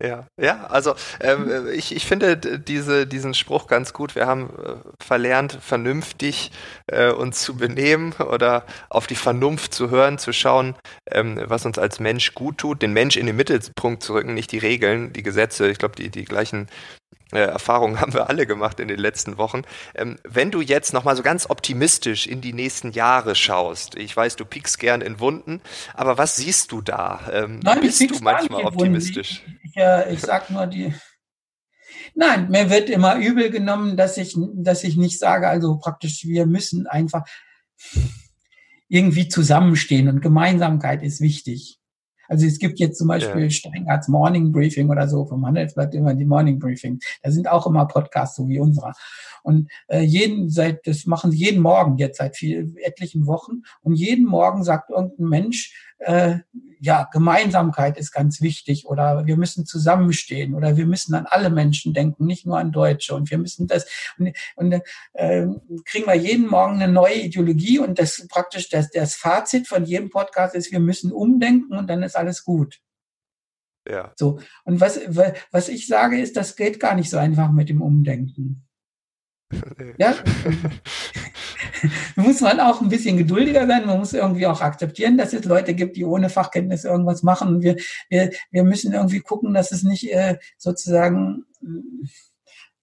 Ja, 0.00 0.28
ja, 0.40 0.64
also 0.68 0.94
ähm, 1.20 1.66
ich, 1.74 1.92
ich 1.94 2.06
finde 2.06 2.36
diese, 2.36 3.04
diesen 3.04 3.34
Spruch 3.34 3.66
ganz 3.66 3.92
gut. 3.92 4.14
Wir 4.14 4.28
haben 4.28 4.50
äh, 4.50 4.74
verlernt, 5.02 5.58
vernünftig 5.60 6.52
äh, 6.86 7.10
uns 7.10 7.42
zu 7.42 7.56
benehmen 7.56 8.12
oder 8.12 8.64
auf 8.90 9.08
die 9.08 9.16
Vernunft 9.16 9.74
zu 9.74 9.90
hören, 9.90 10.18
zu 10.18 10.32
schauen, 10.32 10.76
ähm, 11.10 11.42
was 11.46 11.66
uns 11.66 11.78
als 11.78 11.98
Mensch 11.98 12.34
gut 12.34 12.58
tut, 12.58 12.80
den 12.80 12.92
Mensch 12.92 13.16
in 13.16 13.26
den 13.26 13.34
Mittelpunkt 13.34 14.04
zu 14.04 14.14
rücken, 14.14 14.34
nicht 14.34 14.52
die 14.52 14.58
Regeln, 14.58 15.12
die 15.12 15.24
Gesetze. 15.24 15.68
Ich 15.68 15.78
glaube, 15.78 15.96
die, 15.96 16.10
die 16.10 16.24
gleichen 16.24 16.68
äh, 17.32 17.38
Erfahrungen 17.38 18.00
haben 18.00 18.14
wir 18.14 18.28
alle 18.28 18.46
gemacht 18.46 18.80
in 18.80 18.88
den 18.88 18.98
letzten 18.98 19.38
Wochen. 19.38 19.62
Ähm, 19.94 20.18
wenn 20.24 20.50
du 20.50 20.60
jetzt 20.60 20.92
nochmal 20.92 21.16
so 21.16 21.22
ganz 21.22 21.48
optimistisch 21.48 22.26
in 22.26 22.40
die 22.40 22.52
nächsten 22.52 22.92
Jahre 22.92 23.34
schaust, 23.34 23.96
ich 23.96 24.16
weiß, 24.16 24.36
du 24.36 24.44
piekst 24.44 24.78
gern 24.78 25.00
in 25.00 25.20
Wunden, 25.20 25.60
aber 25.94 26.18
was 26.18 26.36
siehst 26.36 26.72
du 26.72 26.80
da? 26.80 27.20
Ähm, 27.32 27.60
Nein, 27.62 27.80
bist 27.80 28.00
du 28.00 28.18
manchmal 28.20 28.64
optimistisch? 28.64 29.42
Ich, 29.62 29.70
ich, 29.70 29.76
äh, 29.76 30.12
ich 30.12 30.20
sag 30.20 30.50
nur 30.50 30.66
die. 30.66 30.94
Nein, 32.14 32.48
mir 32.50 32.70
wird 32.70 32.90
immer 32.90 33.16
übel 33.16 33.50
genommen, 33.50 33.96
dass 33.96 34.16
ich, 34.16 34.36
dass 34.54 34.84
ich 34.84 34.96
nicht 34.96 35.18
sage, 35.18 35.48
also 35.48 35.78
praktisch, 35.78 36.24
wir 36.24 36.46
müssen 36.46 36.86
einfach 36.86 37.24
irgendwie 38.88 39.28
zusammenstehen 39.28 40.08
und 40.08 40.20
Gemeinsamkeit 40.20 41.02
ist 41.02 41.20
wichtig. 41.20 41.77
Also 42.28 42.46
es 42.46 42.58
gibt 42.58 42.78
jetzt 42.78 42.98
zum 42.98 43.08
Beispiel 43.08 43.44
ja. 43.44 43.50
Steingarts 43.50 44.08
Morning 44.08 44.52
Briefing 44.52 44.88
oder 44.90 45.08
so 45.08 45.24
vom 45.24 45.44
Handelsblatt 45.46 45.94
immer 45.94 46.14
die 46.14 46.24
Morning 46.24 46.58
Briefing. 46.58 47.00
Da 47.22 47.30
sind 47.30 47.48
auch 47.48 47.66
immer 47.66 47.86
Podcasts 47.86 48.36
so 48.36 48.48
wie 48.48 48.60
unserer. 48.60 48.92
Und 49.42 49.70
äh, 49.88 50.02
jeden 50.02 50.50
seit 50.50 50.86
das 50.86 51.06
machen 51.06 51.30
sie 51.30 51.38
jeden 51.38 51.60
Morgen 51.60 51.96
jetzt 51.96 52.18
seit 52.18 52.36
viel, 52.36 52.74
etlichen 52.84 53.26
Wochen 53.26 53.62
und 53.82 53.94
jeden 53.94 54.26
Morgen 54.26 54.62
sagt 54.62 54.90
irgendein 54.90 55.28
Mensch 55.28 55.87
äh, 55.98 56.38
ja, 56.80 57.08
Gemeinsamkeit 57.12 57.98
ist 57.98 58.12
ganz 58.12 58.40
wichtig 58.40 58.86
oder 58.86 59.26
wir 59.26 59.36
müssen 59.36 59.66
zusammenstehen 59.66 60.54
oder 60.54 60.76
wir 60.76 60.86
müssen 60.86 61.14
an 61.14 61.26
alle 61.26 61.50
Menschen 61.50 61.92
denken, 61.92 62.26
nicht 62.26 62.46
nur 62.46 62.58
an 62.58 62.72
Deutsche 62.72 63.14
und 63.14 63.30
wir 63.30 63.38
müssen 63.38 63.66
das 63.66 63.86
und, 64.18 64.32
und 64.54 64.80
äh, 65.14 65.46
kriegen 65.84 66.06
wir 66.06 66.14
jeden 66.14 66.46
Morgen 66.46 66.80
eine 66.80 66.92
neue 66.92 67.16
Ideologie 67.16 67.78
und 67.80 67.98
das 67.98 68.26
praktisch 68.28 68.68
das, 68.68 68.90
das 68.90 69.14
Fazit 69.14 69.66
von 69.66 69.84
jedem 69.84 70.10
Podcast 70.10 70.54
ist, 70.54 70.70
wir 70.70 70.80
müssen 70.80 71.12
umdenken 71.12 71.76
und 71.76 71.88
dann 71.88 72.02
ist 72.02 72.16
alles 72.16 72.44
gut. 72.44 72.80
Ja. 73.88 74.12
So. 74.16 74.38
Und 74.64 74.80
was, 74.80 75.00
was 75.50 75.68
ich 75.68 75.86
sage, 75.86 76.20
ist, 76.20 76.36
das 76.36 76.56
geht 76.56 76.78
gar 76.78 76.94
nicht 76.94 77.10
so 77.10 77.16
einfach 77.16 77.50
mit 77.50 77.68
dem 77.68 77.82
Umdenken. 77.82 78.64
Ja, 79.98 80.14
muss 82.16 82.40
man 82.40 82.60
auch 82.60 82.80
ein 82.80 82.88
bisschen 82.88 83.16
geduldiger 83.16 83.66
sein. 83.66 83.86
Man 83.86 83.98
muss 83.98 84.12
irgendwie 84.12 84.46
auch 84.46 84.60
akzeptieren, 84.60 85.18
dass 85.18 85.32
es 85.32 85.44
Leute 85.44 85.74
gibt, 85.74 85.96
die 85.96 86.04
ohne 86.04 86.28
Fachkenntnis 86.28 86.84
irgendwas 86.84 87.22
machen. 87.22 87.62
Wir, 87.62 87.76
wir, 88.08 88.30
wir 88.50 88.64
müssen 88.64 88.92
irgendwie 88.92 89.20
gucken, 89.20 89.54
dass 89.54 89.72
es 89.72 89.82
nicht 89.82 90.12
äh, 90.12 90.38
sozusagen 90.56 91.44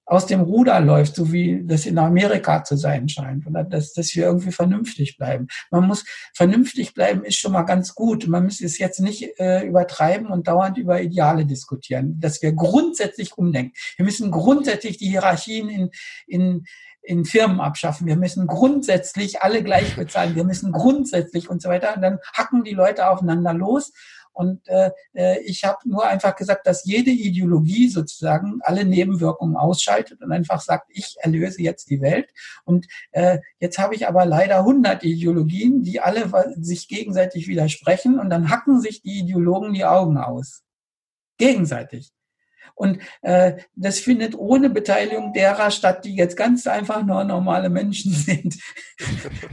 aus 0.08 0.28
dem 0.28 0.42
Ruder 0.42 0.80
läuft, 0.82 1.16
so 1.16 1.32
wie 1.32 1.64
das 1.66 1.86
in 1.86 1.98
Amerika 1.98 2.64
zu 2.64 2.78
sein 2.78 3.10
scheint, 3.10 3.48
oder 3.48 3.64
dass, 3.64 3.94
dass 3.94 4.16
wir 4.16 4.26
irgendwie 4.26 4.52
vernünftig 4.52 5.18
bleiben. 5.18 5.48
Man 5.72 5.88
muss 5.88 6.06
vernünftig 6.34 6.94
bleiben, 6.94 7.24
ist 7.24 7.40
schon 7.40 7.54
mal 7.54 7.64
ganz 7.64 7.96
gut. 7.96 8.28
Man 8.28 8.44
muss 8.44 8.62
es 8.62 8.78
jetzt 8.78 9.00
nicht 9.00 9.40
äh, 9.40 9.66
übertreiben 9.66 10.28
und 10.28 10.48
dauernd 10.48 10.78
über 10.78 11.02
Ideale 11.02 11.46
diskutieren, 11.46 12.20
dass 12.20 12.42
wir 12.44 12.54
grundsätzlich 12.54 13.38
umdenken. 13.38 13.74
Wir 13.98 14.06
müssen 14.06 14.30
grundsätzlich 14.30 14.98
die 14.98 15.10
Hierarchien 15.10 15.70
in, 15.70 15.90
in, 16.28 16.66
in 17.06 17.26
Firmen 17.26 17.60
abschaffen. 17.60 18.08
Wir 18.08 18.16
müssen 18.16 18.48
grundsätzlich 18.48 19.42
alle 19.42 19.64
gleich 19.64 19.96
bezahlen. 19.96 20.36
Wir 20.36 20.44
müssen 20.44 20.72
grundsätzlich 20.72 21.50
und 21.50 21.62
so 21.62 21.70
weiter. 21.70 21.96
Und 21.96 22.02
dann 22.02 22.20
hacken 22.34 22.64
die 22.64 22.74
Leute 22.74 23.10
aufeinander 23.10 23.54
los 23.54 23.92
und 24.36 24.68
äh, 24.68 24.92
äh 25.14 25.40
ich 25.46 25.64
habe 25.64 25.78
nur 25.86 26.06
einfach 26.06 26.36
gesagt, 26.36 26.68
dass 26.68 26.86
jede 26.86 27.10
Ideologie 27.10 27.88
sozusagen 27.88 28.60
alle 28.62 28.84
Nebenwirkungen 28.86 29.56
ausschaltet 29.56 30.22
und 30.22 30.32
einfach 30.32 30.60
sagt, 30.60 30.90
ich 30.90 31.16
erlöse 31.22 31.62
jetzt 31.62 31.90
die 31.90 32.02
Welt. 32.02 32.30
Und 32.66 32.86
äh, 33.12 33.40
jetzt 33.60 33.80
habe 33.80 33.96
ich 33.96 34.08
aber 34.08 34.26
leider 34.26 34.60
100 34.60 35.04
Ideologien, 35.04 35.84
die 35.84 36.02
alle 36.02 36.30
sich 36.58 36.88
gegenseitig 36.90 37.48
widersprechen 37.48 38.20
und 38.20 38.30
dann 38.30 38.50
hacken 38.50 38.82
sich 38.82 39.02
die 39.02 39.20
Ideologen 39.20 39.74
die 39.74 39.86
Augen 39.86 40.18
aus. 40.18 40.64
Gegenseitig. 41.38 42.12
Und 42.74 43.00
äh, 43.22 43.54
das 43.76 44.00
findet 44.00 44.36
ohne 44.36 44.70
Beteiligung 44.70 45.34
derer 45.34 45.72
statt, 45.72 46.06
die 46.06 46.16
jetzt 46.16 46.36
ganz 46.36 46.68
einfach 46.68 47.06
nur 47.06 47.24
normale 47.24 47.70
Menschen 47.70 48.12
sind 48.14 48.58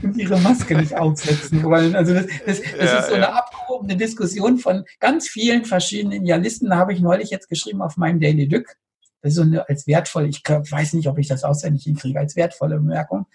und 0.01 0.17
ihre 0.17 0.39
Maske 0.39 0.75
nicht 0.75 0.95
aufsetzen 0.95 1.63
wollen. 1.63 1.95
Also 1.95 2.13
das, 2.13 2.25
das, 2.45 2.61
das 2.61 2.91
ja, 2.91 2.99
ist 2.99 3.07
so 3.07 3.13
eine 3.13 3.25
ja. 3.25 3.33
abgehobene 3.33 3.95
Diskussion 3.95 4.57
von 4.57 4.83
ganz 4.99 5.27
vielen 5.27 5.65
verschiedenen 5.65 6.23
Idealisten. 6.23 6.69
Da 6.69 6.77
habe 6.77 6.93
ich 6.93 6.99
neulich 6.99 7.29
jetzt 7.29 7.49
geschrieben 7.49 7.81
auf 7.81 7.97
meinem 7.97 8.19
Daily 8.19 8.47
Dück. 8.47 8.75
Das 9.21 9.31
ist 9.31 9.35
so 9.37 9.43
eine, 9.43 9.67
als 9.69 9.87
wertvoll, 9.87 10.27
ich 10.27 10.43
weiß 10.45 10.93
nicht, 10.93 11.07
ob 11.07 11.17
ich 11.17 11.27
das 11.27 11.43
auswendig 11.43 11.83
hinkriege, 11.83 12.19
als 12.19 12.35
wertvolle 12.35 12.75
Bemerkung. 12.75 13.25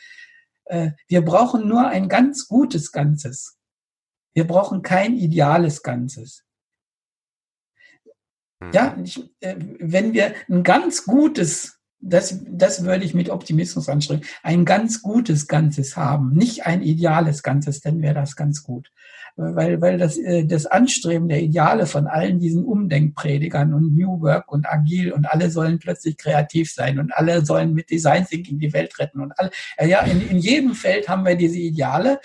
Äh, 0.67 0.91
wir 1.07 1.23
brauchen 1.23 1.67
nur 1.67 1.87
ein 1.88 2.09
ganz 2.09 2.47
gutes 2.47 2.93
Ganzes. 2.93 3.57
Wir 4.35 4.47
brauchen 4.47 4.83
kein 4.83 5.17
ideales 5.17 5.83
Ganzes. 5.83 6.45
Ja, 8.73 8.94
mhm. 8.97 9.05
ich, 9.05 9.31
äh, 9.40 9.57
wenn 9.79 10.12
wir 10.12 10.35
ein 10.49 10.62
ganz 10.62 11.05
gutes, 11.05 11.79
das, 12.01 12.40
das 12.49 12.85
würde 12.85 13.05
ich 13.05 13.14
mit 13.14 13.31
Optimismus 13.31 13.88
anstreben, 13.88 14.25
ein 14.42 14.64
ganz 14.64 15.03
gutes 15.03 15.47
Ganzes 15.47 15.97
haben, 15.97 16.35
nicht 16.35 16.66
ein 16.66 16.83
ideales 16.83 17.42
Ganzes, 17.42 17.81
dann 17.81 18.03
wäre 18.03 18.14
das 18.14 18.37
ganz 18.37 18.62
gut. 18.62 18.90
Weil, 19.37 19.81
weil 19.81 19.99
das, 19.99 20.18
äh, 20.18 20.44
das 20.44 20.66
Anstreben 20.66 21.29
der 21.29 21.40
Ideale 21.40 21.87
von 21.87 22.09
allen 22.09 22.40
diesen 22.40 22.64
Umdenkpredigern 22.64 23.73
und 23.73 23.97
New 23.97 24.21
Work 24.21 24.51
und 24.51 24.68
Agil 24.68 25.12
und 25.12 25.27
alle 25.27 25.51
sollen 25.51 25.79
plötzlich 25.79 26.16
kreativ 26.16 26.73
sein 26.73 26.99
und 26.99 27.12
alle 27.12 27.47
sollen 27.47 27.73
mit 27.73 27.90
Design 27.90 28.27
Thinking 28.27 28.59
die 28.59 28.73
Welt 28.73 28.99
retten 28.99 29.21
und 29.21 29.33
alle, 29.38 29.53
ja, 29.81 30.01
in, 30.01 30.29
in 30.29 30.38
jedem 30.38 30.75
Feld 30.75 31.09
haben 31.09 31.25
wir 31.25 31.37
diese 31.37 31.59
Ideale. 31.59 32.18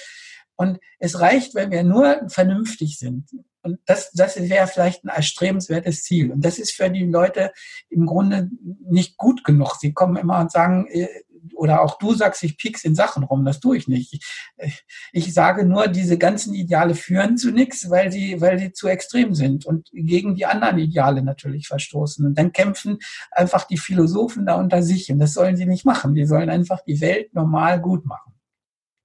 Und 0.55 0.79
es 0.97 1.19
reicht, 1.19 1.53
wenn 1.53 1.69
wir 1.69 1.83
nur 1.83 2.27
vernünftig 2.29 2.97
sind. 2.97 3.29
Und 3.63 3.79
das, 3.85 4.11
das 4.11 4.37
wäre 4.37 4.67
vielleicht 4.67 5.03
ein 5.03 5.09
erstrebenswertes 5.09 6.03
Ziel. 6.03 6.31
Und 6.31 6.43
das 6.43 6.59
ist 6.59 6.71
für 6.71 6.89
die 6.89 7.05
Leute 7.05 7.51
im 7.89 8.05
Grunde 8.05 8.49
nicht 8.89 9.17
gut 9.17 9.43
genug. 9.43 9.77
Sie 9.79 9.93
kommen 9.93 10.17
immer 10.17 10.39
und 10.39 10.51
sagen, 10.51 10.87
äh, 10.87 11.07
oder 11.55 11.81
auch 11.81 11.97
du 11.97 12.13
sagst, 12.13 12.43
ich 12.43 12.57
piek's 12.57 12.83
in 12.83 12.95
Sachen 12.95 13.23
rum. 13.23 13.45
Das 13.45 13.59
tue 13.59 13.77
ich 13.77 13.87
nicht. 13.87 14.13
Ich, 14.57 14.85
ich 15.11 15.33
sage 15.33 15.65
nur, 15.65 15.87
diese 15.87 16.17
ganzen 16.17 16.53
Ideale 16.53 16.95
führen 16.95 17.37
zu 17.37 17.51
nichts, 17.51 17.89
weil 17.89 18.11
sie, 18.11 18.39
weil 18.41 18.59
sie 18.59 18.71
zu 18.73 18.87
extrem 18.87 19.33
sind 19.33 19.65
und 19.65 19.89
gegen 19.93 20.35
die 20.35 20.45
anderen 20.45 20.77
Ideale 20.77 21.21
natürlich 21.23 21.67
verstoßen. 21.67 22.25
Und 22.25 22.37
dann 22.37 22.53
kämpfen 22.53 22.99
einfach 23.31 23.65
die 23.65 23.77
Philosophen 23.77 24.45
da 24.45 24.55
unter 24.55 24.83
sich. 24.83 25.11
Und 25.11 25.19
das 25.19 25.33
sollen 25.33 25.57
sie 25.57 25.65
nicht 25.65 25.85
machen. 25.85 26.15
Die 26.15 26.25
sollen 26.25 26.49
einfach 26.49 26.81
die 26.81 27.01
Welt 27.01 27.33
normal 27.33 27.79
gut 27.79 28.05
machen. 28.05 28.32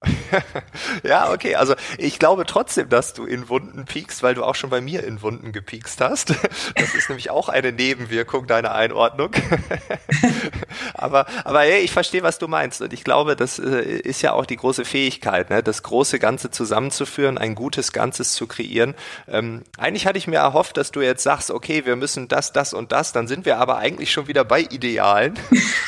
ja, 1.03 1.33
okay. 1.33 1.57
Also 1.57 1.75
ich 1.97 2.19
glaube 2.19 2.47
trotzdem, 2.47 2.89
dass 2.89 3.15
du 3.15 3.25
in 3.25 3.49
Wunden 3.49 3.85
piekst, 3.85 4.23
weil 4.23 4.35
du 4.35 4.45
auch 4.45 4.55
schon 4.55 4.71
bei 4.71 4.81
mir 4.81 5.03
in 5.03 5.23
Wunden 5.23 5.53
gepiekst 5.53 6.01
hast. 6.01 6.35
Das 6.75 6.95
ist 6.95 7.09
nämlich 7.09 7.31
auch 7.31 7.49
eine 7.49 7.73
Nebenwirkung 7.73 8.47
deiner 8.47 8.75
Einordnung. 8.75 9.31
aber, 10.95 11.27
aber 11.45 11.61
hey, 11.61 11.81
ich 11.81 11.91
verstehe, 11.91 12.23
was 12.23 12.39
du 12.39 12.47
meinst. 12.47 12.81
Und 12.81 12.93
ich 12.93 13.05
glaube, 13.05 13.37
das 13.37 13.59
äh, 13.59 13.83
ist 13.83 14.23
ja 14.23 14.33
auch 14.33 14.47
die 14.47 14.57
große 14.57 14.85
Fähigkeit, 14.85 15.51
ne? 15.51 15.63
das 15.63 15.83
große 15.83 16.19
Ganze 16.19 16.51
zusammenzuführen, 16.51 17.37
ein 17.37 17.55
gutes 17.55 17.93
Ganzes 17.93 18.33
zu 18.33 18.47
kreieren. 18.47 18.95
Ähm, 19.27 19.63
eigentlich 19.77 20.07
hatte 20.07 20.19
ich 20.19 20.27
mir 20.27 20.39
erhofft, 20.39 20.77
dass 20.77 20.93
du 20.93 21.01
jetzt 21.01 21.23
sagst, 21.23 21.51
okay, 21.51 21.85
wir 21.85 21.97
müssen 21.97 22.29
das, 22.29 22.53
das 22.53 22.75
und 22.75 22.93
das, 22.93 23.13
dann 23.13 23.27
sind 23.29 23.45
wir 23.45 23.59
aber 23.59 23.79
eigentlich 23.79 24.13
schon 24.13 24.29
wieder 24.29 24.45
bei 24.45 24.61
Idealen. 24.61 25.39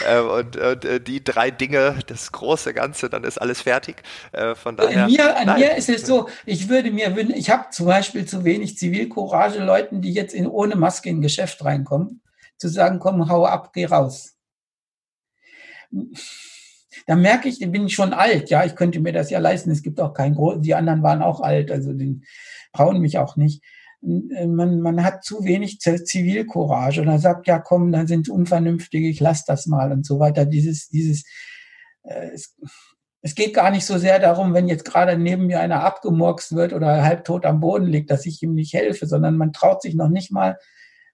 äh, 0.06 0.18
und, 0.18 0.56
und 0.56 0.84
äh, 0.84 1.00
die 1.00 1.22
drei 1.22 1.50
Dinge, 1.50 1.98
das 2.06 2.32
große 2.32 2.74
Ganze, 2.74 3.08
dann 3.10 3.24
ist 3.24 3.38
alles 3.38 3.60
fertig. 3.62 3.99
Äh, 4.32 4.54
von 4.54 4.76
daher, 4.76 5.04
an 5.04 5.10
mir, 5.10 5.36
an 5.36 5.58
mir 5.58 5.76
ist 5.76 5.88
es 5.88 6.06
so, 6.06 6.28
ich 6.46 6.68
würde 6.68 6.90
mir 6.90 7.14
wünschen, 7.16 7.34
ich 7.34 7.50
habe 7.50 7.70
zum 7.70 7.86
Beispiel 7.86 8.24
zu 8.24 8.44
wenig 8.44 8.76
Zivilcourage, 8.76 9.62
Leuten, 9.62 10.00
die 10.02 10.12
jetzt 10.12 10.34
in, 10.34 10.46
ohne 10.46 10.76
Maske 10.76 11.08
in 11.08 11.18
ein 11.18 11.22
Geschäft 11.22 11.64
reinkommen, 11.64 12.22
zu 12.58 12.68
sagen, 12.68 12.98
komm, 12.98 13.28
hau 13.28 13.46
ab, 13.46 13.72
geh 13.72 13.86
raus. 13.86 14.36
Da 17.06 17.16
merke 17.16 17.48
ich, 17.48 17.58
bin 17.58 17.86
ich 17.86 17.94
schon 17.94 18.12
alt, 18.12 18.50
ja, 18.50 18.64
ich 18.64 18.76
könnte 18.76 19.00
mir 19.00 19.12
das 19.12 19.30
ja 19.30 19.38
leisten. 19.38 19.70
Es 19.70 19.82
gibt 19.82 20.00
auch 20.00 20.14
kein 20.14 20.34
Groß, 20.34 20.60
die 20.60 20.74
anderen 20.74 21.02
waren 21.02 21.22
auch 21.22 21.40
alt, 21.40 21.70
also 21.70 21.92
die 21.92 22.20
brauchen 22.72 23.00
mich 23.00 23.18
auch 23.18 23.36
nicht. 23.36 23.62
Man, 24.02 24.80
man 24.80 25.04
hat 25.04 25.24
zu 25.24 25.44
wenig 25.44 25.78
Zivilcourage 25.80 27.02
und 27.02 27.08
er 27.08 27.18
sagt, 27.18 27.46
ja 27.46 27.58
komm, 27.58 27.92
dann 27.92 28.06
sind 28.06 28.30
unvernünftige, 28.30 29.08
ich 29.08 29.20
lass 29.20 29.44
das 29.44 29.66
mal 29.66 29.92
und 29.92 30.06
so 30.06 30.18
weiter. 30.18 30.46
Dieses, 30.46 30.88
dieses, 30.88 31.24
äh, 32.04 32.30
es, 32.32 32.56
es 33.22 33.34
geht 33.34 33.54
gar 33.54 33.70
nicht 33.70 33.84
so 33.84 33.98
sehr 33.98 34.18
darum, 34.18 34.54
wenn 34.54 34.68
jetzt 34.68 34.84
gerade 34.84 35.18
neben 35.18 35.46
mir 35.46 35.60
einer 35.60 35.82
abgemurkst 35.84 36.54
wird 36.54 36.72
oder 36.72 37.02
halbtot 37.02 37.44
am 37.44 37.60
Boden 37.60 37.86
liegt, 37.86 38.10
dass 38.10 38.26
ich 38.26 38.42
ihm 38.42 38.54
nicht 38.54 38.72
helfe, 38.72 39.06
sondern 39.06 39.36
man 39.36 39.52
traut 39.52 39.82
sich 39.82 39.94
noch 39.94 40.08
nicht 40.08 40.30
mal 40.32 40.58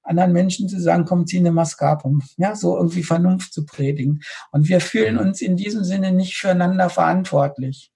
anderen 0.02 0.32
Menschen 0.32 0.68
zu 0.68 0.80
sagen, 0.80 1.04
komm, 1.04 1.26
zieh 1.26 1.38
eine 1.38 1.50
Maske 1.50 1.84
ab, 1.84 2.04
um 2.04 2.22
ja, 2.36 2.54
so 2.54 2.76
irgendwie 2.76 3.02
Vernunft 3.02 3.52
zu 3.52 3.66
predigen. 3.66 4.22
Und 4.52 4.68
wir 4.68 4.80
fühlen 4.80 5.18
uns 5.18 5.40
in 5.40 5.56
diesem 5.56 5.82
Sinne 5.82 6.12
nicht 6.12 6.36
füreinander 6.36 6.90
verantwortlich. 6.90 7.90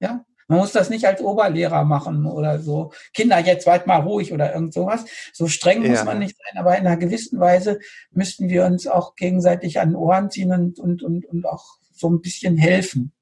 Ja, 0.00 0.24
man 0.48 0.58
muss 0.58 0.72
das 0.72 0.90
nicht 0.90 1.06
als 1.06 1.20
Oberlehrer 1.20 1.84
machen 1.84 2.26
oder 2.26 2.58
so. 2.58 2.92
Kinder, 3.14 3.38
jetzt 3.38 3.68
weit 3.68 3.86
mal 3.86 4.00
ruhig 4.00 4.32
oder 4.32 4.52
irgend 4.52 4.74
sowas. 4.74 5.04
So 5.32 5.46
streng 5.46 5.84
ja. 5.84 5.90
muss 5.90 6.04
man 6.04 6.18
nicht 6.18 6.36
sein, 6.36 6.60
aber 6.60 6.76
in 6.76 6.88
einer 6.88 6.96
gewissen 6.96 7.38
Weise 7.38 7.78
müssten 8.10 8.48
wir 8.48 8.64
uns 8.64 8.88
auch 8.88 9.14
gegenseitig 9.14 9.78
an 9.78 9.90
den 9.90 9.96
Ohren 9.96 10.28
ziehen 10.28 10.50
und, 10.50 10.80
und, 10.80 11.04
und, 11.04 11.24
und 11.24 11.46
auch 11.46 11.79
so 12.00 12.10
ein 12.10 12.20
bisschen 12.20 12.56
helfen. 12.56 13.12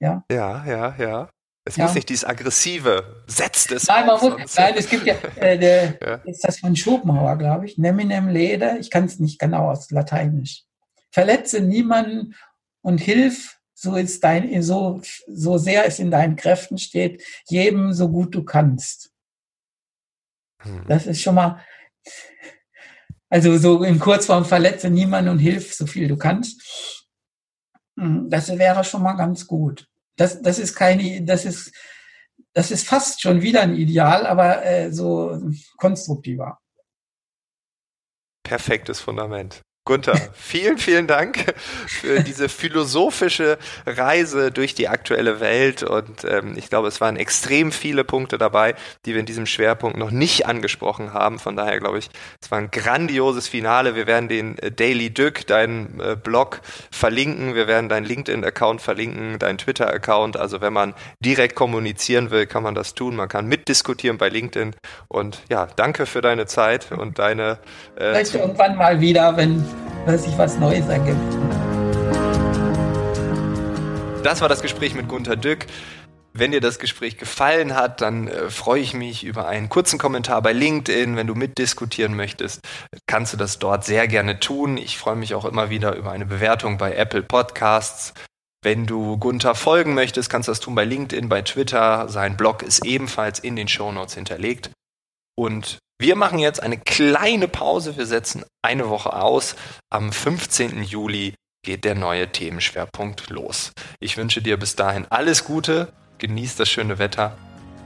Ja, 0.00 0.24
ja, 0.30 0.64
ja. 0.66 0.96
ja. 0.98 1.30
Es 1.64 1.76
ja. 1.76 1.84
muss 1.84 1.94
nicht 1.94 2.08
dieses 2.08 2.24
aggressive, 2.24 3.22
setzt 3.26 3.70
es. 3.70 3.86
Nein, 3.86 4.06
man 4.06 4.20
muss, 4.20 4.56
nein 4.56 4.74
es 4.76 4.88
gibt 4.88 5.06
ja, 5.06 5.14
äh, 5.36 5.58
der, 5.58 5.98
ja. 6.02 6.14
ist 6.24 6.42
das 6.42 6.58
von 6.58 6.74
Schopenhauer, 6.74 7.36
glaube 7.36 7.66
ich, 7.66 7.76
Neminem 7.76 8.28
Lede, 8.28 8.78
ich 8.80 8.90
kann 8.90 9.04
es 9.04 9.20
nicht 9.20 9.38
genau 9.38 9.70
aus 9.70 9.90
Lateinisch. 9.90 10.64
Verletze 11.12 11.60
niemanden 11.60 12.34
und 12.82 12.98
hilf 12.98 13.60
so 13.74 13.96
ist 13.96 14.22
dein, 14.24 14.62
so, 14.62 15.00
so 15.26 15.56
sehr 15.56 15.86
es 15.86 15.98
in 15.98 16.10
deinen 16.10 16.36
Kräften 16.36 16.76
steht, 16.76 17.22
jedem 17.48 17.94
so 17.94 18.10
gut 18.10 18.34
du 18.34 18.44
kannst. 18.44 19.10
Hm. 20.62 20.84
Das 20.86 21.06
ist 21.06 21.22
schon 21.22 21.34
mal, 21.34 21.64
also 23.30 23.56
so 23.56 23.82
in 23.82 23.98
Kurzform 23.98 24.44
verletze 24.44 24.90
niemanden 24.90 25.30
und 25.30 25.38
hilf 25.38 25.72
so 25.72 25.86
viel 25.86 26.08
du 26.08 26.18
kannst. 26.18 26.99
Hm, 28.00 28.30
das 28.30 28.48
wäre 28.56 28.82
schon 28.82 29.02
mal 29.02 29.12
ganz 29.12 29.46
gut. 29.46 29.86
Das, 30.16 30.40
das 30.40 30.58
ist 30.58 30.74
keine, 30.74 31.22
das 31.22 31.44
ist, 31.44 31.72
das 32.54 32.70
ist 32.70 32.88
fast 32.88 33.20
schon 33.20 33.42
wieder 33.42 33.60
ein 33.60 33.74
Ideal, 33.74 34.26
aber 34.26 34.64
äh, 34.64 34.90
so 34.90 35.38
konstruktiver. 35.76 36.58
Perfektes 38.42 39.00
Fundament. 39.00 39.60
Gunther, 39.86 40.14
vielen, 40.34 40.76
vielen 40.76 41.06
Dank 41.06 41.54
für 41.86 42.20
diese 42.20 42.50
philosophische 42.50 43.58
Reise 43.86 44.52
durch 44.52 44.74
die 44.74 44.88
aktuelle 44.88 45.40
Welt. 45.40 45.82
Und 45.82 46.24
ähm, 46.24 46.54
ich 46.56 46.68
glaube, 46.68 46.86
es 46.88 47.00
waren 47.00 47.16
extrem 47.16 47.72
viele 47.72 48.04
Punkte 48.04 48.36
dabei, 48.36 48.74
die 49.04 49.14
wir 49.14 49.20
in 49.20 49.26
diesem 49.26 49.46
Schwerpunkt 49.46 49.96
noch 49.96 50.10
nicht 50.10 50.46
angesprochen 50.46 51.14
haben. 51.14 51.38
Von 51.38 51.56
daher 51.56 51.80
glaube 51.80 51.98
ich, 51.98 52.10
es 52.42 52.50
war 52.50 52.58
ein 52.58 52.70
grandioses 52.70 53.48
Finale. 53.48 53.96
Wir 53.96 54.06
werden 54.06 54.28
den 54.28 54.58
äh, 54.58 54.70
Daily 54.70 55.08
Dück, 55.08 55.46
deinen 55.46 55.98
äh, 55.98 56.14
Blog 56.14 56.60
verlinken. 56.90 57.54
Wir 57.54 57.66
werden 57.66 57.88
deinen 57.88 58.04
LinkedIn-Account 58.04 58.82
verlinken, 58.82 59.38
deinen 59.38 59.56
Twitter-Account. 59.58 60.36
Also 60.36 60.60
wenn 60.60 60.74
man 60.74 60.94
direkt 61.20 61.54
kommunizieren 61.54 62.30
will, 62.30 62.46
kann 62.46 62.62
man 62.62 62.74
das 62.74 62.94
tun. 62.94 63.16
Man 63.16 63.28
kann 63.28 63.46
mitdiskutieren 63.46 64.18
bei 64.18 64.28
LinkedIn. 64.28 64.76
Und 65.08 65.40
ja, 65.48 65.68
danke 65.74 66.04
für 66.04 66.20
deine 66.20 66.44
Zeit 66.44 66.92
und 66.92 67.18
deine. 67.18 67.58
Äh, 67.96 68.10
Vielleicht 68.10 68.34
irgendwann 68.34 68.76
mal 68.76 69.00
wieder, 69.00 69.36
wenn 69.36 69.64
dass 70.06 70.24
sich 70.24 70.36
was 70.38 70.58
Neues 70.58 70.86
ergibt. 70.88 71.16
Das 74.22 74.40
war 74.40 74.48
das 74.48 74.62
Gespräch 74.62 74.94
mit 74.94 75.08
Gunther 75.08 75.36
Dück. 75.36 75.66
Wenn 76.32 76.52
dir 76.52 76.60
das 76.60 76.78
Gespräch 76.78 77.18
gefallen 77.18 77.74
hat, 77.74 78.00
dann 78.00 78.28
äh, 78.28 78.50
freue 78.50 78.80
ich 78.80 78.94
mich 78.94 79.24
über 79.24 79.48
einen 79.48 79.68
kurzen 79.68 79.98
Kommentar 79.98 80.40
bei 80.42 80.52
LinkedIn. 80.52 81.16
Wenn 81.16 81.26
du 81.26 81.34
mitdiskutieren 81.34 82.14
möchtest, 82.14 82.60
kannst 83.06 83.32
du 83.32 83.36
das 83.36 83.58
dort 83.58 83.84
sehr 83.84 84.06
gerne 84.06 84.38
tun. 84.38 84.76
Ich 84.76 84.96
freue 84.96 85.16
mich 85.16 85.34
auch 85.34 85.44
immer 85.44 85.70
wieder 85.70 85.96
über 85.96 86.12
eine 86.12 86.26
Bewertung 86.26 86.78
bei 86.78 86.94
Apple 86.94 87.22
Podcasts. 87.22 88.14
Wenn 88.62 88.86
du 88.86 89.16
Gunther 89.16 89.54
folgen 89.54 89.94
möchtest, 89.94 90.30
kannst 90.30 90.46
du 90.46 90.52
das 90.52 90.60
tun 90.60 90.74
bei 90.74 90.84
LinkedIn, 90.84 91.28
bei 91.28 91.42
Twitter. 91.42 92.08
Sein 92.08 92.36
Blog 92.36 92.62
ist 92.62 92.84
ebenfalls 92.84 93.38
in 93.38 93.56
den 93.56 93.68
Show 93.68 93.90
Notes 93.90 94.14
hinterlegt. 94.14 94.70
Und 95.34 95.78
wir 96.00 96.16
machen 96.16 96.38
jetzt 96.38 96.62
eine 96.62 96.78
kleine 96.78 97.46
Pause. 97.46 97.98
Wir 97.98 98.06
setzen 98.06 98.44
eine 98.62 98.88
Woche 98.88 99.12
aus. 99.12 99.54
Am 99.90 100.12
15. 100.12 100.82
Juli 100.82 101.34
geht 101.62 101.84
der 101.84 101.94
neue 101.94 102.32
Themenschwerpunkt 102.32 103.28
los. 103.28 103.72
Ich 104.00 104.16
wünsche 104.16 104.40
dir 104.40 104.56
bis 104.56 104.76
dahin 104.76 105.06
alles 105.10 105.44
Gute, 105.44 105.92
genieß 106.16 106.56
das 106.56 106.70
schöne 106.70 106.98
Wetter 106.98 107.36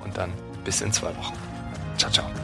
und 0.04 0.16
dann 0.16 0.32
bis 0.64 0.80
in 0.80 0.92
zwei 0.92 1.08
Wochen. 1.16 1.34
Ciao, 1.98 2.12
ciao. 2.12 2.43